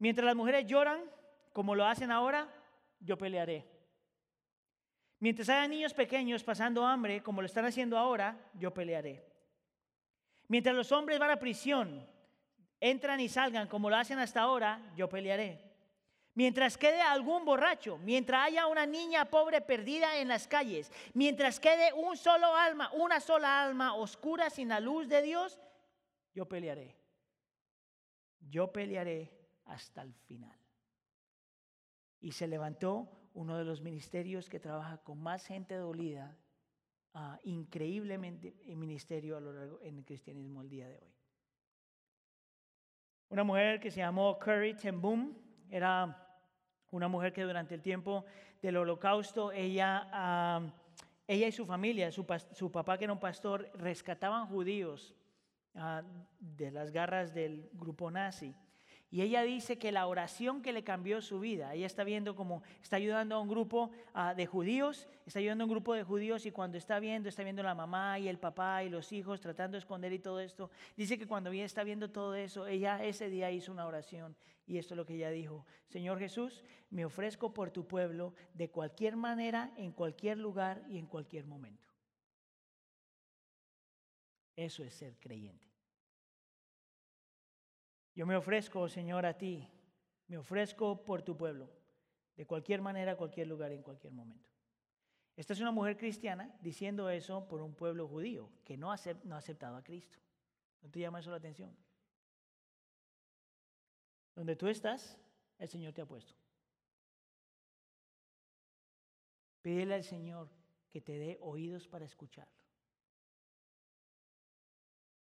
Mientras 0.00 0.26
las 0.26 0.34
mujeres 0.34 0.66
lloran, 0.66 1.00
como 1.52 1.76
lo 1.76 1.86
hacen 1.86 2.10
ahora, 2.10 2.52
yo 2.98 3.16
pelearé. 3.16 3.64
Mientras 5.20 5.48
haya 5.50 5.68
niños 5.68 5.94
pequeños 5.94 6.42
pasando 6.42 6.84
hambre, 6.84 7.22
como 7.22 7.42
lo 7.42 7.46
están 7.46 7.64
haciendo 7.64 7.96
ahora, 7.96 8.50
yo 8.54 8.74
pelearé. 8.74 9.24
Mientras 10.48 10.74
los 10.74 10.90
hombres 10.90 11.20
van 11.20 11.30
a 11.30 11.38
prisión, 11.38 12.10
entran 12.82 13.20
y 13.20 13.28
salgan 13.28 13.68
como 13.68 13.88
lo 13.88 13.96
hacen 13.96 14.18
hasta 14.18 14.40
ahora, 14.40 14.82
yo 14.96 15.08
pelearé. 15.08 15.72
Mientras 16.34 16.76
quede 16.76 17.00
algún 17.00 17.44
borracho, 17.44 17.96
mientras 17.98 18.46
haya 18.46 18.66
una 18.66 18.86
niña 18.86 19.26
pobre 19.26 19.60
perdida 19.60 20.18
en 20.18 20.26
las 20.26 20.48
calles, 20.48 20.90
mientras 21.14 21.60
quede 21.60 21.92
un 21.92 22.16
solo 22.16 22.56
alma, 22.56 22.90
una 22.94 23.20
sola 23.20 23.62
alma 23.62 23.94
oscura 23.94 24.50
sin 24.50 24.68
la 24.68 24.80
luz 24.80 25.08
de 25.08 25.22
Dios, 25.22 25.60
yo 26.34 26.48
pelearé. 26.48 26.96
Yo 28.40 28.72
pelearé 28.72 29.30
hasta 29.66 30.02
el 30.02 30.12
final. 30.14 30.58
Y 32.20 32.32
se 32.32 32.48
levantó 32.48 33.08
uno 33.34 33.56
de 33.56 33.64
los 33.64 33.80
ministerios 33.80 34.48
que 34.48 34.58
trabaja 34.58 34.98
con 34.98 35.22
más 35.22 35.46
gente 35.46 35.76
dolida, 35.76 36.36
uh, 37.14 37.36
increíblemente 37.44 38.56
en 38.64 38.78
ministerio 38.78 39.36
a 39.36 39.40
lo 39.40 39.52
largo 39.52 39.80
en 39.82 39.98
el 39.98 40.04
cristianismo 40.04 40.62
el 40.62 40.68
día 40.68 40.88
de 40.88 40.98
hoy. 40.98 41.21
Una 43.32 43.44
mujer 43.44 43.80
que 43.80 43.90
se 43.90 44.00
llamó 44.00 44.38
Curry 44.38 44.74
Ten 44.74 45.00
Boom 45.00 45.34
era 45.70 46.38
una 46.90 47.08
mujer 47.08 47.32
que 47.32 47.44
durante 47.44 47.74
el 47.74 47.80
tiempo 47.80 48.26
del 48.60 48.76
holocausto, 48.76 49.50
ella, 49.52 50.60
ella 51.26 51.46
y 51.46 51.50
su 51.50 51.64
familia, 51.64 52.12
su, 52.12 52.26
su, 52.52 52.70
papá 52.70 52.98
que 52.98 53.04
era 53.04 53.12
un 53.14 53.18
pastor, 53.18 53.70
rescataban 53.72 54.48
judíos 54.48 55.14
ah, 55.74 56.02
de 56.40 56.70
las 56.72 56.90
garras 56.90 57.32
del 57.32 57.70
grupo 57.72 58.10
nazi. 58.10 58.54
Y 59.12 59.20
ella 59.20 59.42
dice 59.42 59.76
que 59.76 59.92
la 59.92 60.06
oración 60.06 60.62
que 60.62 60.72
le 60.72 60.84
cambió 60.84 61.20
su 61.20 61.38
vida, 61.38 61.74
ella 61.74 61.84
está 61.84 62.02
viendo 62.02 62.34
como 62.34 62.62
está 62.82 62.96
ayudando 62.96 63.34
a 63.34 63.40
un 63.40 63.48
grupo 63.48 63.90
ah, 64.14 64.32
de 64.32 64.46
judíos, 64.46 65.06
está 65.26 65.38
ayudando 65.38 65.64
a 65.64 65.66
un 65.66 65.70
grupo 65.70 65.92
de 65.92 66.02
judíos 66.02 66.46
y 66.46 66.50
cuando 66.50 66.78
está 66.78 66.98
viendo, 66.98 67.28
está 67.28 67.42
viendo 67.42 67.62
la 67.62 67.74
mamá 67.74 68.18
y 68.18 68.28
el 68.28 68.38
papá 68.38 68.82
y 68.84 68.88
los 68.88 69.12
hijos 69.12 69.42
tratando 69.42 69.74
de 69.74 69.80
esconder 69.80 70.14
y 70.14 70.18
todo 70.18 70.40
esto, 70.40 70.70
dice 70.96 71.18
que 71.18 71.26
cuando 71.26 71.50
ella 71.50 71.66
está 71.66 71.84
viendo 71.84 72.10
todo 72.10 72.34
eso, 72.34 72.66
ella 72.66 73.04
ese 73.04 73.28
día 73.28 73.50
hizo 73.50 73.70
una 73.70 73.86
oración 73.86 74.34
y 74.66 74.78
esto 74.78 74.94
es 74.94 74.96
lo 74.96 75.04
que 75.04 75.16
ella 75.16 75.28
dijo, 75.28 75.66
Señor 75.88 76.18
Jesús, 76.18 76.64
me 76.88 77.04
ofrezco 77.04 77.52
por 77.52 77.70
tu 77.70 77.86
pueblo 77.86 78.32
de 78.54 78.70
cualquier 78.70 79.16
manera, 79.16 79.74
en 79.76 79.92
cualquier 79.92 80.38
lugar 80.38 80.82
y 80.88 80.96
en 80.96 81.04
cualquier 81.06 81.44
momento. 81.44 81.86
Eso 84.56 84.82
es 84.84 84.94
ser 84.94 85.18
creyente. 85.18 85.71
Yo 88.14 88.26
me 88.26 88.36
ofrezco, 88.36 88.88
Señor, 88.88 89.24
a 89.24 89.36
ti. 89.36 89.68
Me 90.28 90.38
ofrezco 90.38 91.04
por 91.04 91.22
tu 91.22 91.36
pueblo, 91.36 91.70
de 92.36 92.46
cualquier 92.46 92.80
manera, 92.80 93.16
cualquier 93.16 93.46
lugar, 93.46 93.72
en 93.72 93.82
cualquier 93.82 94.12
momento. 94.12 94.50
Esta 95.36 95.54
es 95.54 95.60
una 95.60 95.70
mujer 95.70 95.96
cristiana 95.96 96.54
diciendo 96.60 97.08
eso 97.08 97.48
por 97.48 97.62
un 97.62 97.74
pueblo 97.74 98.06
judío 98.06 98.50
que 98.64 98.76
no, 98.76 98.92
ha 98.92 98.94
aceptado 98.94 99.76
a 99.76 99.82
Cristo. 99.82 100.18
¿No 100.82 100.90
te 100.90 101.00
llama 101.00 101.20
eso 101.20 101.30
la 101.30 101.36
atención? 101.36 101.74
Donde 104.34 104.56
tú 104.56 104.68
estás, 104.68 105.18
el 105.58 105.68
Señor 105.68 105.92
te 105.92 106.02
ha 106.02 106.06
puesto. 106.06 106.34
Pídele 109.62 109.94
al 109.94 110.04
Señor 110.04 110.50
que 110.90 111.00
te 111.00 111.16
dé 111.18 111.38
oídos 111.40 111.88
para 111.88 112.04
escuchar. 112.04 112.48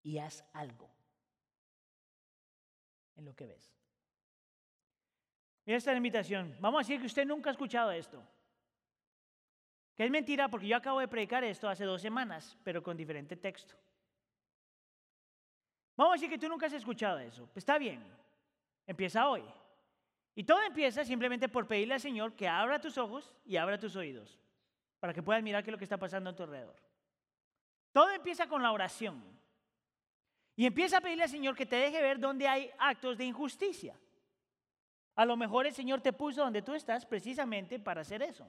Y 0.04 0.20
haz 0.20 0.46
algo 0.54 0.95
en 3.16 3.26
lo 3.26 3.36
que 3.36 3.48
ves. 3.48 3.74
Mira 5.66 5.78
esta 5.78 5.94
invitación. 5.94 6.56
Vamos 6.60 6.80
a 6.80 6.84
decir 6.84 7.00
que 7.00 7.08
usted 7.08 7.26
nunca 7.26 7.50
ha 7.50 7.52
escuchado 7.52 7.92
esto. 7.92 8.24
Que 9.96 10.06
es 10.06 10.12
mentira 10.12 10.50
porque 10.50 10.68
yo 10.68 10.78
acabo 10.78 11.00
de 11.00 11.08
predicar 11.08 11.44
esto 11.44 11.70
hace 11.70 11.86
dos 11.86 12.02
semanas, 12.02 12.58
pero 12.64 12.84
con 12.84 12.98
diferente 12.98 13.36
texto. 13.36 13.76
Vamos 15.96 16.14
a 16.14 16.16
decir 16.16 16.30
que 16.30 16.38
tú 16.38 16.50
nunca 16.50 16.66
has 16.66 16.74
escuchado 16.74 17.20
eso. 17.20 17.48
Pues 17.48 17.58
está 17.58 17.78
bien. 17.78 18.04
Empieza 18.86 19.28
hoy. 19.28 19.44
Y 20.36 20.44
todo 20.44 20.62
empieza 20.62 21.06
simplemente 21.06 21.48
por 21.48 21.66
pedirle 21.66 21.94
al 21.94 22.02
Señor 22.02 22.36
que 22.36 22.48
abra 22.48 22.80
tus 22.80 22.98
ojos 22.98 23.34
y 23.46 23.56
abra 23.56 23.80
tus 23.80 23.96
oídos 23.96 24.38
para 25.00 25.14
que 25.14 25.24
puedas 25.24 25.42
mirar 25.44 25.64
qué 25.64 25.70
es 25.70 25.72
lo 25.72 25.78
que 25.78 25.86
está 25.86 25.98
pasando 25.98 26.30
a 26.30 26.36
tu 26.36 26.44
alrededor. 26.44 26.76
Todo 27.92 28.10
empieza 28.10 28.48
con 28.48 28.62
la 28.62 28.72
oración. 28.72 29.24
Y 30.56 30.66
empieza 30.66 30.98
a 30.98 31.02
pedirle 31.02 31.24
al 31.24 31.30
Señor 31.30 31.56
que 31.56 31.66
te 31.66 31.76
deje 31.76 32.02
ver 32.02 32.20
dónde 32.20 32.48
hay 32.48 32.72
actos 32.78 33.18
de 33.18 33.26
injusticia. 33.26 34.00
A 35.16 35.26
lo 35.26 35.38
mejor 35.38 35.66
el 35.66 35.74
Señor 35.74 36.02
te 36.02 36.14
puso 36.14 36.42
donde 36.42 36.62
tú 36.62 36.74
estás 36.74 37.06
precisamente 37.06 37.80
para 37.80 38.02
hacer 38.02 38.22
eso. 38.22 38.48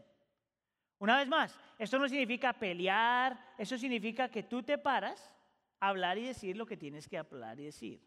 Una 0.99 1.19
vez 1.19 1.29
más, 1.29 1.59
esto 1.79 1.99
no 1.99 2.09
significa 2.09 2.53
pelear, 2.53 3.55
eso 3.59 3.77
significa 3.77 4.29
que 4.29 4.43
tú 4.43 4.63
te 4.63 4.79
paras 4.79 5.31
a 5.81 5.89
hablar 5.89 6.17
y 6.19 6.25
decir 6.25 6.57
lo 6.57 6.67
que 6.67 6.77
tienes 6.77 7.07
que 7.07 7.19
hablar 7.19 7.61
y 7.61 7.65
decir. 7.65 8.01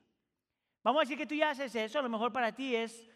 Vamos 0.83 1.01
a 1.01 1.03
decir 1.03 1.17
que 1.17 1.27
tú 1.27 1.35
ya 1.35 1.51
haces 1.51 1.75
eso, 1.75 1.99
a 1.99 2.01
lo 2.01 2.09
mejor 2.09 2.33
para 2.33 2.53
ti 2.53 2.75
es 2.75 3.07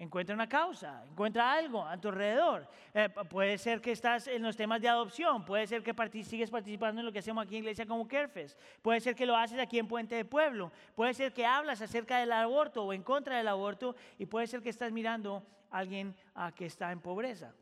Encuentra 0.00 0.34
una 0.34 0.48
causa, 0.48 1.04
encuentra 1.04 1.52
algo 1.52 1.84
a 1.84 1.94
tu 2.00 2.08
alrededor. 2.08 2.66
Eh, 2.94 3.10
puede 3.28 3.58
ser 3.58 3.82
que 3.82 3.92
estás 3.92 4.28
en 4.28 4.42
los 4.42 4.56
temas 4.56 4.80
de 4.80 4.88
adopción, 4.88 5.44
puede 5.44 5.66
ser 5.66 5.82
que 5.82 6.24
sigues 6.24 6.50
participando 6.50 7.02
en 7.02 7.06
lo 7.06 7.12
que 7.12 7.18
hacemos 7.18 7.44
aquí 7.44 7.56
en 7.56 7.64
Iglesia 7.64 7.84
como 7.84 8.08
Kerfes, 8.08 8.56
puede 8.80 9.00
ser 9.00 9.14
que 9.14 9.26
lo 9.26 9.36
haces 9.36 9.58
aquí 9.58 9.78
en 9.78 9.86
Puente 9.86 10.14
de 10.14 10.24
Pueblo, 10.24 10.72
puede 10.94 11.12
ser 11.12 11.34
que 11.34 11.44
hablas 11.44 11.82
acerca 11.82 12.16
del 12.16 12.32
aborto 12.32 12.82
o 12.82 12.94
en 12.94 13.02
contra 13.02 13.36
del 13.36 13.48
aborto 13.48 13.94
y 14.18 14.24
puede 14.24 14.46
ser 14.46 14.62
que 14.62 14.70
estás 14.70 14.90
mirando 14.90 15.46
a 15.70 15.76
alguien 15.80 16.16
ah, 16.34 16.50
que 16.50 16.64
está 16.64 16.90
en 16.92 17.00
pobreza. 17.00 17.52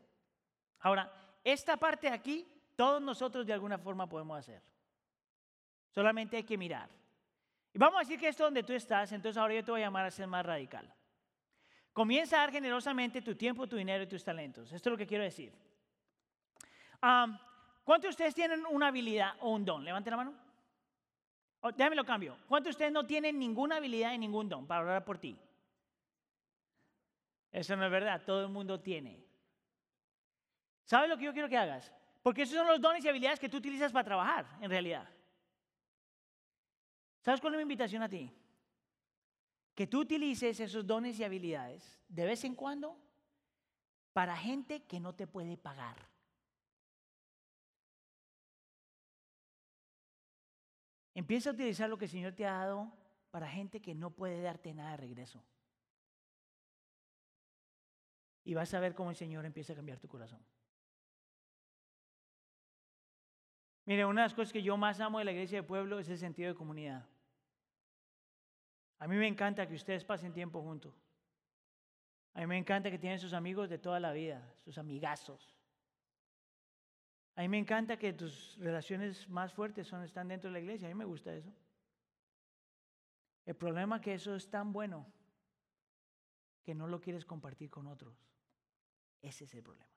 Ahora, 0.79 1.11
esta 1.43 1.75
parte 1.75 2.07
aquí, 2.07 2.47
todos 2.77 3.01
nosotros 3.01 3.45
de 3.45 3.51
alguna 3.51 3.77
forma 3.77 4.07
podemos 4.07 4.39
hacer. 4.39 4.61
Solamente 5.89 6.37
hay 6.37 6.43
que 6.43 6.57
mirar. 6.57 6.89
Y 7.73 7.77
vamos 7.77 7.97
a 7.97 7.99
decir 7.99 8.17
que 8.17 8.29
esto 8.29 8.45
donde 8.45 8.63
tú 8.63 8.71
estás, 8.71 9.11
entonces 9.11 9.37
ahora 9.37 9.55
yo 9.55 9.63
te 9.65 9.71
voy 9.71 9.81
a 9.81 9.87
llamar 9.87 10.05
a 10.05 10.11
ser 10.11 10.25
más 10.25 10.45
radical. 10.45 10.89
Comienza 11.99 12.37
a 12.37 12.39
dar 12.39 12.51
generosamente 12.53 13.21
tu 13.21 13.35
tiempo, 13.35 13.67
tu 13.67 13.75
dinero 13.75 14.05
y 14.05 14.07
tus 14.07 14.23
talentos. 14.23 14.71
Esto 14.71 14.87
es 14.87 14.91
lo 14.91 14.97
que 14.97 15.05
quiero 15.05 15.21
decir. 15.21 15.51
¿Cuántos 17.83 18.03
de 18.03 18.07
ustedes 18.07 18.33
tienen 18.33 18.65
una 18.67 18.87
habilidad 18.87 19.33
o 19.41 19.49
un 19.49 19.65
don? 19.65 19.83
Levanten 19.83 20.11
la 20.11 20.15
mano. 20.15 20.33
Oh, 21.59 21.73
déjame 21.73 21.97
lo 21.97 22.05
cambio. 22.05 22.37
¿Cuántos 22.47 22.67
de 22.67 22.69
ustedes 22.69 22.93
no 22.93 23.05
tienen 23.05 23.37
ninguna 23.37 23.75
habilidad 23.75 24.13
y 24.13 24.17
ningún 24.17 24.47
don 24.47 24.65
para 24.65 24.83
orar 24.83 25.03
por 25.03 25.17
ti? 25.17 25.37
Eso 27.51 27.75
no 27.75 27.83
es 27.83 27.91
verdad, 27.91 28.21
todo 28.25 28.43
el 28.43 28.49
mundo 28.49 28.79
tiene. 28.79 29.21
¿Sabes 30.85 31.09
lo 31.09 31.17
que 31.17 31.25
yo 31.25 31.33
quiero 31.33 31.49
que 31.49 31.57
hagas? 31.57 31.93
Porque 32.23 32.43
esos 32.43 32.55
son 32.55 32.67
los 32.67 32.79
dones 32.79 33.03
y 33.03 33.09
habilidades 33.09 33.41
que 33.41 33.49
tú 33.49 33.57
utilizas 33.57 33.91
para 33.91 34.05
trabajar, 34.05 34.45
en 34.61 34.69
realidad. 34.69 35.05
¿Sabes 37.19 37.41
cuál 37.41 37.55
es 37.55 37.57
mi 37.57 37.63
invitación 37.63 38.03
a 38.03 38.07
ti? 38.07 38.33
Que 39.79 39.87
tú 39.87 40.01
utilices 40.01 40.59
esos 40.59 40.85
dones 40.85 41.17
y 41.17 41.23
habilidades 41.23 42.01
de 42.09 42.25
vez 42.25 42.43
en 42.43 42.53
cuando 42.53 42.99
para 44.11 44.35
gente 44.35 44.83
que 44.83 44.99
no 44.99 45.15
te 45.15 45.25
puede 45.25 45.55
pagar. 45.55 45.95
Empieza 51.13 51.51
a 51.51 51.53
utilizar 51.53 51.89
lo 51.89 51.97
que 51.97 52.03
el 52.03 52.11
Señor 52.11 52.33
te 52.33 52.45
ha 52.45 52.51
dado 52.51 52.91
para 53.31 53.47
gente 53.47 53.81
que 53.81 53.95
no 53.95 54.11
puede 54.11 54.41
darte 54.41 54.73
nada 54.73 54.91
de 54.91 54.97
regreso. 54.97 55.41
Y 58.43 58.55
vas 58.55 58.73
a 58.73 58.81
ver 58.81 58.93
cómo 58.93 59.11
el 59.11 59.15
Señor 59.15 59.45
empieza 59.45 59.71
a 59.71 59.77
cambiar 59.77 59.97
tu 59.97 60.09
corazón. 60.09 60.45
Mire, 63.85 64.03
una 64.03 64.23
de 64.23 64.25
las 64.25 64.33
cosas 64.33 64.51
que 64.51 64.61
yo 64.61 64.75
más 64.75 64.99
amo 64.99 65.19
de 65.19 65.23
la 65.23 65.31
iglesia 65.31 65.61
de 65.61 65.63
pueblo 65.65 65.99
es 65.99 66.09
el 66.09 66.17
sentido 66.17 66.49
de 66.49 66.55
comunidad. 66.55 67.07
A 68.99 69.07
mí 69.07 69.15
me 69.15 69.27
encanta 69.27 69.67
que 69.67 69.75
ustedes 69.75 70.03
pasen 70.03 70.33
tiempo 70.33 70.61
juntos. 70.61 70.93
A 72.33 72.41
mí 72.41 72.47
me 72.47 72.57
encanta 72.57 72.91
que 72.91 72.99
tienen 72.99 73.19
sus 73.19 73.33
amigos 73.33 73.69
de 73.69 73.77
toda 73.77 73.99
la 73.99 74.11
vida, 74.11 74.53
sus 74.63 74.77
amigazos. 74.77 75.55
A 77.35 77.41
mí 77.41 77.47
me 77.47 77.57
encanta 77.57 77.97
que 77.97 78.11
tus 78.13 78.57
relaciones 78.59 79.27
más 79.29 79.53
fuertes 79.53 79.91
están 79.91 80.27
dentro 80.27 80.49
de 80.49 80.53
la 80.53 80.59
iglesia. 80.59 80.87
A 80.87 80.91
mí 80.91 80.95
me 80.95 81.05
gusta 81.05 81.33
eso. 81.33 81.51
El 83.45 83.55
problema 83.55 83.95
es 83.95 84.01
que 84.01 84.13
eso 84.13 84.35
es 84.35 84.49
tan 84.49 84.73
bueno 84.73 85.11
que 86.63 86.75
no 86.75 86.87
lo 86.87 86.99
quieres 86.99 87.25
compartir 87.25 87.69
con 87.69 87.87
otros. 87.87 88.15
Ese 89.21 89.45
es 89.45 89.53
el 89.53 89.63
problema. 89.63 89.89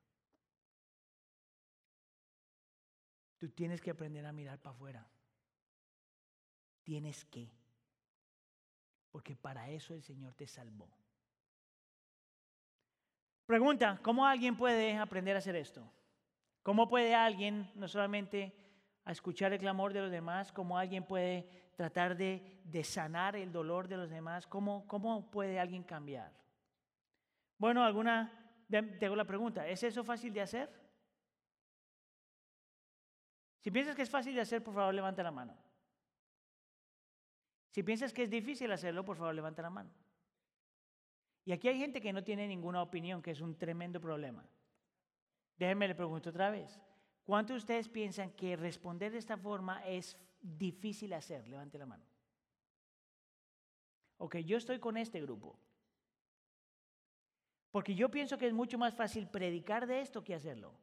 Tú 3.38 3.48
tienes 3.48 3.80
que 3.80 3.90
aprender 3.90 4.24
a 4.24 4.32
mirar 4.32 4.60
para 4.60 4.74
afuera. 4.74 5.10
Tienes 6.84 7.24
que. 7.24 7.50
Porque 9.12 9.36
para 9.36 9.70
eso 9.70 9.94
el 9.94 10.02
Señor 10.02 10.34
te 10.34 10.46
salvó. 10.46 10.88
Pregunta, 13.46 14.00
¿cómo 14.02 14.26
alguien 14.26 14.56
puede 14.56 14.96
aprender 14.96 15.36
a 15.36 15.40
hacer 15.40 15.54
esto? 15.54 15.88
¿Cómo 16.62 16.88
puede 16.88 17.14
alguien 17.14 17.70
no 17.74 17.86
solamente 17.86 18.54
a 19.04 19.12
escuchar 19.12 19.52
el 19.52 19.58
clamor 19.58 19.92
de 19.92 20.00
los 20.00 20.10
demás, 20.10 20.50
cómo 20.50 20.78
alguien 20.78 21.04
puede 21.04 21.48
tratar 21.76 22.16
de, 22.16 22.62
sanar 22.84 23.36
el 23.36 23.52
dolor 23.52 23.88
de 23.88 23.98
los 23.98 24.08
demás? 24.08 24.46
¿Cómo, 24.46 24.86
¿Cómo 24.86 25.30
puede 25.30 25.60
alguien 25.60 25.82
cambiar? 25.82 26.32
Bueno, 27.58 27.84
alguna, 27.84 28.32
te 28.68 29.04
hago 29.04 29.16
la 29.16 29.26
pregunta, 29.26 29.68
¿es 29.68 29.82
eso 29.82 30.02
fácil 30.02 30.32
de 30.32 30.40
hacer? 30.40 30.82
Si 33.60 33.70
piensas 33.70 33.94
que 33.94 34.02
es 34.02 34.10
fácil 34.10 34.34
de 34.34 34.40
hacer, 34.40 34.62
por 34.62 34.74
favor, 34.74 34.94
levanta 34.94 35.22
la 35.22 35.30
mano. 35.30 35.61
Si 37.72 37.82
piensas 37.82 38.12
que 38.12 38.22
es 38.22 38.30
difícil 38.30 38.70
hacerlo, 38.70 39.04
por 39.04 39.16
favor, 39.16 39.34
levanta 39.34 39.62
la 39.62 39.70
mano. 39.70 39.90
Y 41.44 41.52
aquí 41.52 41.68
hay 41.68 41.78
gente 41.78 42.00
que 42.00 42.12
no 42.12 42.22
tiene 42.22 42.46
ninguna 42.46 42.82
opinión, 42.82 43.22
que 43.22 43.30
es 43.30 43.40
un 43.40 43.56
tremendo 43.56 43.98
problema. 43.98 44.46
Déjenme 45.56 45.88
le 45.88 45.94
pregunto 45.94 46.30
otra 46.30 46.50
vez. 46.50 46.78
¿Cuántos 47.24 47.54
de 47.54 47.58
ustedes 47.58 47.88
piensan 47.88 48.30
que 48.32 48.56
responder 48.56 49.10
de 49.10 49.18
esta 49.18 49.38
forma 49.38 49.84
es 49.86 50.18
difícil 50.40 51.14
hacer? 51.14 51.48
Levante 51.48 51.78
la 51.78 51.86
mano. 51.86 52.04
Ok, 54.18 54.36
yo 54.38 54.58
estoy 54.58 54.78
con 54.78 54.98
este 54.98 55.20
grupo. 55.22 55.58
Porque 57.70 57.94
yo 57.94 58.10
pienso 58.10 58.36
que 58.36 58.46
es 58.46 58.52
mucho 58.52 58.76
más 58.76 58.94
fácil 58.94 59.28
predicar 59.28 59.86
de 59.86 60.02
esto 60.02 60.22
que 60.22 60.34
hacerlo. 60.34 60.74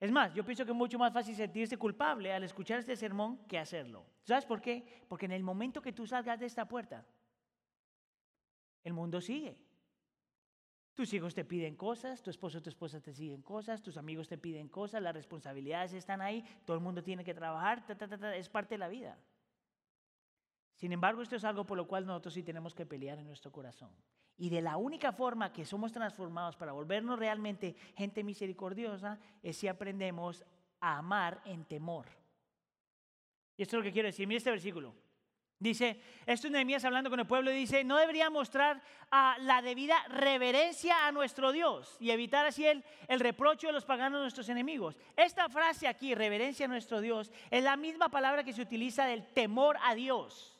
Es 0.00 0.10
más, 0.10 0.32
yo 0.32 0.42
pienso 0.44 0.64
que 0.64 0.70
es 0.70 0.76
mucho 0.76 0.98
más 0.98 1.12
fácil 1.12 1.36
sentirse 1.36 1.76
culpable 1.76 2.32
al 2.32 2.42
escuchar 2.42 2.78
este 2.78 2.96
sermón 2.96 3.46
que 3.46 3.58
hacerlo. 3.58 4.06
¿Sabes 4.24 4.46
por 4.46 4.62
qué? 4.62 5.04
Porque 5.08 5.26
en 5.26 5.32
el 5.32 5.42
momento 5.42 5.82
que 5.82 5.92
tú 5.92 6.06
salgas 6.06 6.40
de 6.40 6.46
esta 6.46 6.66
puerta, 6.66 7.04
el 8.82 8.94
mundo 8.94 9.20
sigue. 9.20 9.58
Tus 10.94 11.12
hijos 11.12 11.34
te 11.34 11.44
piden 11.44 11.76
cosas, 11.76 12.22
tu 12.22 12.30
esposo 12.30 12.58
o 12.58 12.62
tu 12.62 12.70
esposa 12.70 13.00
te 13.00 13.12
siguen 13.12 13.42
cosas, 13.42 13.82
tus 13.82 13.98
amigos 13.98 14.26
te 14.26 14.38
piden 14.38 14.68
cosas, 14.68 15.02
las 15.02 15.14
responsabilidades 15.14 15.92
están 15.92 16.22
ahí, 16.22 16.44
todo 16.64 16.76
el 16.76 16.82
mundo 16.82 17.02
tiene 17.02 17.22
que 17.22 17.34
trabajar, 17.34 17.84
es 18.34 18.48
parte 18.48 18.74
de 18.74 18.78
la 18.78 18.88
vida. 18.88 19.18
Sin 20.80 20.92
embargo, 20.92 21.20
esto 21.20 21.36
es 21.36 21.44
algo 21.44 21.66
por 21.66 21.76
lo 21.76 21.86
cual 21.86 22.06
nosotros 22.06 22.32
sí 22.32 22.42
tenemos 22.42 22.74
que 22.74 22.86
pelear 22.86 23.18
en 23.18 23.26
nuestro 23.26 23.52
corazón. 23.52 23.90
Y 24.38 24.48
de 24.48 24.62
la 24.62 24.78
única 24.78 25.12
forma 25.12 25.52
que 25.52 25.66
somos 25.66 25.92
transformados 25.92 26.56
para 26.56 26.72
volvernos 26.72 27.18
realmente 27.18 27.76
gente 27.94 28.24
misericordiosa 28.24 29.18
es 29.42 29.58
si 29.58 29.68
aprendemos 29.68 30.42
a 30.80 30.96
amar 30.96 31.42
en 31.44 31.66
temor. 31.66 32.06
Y 33.58 33.62
esto 33.62 33.76
es 33.76 33.80
lo 33.80 33.84
que 33.84 33.92
quiero 33.92 34.06
decir. 34.06 34.26
Mira 34.26 34.38
este 34.38 34.50
versículo. 34.50 34.94
Dice, 35.58 36.00
esto 36.24 36.46
es 36.46 36.50
Nehemías 36.50 36.86
hablando 36.86 37.10
con 37.10 37.20
el 37.20 37.26
pueblo 37.26 37.50
dice, 37.50 37.84
no 37.84 37.98
debería 37.98 38.30
mostrar 38.30 38.80
a 39.10 39.36
la 39.40 39.60
debida 39.60 40.02
reverencia 40.08 41.06
a 41.06 41.12
nuestro 41.12 41.52
Dios 41.52 41.98
y 42.00 42.10
evitar 42.10 42.46
así 42.46 42.64
el, 42.64 42.82
el 43.06 43.20
reprocho 43.20 43.66
de 43.66 43.74
los 43.74 43.84
paganos 43.84 44.22
nuestros 44.22 44.48
enemigos. 44.48 44.96
Esta 45.14 45.50
frase 45.50 45.86
aquí, 45.86 46.14
reverencia 46.14 46.64
a 46.64 46.70
nuestro 46.70 47.02
Dios, 47.02 47.30
es 47.50 47.62
la 47.62 47.76
misma 47.76 48.08
palabra 48.08 48.44
que 48.44 48.54
se 48.54 48.62
utiliza 48.62 49.04
del 49.04 49.26
temor 49.34 49.76
a 49.82 49.94
Dios. 49.94 50.59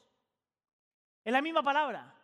Es 1.24 1.32
la 1.32 1.42
misma 1.42 1.62
palabra. 1.62 2.14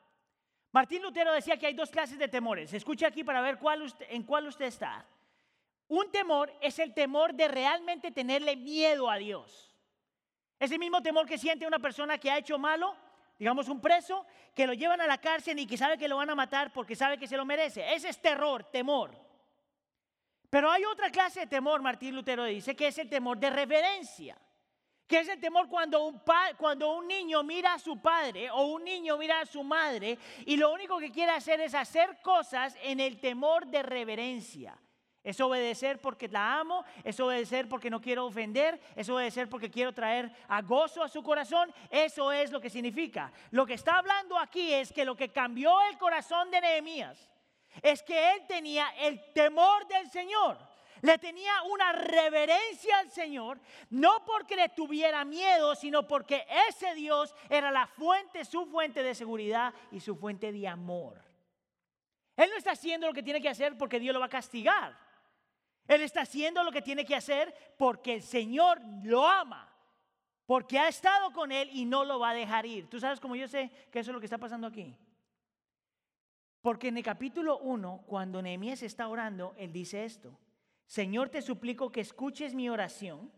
Martín 0.72 1.02
Lutero 1.02 1.32
decía 1.32 1.56
que 1.56 1.66
hay 1.66 1.74
dos 1.74 1.90
clases 1.90 2.18
de 2.18 2.28
temores. 2.28 2.72
Escuche 2.72 3.06
aquí 3.06 3.24
para 3.24 3.40
ver 3.40 3.58
cuál 3.58 3.92
en 4.08 4.22
cuál 4.24 4.46
usted 4.46 4.66
está. 4.66 5.06
Un 5.88 6.10
temor 6.10 6.52
es 6.60 6.78
el 6.78 6.92
temor 6.92 7.34
de 7.34 7.48
realmente 7.48 8.10
tenerle 8.10 8.56
miedo 8.56 9.08
a 9.08 9.16
Dios. 9.16 9.74
Ese 10.58 10.78
mismo 10.78 11.02
temor 11.02 11.26
que 11.26 11.38
siente 11.38 11.66
una 11.66 11.78
persona 11.78 12.18
que 12.18 12.30
ha 12.30 12.38
hecho 12.38 12.58
malo, 12.58 12.96
digamos 13.38 13.68
un 13.68 13.80
preso, 13.80 14.26
que 14.54 14.66
lo 14.66 14.72
llevan 14.72 15.00
a 15.00 15.06
la 15.06 15.18
cárcel 15.18 15.58
y 15.58 15.66
que 15.66 15.76
sabe 15.76 15.98
que 15.98 16.08
lo 16.08 16.16
van 16.16 16.30
a 16.30 16.34
matar 16.34 16.72
porque 16.72 16.96
sabe 16.96 17.18
que 17.18 17.28
se 17.28 17.36
lo 17.36 17.44
merece. 17.44 17.94
Ese 17.94 18.08
es 18.08 18.20
terror, 18.20 18.64
temor. 18.64 19.14
Pero 20.50 20.70
hay 20.70 20.84
otra 20.84 21.10
clase 21.10 21.40
de 21.40 21.46
temor, 21.46 21.82
Martín 21.82 22.14
Lutero 22.14 22.44
dice, 22.44 22.74
que 22.74 22.88
es 22.88 22.98
el 22.98 23.08
temor 23.08 23.38
de 23.38 23.50
reverencia 23.50 24.36
que 25.06 25.20
es 25.20 25.28
el 25.28 25.40
temor 25.40 25.68
cuando 25.68 26.04
un, 26.04 26.20
cuando 26.56 26.96
un 26.96 27.06
niño 27.06 27.42
mira 27.42 27.74
a 27.74 27.78
su 27.78 28.00
padre 28.00 28.50
o 28.50 28.66
un 28.66 28.84
niño 28.84 29.16
mira 29.16 29.40
a 29.40 29.46
su 29.46 29.62
madre 29.62 30.18
y 30.44 30.56
lo 30.56 30.72
único 30.72 30.98
que 30.98 31.12
quiere 31.12 31.32
hacer 31.32 31.60
es 31.60 31.74
hacer 31.74 32.18
cosas 32.22 32.76
en 32.82 33.00
el 33.00 33.20
temor 33.20 33.66
de 33.66 33.82
reverencia. 33.82 34.76
Es 35.22 35.40
obedecer 35.40 36.00
porque 36.00 36.28
la 36.28 36.60
amo, 36.60 36.84
es 37.02 37.18
obedecer 37.18 37.68
porque 37.68 37.90
no 37.90 38.00
quiero 38.00 38.26
ofender, 38.26 38.80
es 38.94 39.08
obedecer 39.08 39.48
porque 39.48 39.70
quiero 39.70 39.92
traer 39.92 40.30
a 40.46 40.62
gozo 40.62 41.02
a 41.02 41.08
su 41.08 41.20
corazón. 41.20 41.72
Eso 41.90 42.30
es 42.30 42.52
lo 42.52 42.60
que 42.60 42.70
significa. 42.70 43.32
Lo 43.50 43.66
que 43.66 43.74
está 43.74 43.98
hablando 43.98 44.38
aquí 44.38 44.72
es 44.72 44.92
que 44.92 45.04
lo 45.04 45.16
que 45.16 45.30
cambió 45.30 45.80
el 45.90 45.98
corazón 45.98 46.48
de 46.52 46.60
Nehemías 46.60 47.28
es 47.82 48.02
que 48.02 48.34
él 48.34 48.46
tenía 48.46 48.88
el 49.00 49.32
temor 49.32 49.86
del 49.88 50.08
Señor 50.10 50.58
le 51.02 51.18
tenía 51.18 51.62
una 51.62 51.92
reverencia 51.92 52.98
al 52.98 53.10
Señor, 53.10 53.60
no 53.90 54.24
porque 54.24 54.56
le 54.56 54.68
tuviera 54.70 55.24
miedo, 55.24 55.74
sino 55.74 56.06
porque 56.06 56.46
ese 56.68 56.94
Dios 56.94 57.34
era 57.48 57.70
la 57.70 57.86
fuente, 57.86 58.44
su 58.44 58.66
fuente 58.66 59.02
de 59.02 59.14
seguridad 59.14 59.74
y 59.90 60.00
su 60.00 60.16
fuente 60.16 60.52
de 60.52 60.68
amor. 60.68 61.20
Él 62.36 62.50
no 62.50 62.56
está 62.56 62.72
haciendo 62.72 63.06
lo 63.06 63.14
que 63.14 63.22
tiene 63.22 63.40
que 63.40 63.48
hacer 63.48 63.76
porque 63.78 63.98
Dios 63.98 64.12
lo 64.12 64.20
va 64.20 64.26
a 64.26 64.30
castigar. 64.30 64.98
Él 65.88 66.02
está 66.02 66.22
haciendo 66.22 66.64
lo 66.64 66.72
que 66.72 66.82
tiene 66.82 67.04
que 67.04 67.14
hacer 67.14 67.54
porque 67.78 68.14
el 68.14 68.22
Señor 68.22 68.80
lo 69.04 69.26
ama, 69.26 69.72
porque 70.44 70.78
ha 70.78 70.88
estado 70.88 71.32
con 71.32 71.52
él 71.52 71.70
y 71.72 71.84
no 71.84 72.04
lo 72.04 72.18
va 72.18 72.30
a 72.30 72.34
dejar 72.34 72.66
ir. 72.66 72.88
¿Tú 72.88 72.98
sabes 72.98 73.20
cómo 73.20 73.36
yo 73.36 73.48
sé 73.48 73.70
que 73.90 74.00
eso 74.00 74.10
es 74.10 74.14
lo 74.14 74.20
que 74.20 74.26
está 74.26 74.38
pasando 74.38 74.66
aquí? 74.66 74.96
Porque 76.60 76.88
en 76.88 76.96
el 76.96 77.04
capítulo 77.04 77.58
1, 77.58 78.04
cuando 78.06 78.42
Nehemías 78.42 78.82
está 78.82 79.06
orando, 79.06 79.54
él 79.56 79.72
dice 79.72 80.04
esto. 80.04 80.36
Señor, 80.86 81.28
te 81.28 81.42
suplico 81.42 81.90
que 81.90 82.00
escuches 82.00 82.54
mi 82.54 82.68
oración, 82.68 83.32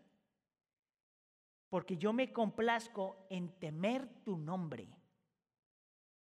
porque 1.69 1.97
yo 1.97 2.13
me 2.13 2.33
complazco 2.33 3.27
en 3.31 3.59
temer 3.59 4.09
tu 4.25 4.37
nombre. 4.37 4.89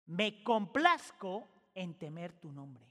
Me 0.06 0.42
complazco 0.42 1.48
en 1.74 1.94
temer 1.94 2.32
tu 2.32 2.50
nombre. 2.50 2.86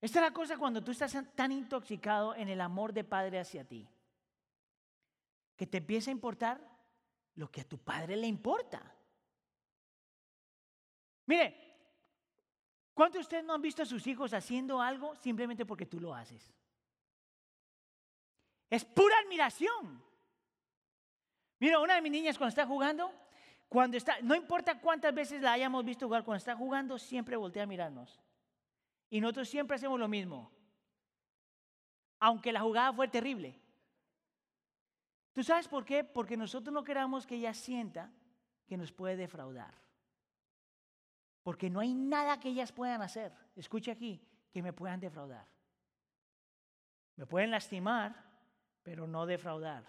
Esta 0.00 0.18
es 0.18 0.24
la 0.24 0.32
cosa 0.32 0.56
cuando 0.56 0.82
tú 0.82 0.92
estás 0.92 1.16
tan 1.34 1.52
intoxicado 1.52 2.34
en 2.34 2.48
el 2.48 2.60
amor 2.60 2.92
de 2.92 3.04
Padre 3.04 3.38
hacia 3.38 3.64
ti, 3.64 3.86
que 5.56 5.66
te 5.66 5.78
empieza 5.78 6.10
a 6.10 6.12
importar 6.12 6.60
lo 7.34 7.50
que 7.50 7.60
a 7.60 7.68
tu 7.68 7.78
Padre 7.78 8.16
le 8.16 8.26
importa. 8.26 8.94
Mire, 11.26 11.69
¿Cuántos 13.00 13.20
de 13.20 13.22
ustedes 13.22 13.44
no 13.44 13.54
han 13.54 13.62
visto 13.62 13.82
a 13.82 13.86
sus 13.86 14.06
hijos 14.06 14.34
haciendo 14.34 14.78
algo 14.78 15.16
simplemente 15.16 15.64
porque 15.64 15.86
tú 15.86 15.98
lo 15.98 16.14
haces? 16.14 16.52
Es 18.68 18.84
pura 18.84 19.14
admiración. 19.24 20.04
Mira, 21.58 21.78
una 21.78 21.94
de 21.94 22.02
mis 22.02 22.12
niñas 22.12 22.36
cuando 22.36 22.50
está 22.50 22.66
jugando, 22.66 23.10
cuando 23.70 23.96
está, 23.96 24.20
no 24.20 24.34
importa 24.34 24.78
cuántas 24.82 25.14
veces 25.14 25.40
la 25.40 25.54
hayamos 25.54 25.82
visto 25.82 26.04
jugar, 26.04 26.24
cuando 26.24 26.36
está 26.36 26.54
jugando 26.54 26.98
siempre 26.98 27.38
voltea 27.38 27.62
a 27.62 27.66
mirarnos. 27.66 28.20
Y 29.08 29.18
nosotros 29.18 29.48
siempre 29.48 29.76
hacemos 29.76 29.98
lo 29.98 30.06
mismo. 30.06 30.52
Aunque 32.18 32.52
la 32.52 32.60
jugada 32.60 32.92
fue 32.92 33.08
terrible. 33.08 33.58
¿Tú 35.32 35.42
sabes 35.42 35.68
por 35.68 35.86
qué? 35.86 36.04
Porque 36.04 36.36
nosotros 36.36 36.74
no 36.74 36.84
queramos 36.84 37.26
que 37.26 37.36
ella 37.36 37.54
sienta 37.54 38.12
que 38.66 38.76
nos 38.76 38.92
puede 38.92 39.16
defraudar. 39.16 39.80
Porque 41.42 41.70
no 41.70 41.80
hay 41.80 41.94
nada 41.94 42.38
que 42.38 42.50
ellas 42.50 42.72
puedan 42.72 43.02
hacer, 43.02 43.32
escucha 43.56 43.92
aquí, 43.92 44.20
que 44.52 44.62
me 44.62 44.72
puedan 44.72 45.00
defraudar. 45.00 45.46
Me 47.16 47.26
pueden 47.26 47.50
lastimar, 47.50 48.24
pero 48.82 49.06
no 49.06 49.26
defraudar. 49.26 49.84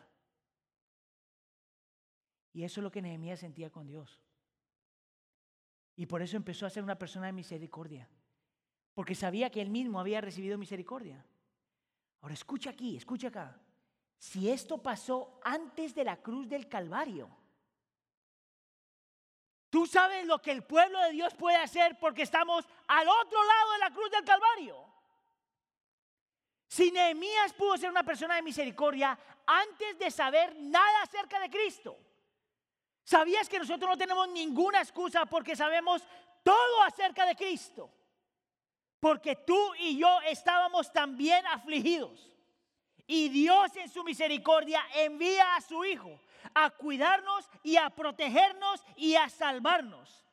Y 2.53 2.63
eso 2.63 2.79
es 2.79 2.83
lo 2.83 2.91
que 2.91 3.01
Nehemías 3.01 3.39
sentía 3.39 3.69
con 3.69 3.87
Dios. 3.87 4.21
Y 5.95 6.05
por 6.05 6.21
eso 6.21 6.37
empezó 6.37 6.65
a 6.65 6.69
ser 6.69 6.83
una 6.83 6.97
persona 6.97 7.27
de 7.27 7.33
misericordia. 7.33 8.09
Porque 8.93 9.15
sabía 9.15 9.49
que 9.49 9.61
él 9.61 9.69
mismo 9.69 9.99
había 9.99 10.21
recibido 10.21 10.57
misericordia. 10.57 11.25
Ahora 12.21 12.33
escucha 12.33 12.71
aquí, 12.71 12.97
escucha 12.97 13.29
acá. 13.29 13.59
Si 14.17 14.49
esto 14.49 14.81
pasó 14.81 15.39
antes 15.43 15.95
de 15.95 16.03
la 16.03 16.21
cruz 16.21 16.47
del 16.47 16.67
Calvario, 16.67 17.29
tú 19.71 19.87
sabes 19.87 20.25
lo 20.27 20.39
que 20.39 20.51
el 20.51 20.63
pueblo 20.63 20.99
de 20.99 21.13
Dios 21.13 21.33
puede 21.33 21.55
hacer 21.55 21.97
porque 21.97 22.21
estamos 22.21 22.67
al 22.87 23.07
otro 23.07 23.43
lado 23.43 23.71
de 23.71 23.79
la 23.79 23.89
cruz 23.89 24.11
del 24.11 24.23
Calvario. 24.23 24.85
Si 26.67 26.91
Nehemías 26.91 27.53
pudo 27.53 27.77
ser 27.77 27.89
una 27.89 28.03
persona 28.03 28.35
de 28.35 28.41
misericordia 28.41 29.17
antes 29.47 29.97
de 29.97 30.11
saber 30.11 30.55
nada 30.59 31.03
acerca 31.03 31.39
de 31.39 31.49
Cristo, 31.49 31.97
¿sabías 33.03 33.49
que 33.49 33.59
nosotros 33.59 33.89
no 33.89 33.97
tenemos 33.97 34.27
ninguna 34.29 34.81
excusa 34.81 35.25
porque 35.25 35.55
sabemos 35.55 36.03
todo 36.43 36.83
acerca 36.83 37.25
de 37.25 37.35
Cristo? 37.35 37.89
Porque 38.99 39.37
tú 39.37 39.73
y 39.79 39.97
yo 39.97 40.21
estábamos 40.27 40.91
también 40.91 41.45
afligidos. 41.47 42.29
Y 43.07 43.29
Dios 43.29 43.75
en 43.77 43.89
su 43.89 44.03
misericordia 44.03 44.85
envía 44.93 45.55
a 45.55 45.61
su 45.61 45.83
Hijo 45.83 46.21
a 46.53 46.69
cuidarnos 46.71 47.49
y 47.63 47.77
a 47.77 47.89
protegernos 47.89 48.83
y 48.95 49.15
a 49.15 49.29
salvarnos. 49.29 50.25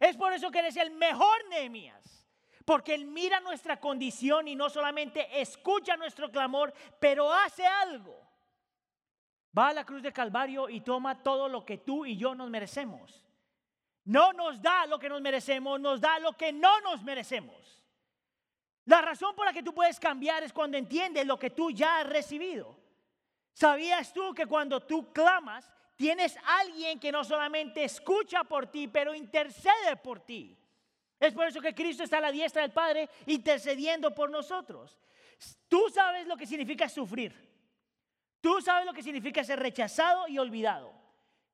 Es 0.00 0.16
por 0.16 0.32
eso 0.32 0.50
que 0.50 0.58
eres 0.58 0.76
el 0.76 0.90
mejor 0.90 1.48
Nehemías. 1.48 2.26
Porque 2.64 2.94
Él 2.94 3.06
mira 3.06 3.38
nuestra 3.40 3.78
condición 3.78 4.48
y 4.48 4.56
no 4.56 4.68
solamente 4.68 5.40
escucha 5.40 5.96
nuestro 5.96 6.30
clamor, 6.30 6.74
pero 6.98 7.32
hace 7.32 7.64
algo. 7.64 8.26
Va 9.56 9.68
a 9.68 9.72
la 9.72 9.84
cruz 9.84 10.02
de 10.02 10.12
Calvario 10.12 10.68
y 10.68 10.80
toma 10.80 11.22
todo 11.22 11.48
lo 11.48 11.64
que 11.64 11.78
tú 11.78 12.04
y 12.04 12.16
yo 12.16 12.34
nos 12.34 12.50
merecemos. 12.50 13.22
No 14.04 14.32
nos 14.32 14.60
da 14.60 14.86
lo 14.86 14.98
que 14.98 15.08
nos 15.08 15.20
merecemos, 15.20 15.80
nos 15.80 16.00
da 16.00 16.18
lo 16.18 16.32
que 16.32 16.52
no 16.52 16.80
nos 16.80 17.02
merecemos. 17.02 17.84
La 18.84 19.00
razón 19.00 19.34
por 19.34 19.46
la 19.46 19.52
que 19.52 19.62
tú 19.62 19.72
puedes 19.74 19.98
cambiar 19.98 20.42
es 20.42 20.52
cuando 20.52 20.76
entiendes 20.76 21.26
lo 21.26 21.38
que 21.38 21.50
tú 21.50 21.70
ya 21.70 21.98
has 21.98 22.08
recibido. 22.08 22.76
¿Sabías 23.56 24.12
tú 24.12 24.34
que 24.34 24.44
cuando 24.44 24.82
tú 24.82 25.10
clamas, 25.14 25.72
tienes 25.96 26.36
alguien 26.44 27.00
que 27.00 27.10
no 27.10 27.24
solamente 27.24 27.84
escucha 27.84 28.44
por 28.44 28.66
ti, 28.66 28.86
pero 28.86 29.14
intercede 29.14 29.96
por 29.96 30.20
ti? 30.20 30.54
Es 31.18 31.32
por 31.32 31.46
eso 31.46 31.62
que 31.62 31.74
Cristo 31.74 32.02
está 32.02 32.18
a 32.18 32.20
la 32.20 32.30
diestra 32.30 32.60
del 32.60 32.72
Padre 32.72 33.08
intercediendo 33.24 34.14
por 34.14 34.28
nosotros. 34.28 34.98
Tú 35.68 35.88
sabes 35.88 36.26
lo 36.26 36.36
que 36.36 36.46
significa 36.46 36.86
sufrir. 36.86 37.32
Tú 38.42 38.60
sabes 38.60 38.84
lo 38.84 38.92
que 38.92 39.02
significa 39.02 39.42
ser 39.42 39.58
rechazado 39.58 40.28
y 40.28 40.38
olvidado. 40.38 40.92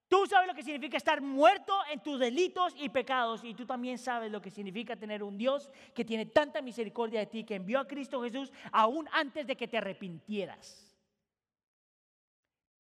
Tú 0.09 0.27
sabes 0.27 0.49
lo 0.49 0.55
que 0.55 0.65
significa 0.65 0.97
estar 0.97 1.21
muerto 1.21 1.73
en 1.89 2.03
tus 2.03 2.19
delitos 2.19 2.75
y 2.79 2.89
pecados 2.89 3.45
y 3.45 3.55
tú 3.55 3.65
también 3.65 3.97
sabes 3.97 4.33
lo 4.33 4.43
que 4.43 4.51
significa 4.51 4.97
tener 4.97 5.23
un 5.23 5.39
Dios 5.39 5.71
que 5.95 6.05
tiene 6.05 6.27
tanta 6.27 6.63
misericordia 6.63 7.21
de 7.21 7.27
ti 7.27 7.45
que 7.45 7.55
envió 7.55 7.79
a 7.79 7.87
Cristo 7.87 8.21
Jesús 8.25 8.51
aún 8.73 9.09
antes 9.13 9.47
de 9.47 9.57
que 9.57 9.69
te 9.69 9.79
arrepintieras. 9.79 10.92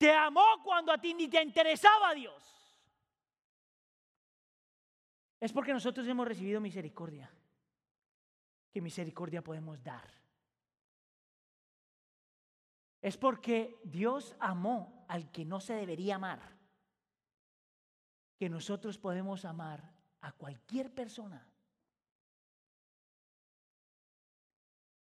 Te 0.02 0.12
amó 0.12 0.60
cuando 0.64 0.90
a 0.90 0.98
ti 0.98 1.14
ni 1.14 1.28
te 1.28 1.40
interesaba 1.40 2.12
Dios. 2.12 2.42
Es 5.38 5.52
porque 5.52 5.72
nosotros 5.72 6.08
hemos 6.08 6.26
recibido 6.26 6.60
misericordia. 6.60 7.30
Que 8.72 8.80
misericordia 8.80 9.44
podemos 9.44 9.80
dar. 9.84 10.10
Es 13.00 13.16
porque 13.16 13.78
Dios 13.84 14.34
amó 14.40 15.06
al 15.06 15.30
que 15.30 15.44
no 15.44 15.60
se 15.60 15.74
debería 15.74 16.16
amar 16.16 16.40
que 18.36 18.48
nosotros 18.48 18.98
podemos 18.98 19.44
amar 19.44 19.88
a 20.20 20.32
cualquier 20.32 20.92
persona. 20.92 21.46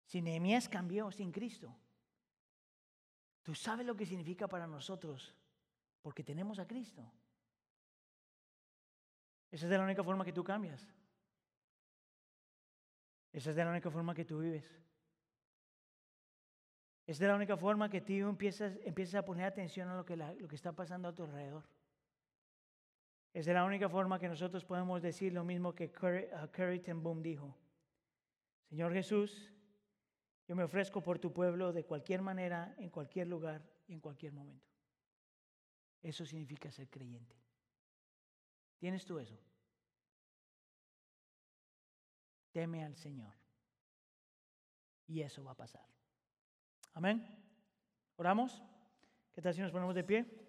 Si 0.06 0.22
Nehemías 0.22 0.70
cambió 0.70 1.12
sin 1.12 1.32
Cristo, 1.32 1.76
tú 3.46 3.54
sabes 3.54 3.86
lo 3.86 3.96
que 3.96 4.08
significa 4.08 4.48
para 4.48 4.66
nosotros 4.66 5.36
porque 6.02 6.24
tenemos 6.24 6.58
a 6.58 6.68
Cristo. 6.68 7.10
Esa 9.52 9.66
es 9.68 9.70
de 9.70 9.78
la 9.78 9.84
única 9.84 10.04
forma 10.04 10.26
que 10.26 10.34
tú 10.34 10.44
cambias. 10.44 10.86
Esa 13.32 13.52
es 13.52 13.56
de 13.56 13.64
la 13.64 13.70
única 13.70 13.92
forma 13.92 14.16
que 14.16 14.26
tú 14.26 14.40
vives. 14.40 14.66
Es 17.06 17.20
de 17.20 17.28
la 17.28 17.36
única 17.36 17.56
forma 17.56 17.88
que 17.88 18.02
tú 18.02 18.14
empiezas, 18.14 19.16
a 19.16 19.22
poner 19.24 19.46
atención 19.46 19.90
a 19.90 19.96
lo 19.96 20.06
que, 20.06 20.16
está 20.56 20.72
pasando 20.72 21.08
a 21.08 21.14
tu 21.14 21.24
alrededor. 21.24 21.64
Es 23.32 23.46
de 23.46 23.54
la 23.54 23.64
única 23.64 23.90
forma 23.90 24.18
que 24.18 24.28
nosotros 24.28 24.66
podemos 24.66 25.04
decir 25.04 25.34
lo 25.34 25.44
mismo 25.44 25.76
que 25.76 25.92
Curry, 25.92 26.80
Ten 26.80 27.04
Boom 27.04 27.22
dijo. 27.22 27.56
Señor 28.70 28.92
Jesús, 28.92 29.54
yo 30.48 30.56
me 30.56 30.64
ofrezco 30.64 31.02
por 31.02 31.20
tu 31.20 31.34
pueblo 31.34 31.74
de 31.74 31.86
cualquier 31.86 32.22
manera, 32.22 32.76
en 32.78 32.90
cualquier 32.90 33.28
lugar 33.28 33.64
y 33.88 33.94
en 33.94 34.00
cualquier 34.00 34.32
momento. 34.32 34.70
Eso 36.02 36.26
significa 36.26 36.72
ser 36.72 36.88
creyente. 36.90 37.36
¿Tienes 38.78 39.06
tú 39.06 39.18
eso? 39.18 39.40
Teme 42.52 42.84
al 42.84 42.96
Señor. 42.96 43.34
Y 45.08 45.22
eso 45.22 45.44
va 45.44 45.52
a 45.52 45.58
pasar. 45.58 45.88
Amén. 46.94 47.26
¿Oramos? 48.16 48.64
¿Qué 49.34 49.42
tal 49.42 49.54
si 49.54 49.62
nos 49.62 49.72
ponemos 49.72 49.96
de 49.96 50.04
pie? 50.04 50.45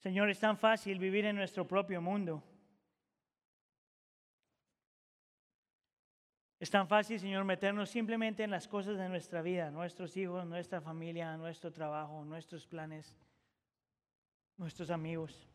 Señor, 0.00 0.30
es 0.30 0.40
tan 0.40 0.56
fácil 0.56 0.98
vivir 0.98 1.26
en 1.26 1.36
nuestro 1.36 1.66
propio 1.66 2.00
mundo. 2.00 2.42
Es 6.58 6.70
tan 6.70 6.88
fácil, 6.88 7.20
Señor, 7.20 7.44
meternos 7.44 7.88
simplemente 7.88 8.42
en 8.42 8.50
las 8.50 8.66
cosas 8.66 8.98
de 8.98 9.08
nuestra 9.08 9.40
vida, 9.40 9.70
nuestros 9.70 10.16
hijos, 10.16 10.44
nuestra 10.46 10.80
familia, 10.80 11.36
nuestro 11.36 11.70
trabajo, 11.70 12.24
nuestros 12.24 12.66
planes, 12.66 13.16
nuestros 14.56 14.90
amigos. 14.90 15.48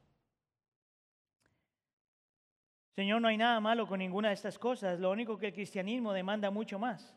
Señor, 2.95 3.21
no 3.21 3.27
hay 3.27 3.37
nada 3.37 3.59
malo 3.59 3.87
con 3.87 3.99
ninguna 3.99 4.29
de 4.29 4.35
estas 4.35 4.57
cosas, 4.57 4.99
lo 4.99 5.11
único 5.11 5.37
que 5.37 5.47
el 5.47 5.53
cristianismo 5.53 6.13
demanda 6.13 6.49
mucho 6.49 6.79
más. 6.79 7.15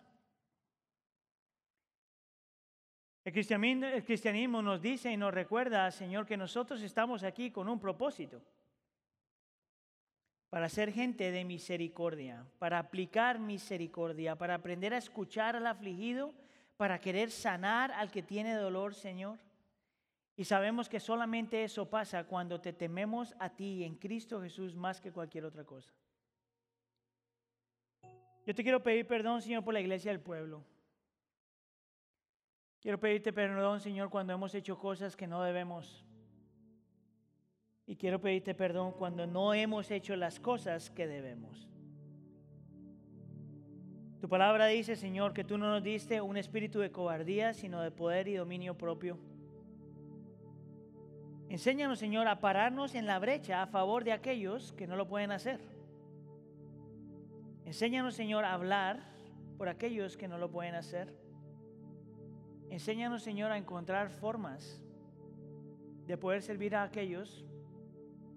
El 3.28 4.04
cristianismo, 4.04 4.62
nos 4.62 4.80
dice 4.80 5.12
y 5.12 5.18
nos 5.18 5.34
recuerda, 5.34 5.90
Señor, 5.90 6.24
que 6.24 6.38
nosotros 6.38 6.80
estamos 6.80 7.24
aquí 7.24 7.50
con 7.50 7.68
un 7.68 7.78
propósito. 7.78 8.40
Para 10.48 10.70
ser 10.70 10.90
gente 10.90 11.30
de 11.30 11.44
misericordia, 11.44 12.46
para 12.58 12.78
aplicar 12.78 13.38
misericordia, 13.38 14.34
para 14.34 14.54
aprender 14.54 14.94
a 14.94 14.96
escuchar 14.96 15.56
al 15.56 15.66
afligido, 15.66 16.32
para 16.78 17.02
querer 17.02 17.30
sanar 17.30 17.92
al 17.92 18.10
que 18.10 18.22
tiene 18.22 18.54
dolor, 18.54 18.94
Señor. 18.94 19.38
Y 20.34 20.44
sabemos 20.44 20.88
que 20.88 20.98
solamente 20.98 21.64
eso 21.64 21.90
pasa 21.90 22.24
cuando 22.24 22.62
te 22.62 22.72
tememos 22.72 23.34
a 23.38 23.50
ti 23.50 23.84
en 23.84 23.96
Cristo 23.96 24.40
Jesús 24.40 24.74
más 24.74 25.02
que 25.02 25.12
cualquier 25.12 25.44
otra 25.44 25.64
cosa. 25.64 25.92
Yo 28.46 28.54
te 28.54 28.62
quiero 28.62 28.82
pedir 28.82 29.06
perdón, 29.06 29.42
Señor, 29.42 29.62
por 29.62 29.74
la 29.74 29.80
iglesia 29.80 30.12
del 30.12 30.20
pueblo. 30.22 30.64
Quiero 32.80 32.98
pedirte 33.00 33.32
perdón, 33.32 33.80
Señor, 33.80 34.08
cuando 34.08 34.32
hemos 34.32 34.54
hecho 34.54 34.78
cosas 34.78 35.16
que 35.16 35.26
no 35.26 35.42
debemos. 35.42 36.04
Y 37.86 37.96
quiero 37.96 38.20
pedirte 38.20 38.54
perdón 38.54 38.92
cuando 38.92 39.26
no 39.26 39.54
hemos 39.54 39.90
hecho 39.90 40.14
las 40.14 40.38
cosas 40.38 40.90
que 40.90 41.06
debemos. 41.06 41.68
Tu 44.20 44.28
palabra 44.28 44.66
dice, 44.66 44.96
Señor, 44.96 45.32
que 45.32 45.44
tú 45.44 45.58
no 45.58 45.70
nos 45.70 45.82
diste 45.82 46.20
un 46.20 46.36
espíritu 46.36 46.80
de 46.80 46.90
cobardía, 46.90 47.54
sino 47.54 47.80
de 47.80 47.90
poder 47.90 48.28
y 48.28 48.34
dominio 48.34 48.76
propio. 48.76 49.18
Enséñanos, 51.48 51.98
Señor, 51.98 52.28
a 52.28 52.40
pararnos 52.40 52.94
en 52.94 53.06
la 53.06 53.18
brecha 53.18 53.62
a 53.62 53.66
favor 53.66 54.04
de 54.04 54.12
aquellos 54.12 54.72
que 54.72 54.86
no 54.86 54.96
lo 54.96 55.08
pueden 55.08 55.30
hacer. 55.30 55.60
Enséñanos, 57.64 58.14
Señor, 58.14 58.44
a 58.44 58.52
hablar 58.52 59.00
por 59.56 59.68
aquellos 59.68 60.16
que 60.16 60.28
no 60.28 60.36
lo 60.36 60.50
pueden 60.50 60.74
hacer. 60.74 61.27
Enséñanos, 62.70 63.22
Señor, 63.22 63.50
a 63.50 63.58
encontrar 63.58 64.10
formas 64.10 64.82
de 66.06 66.16
poder 66.16 66.42
servir 66.42 66.74
a 66.74 66.82
aquellos 66.82 67.44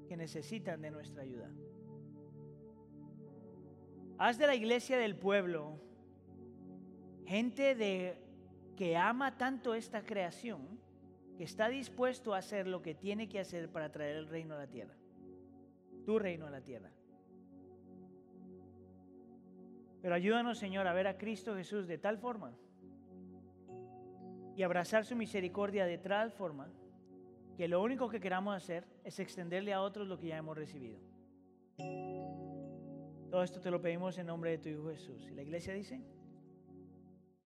que 0.08 0.18
necesitan 0.18 0.82
de 0.82 0.92
nuestra 0.92 1.24
ayuda. 1.24 1.50
Haz 4.18 4.38
de 4.38 4.48
la 4.48 4.56
iglesia 4.56 4.98
del 4.98 5.16
pueblo 5.16 5.80
gente 7.26 7.76
de 7.76 8.18
que 8.76 8.98
ama 8.98 9.38
tanto 9.38 9.74
esta 9.74 10.04
creación 10.04 10.80
que 11.38 11.44
está 11.44 11.70
dispuesto 11.70 12.34
a 12.34 12.40
hacer 12.40 12.68
lo 12.68 12.82
que 12.82 12.94
tiene 12.94 13.30
que 13.30 13.40
hacer 13.40 13.70
para 13.70 13.92
traer 13.92 14.18
el 14.18 14.28
reino 14.28 14.56
a 14.56 14.60
la 14.60 14.68
tierra. 14.68 14.96
Tu 16.06 16.20
reino 16.20 16.46
a 16.46 16.50
la 16.52 16.62
tierra. 16.62 16.92
Pero 20.02 20.16
ayúdanos, 20.16 20.58
Señor, 20.58 20.88
a 20.88 20.94
ver 20.94 21.08
a 21.08 21.18
Cristo 21.18 21.56
Jesús 21.56 21.88
de 21.88 21.98
tal 21.98 22.18
forma 22.18 22.54
y 24.56 24.64
abrazar 24.64 25.06
su 25.06 25.16
misericordia 25.16 25.86
de 25.86 25.98
tal 25.98 26.32
forma 26.32 26.72
que 27.56 27.68
lo 27.68 27.82
único 27.82 28.10
que 28.10 28.20
queramos 28.20 28.56
hacer 28.56 28.86
es 29.04 29.20
extenderle 29.20 29.74
a 29.74 29.82
otros 29.82 30.08
lo 30.08 30.18
que 30.18 30.28
ya 30.28 30.38
hemos 30.38 30.58
recibido. 30.58 31.00
Todo 33.30 33.44
esto 33.44 33.62
te 33.62 33.72
lo 33.72 33.82
pedimos 33.82 34.18
en 34.18 34.28
nombre 34.28 34.52
de 34.52 34.58
tu 34.58 34.70
Hijo 34.70 34.90
Jesús. 34.90 35.28
Y 35.30 35.34
la 35.34 35.42
iglesia 35.42 35.74
dice... 35.74 36.02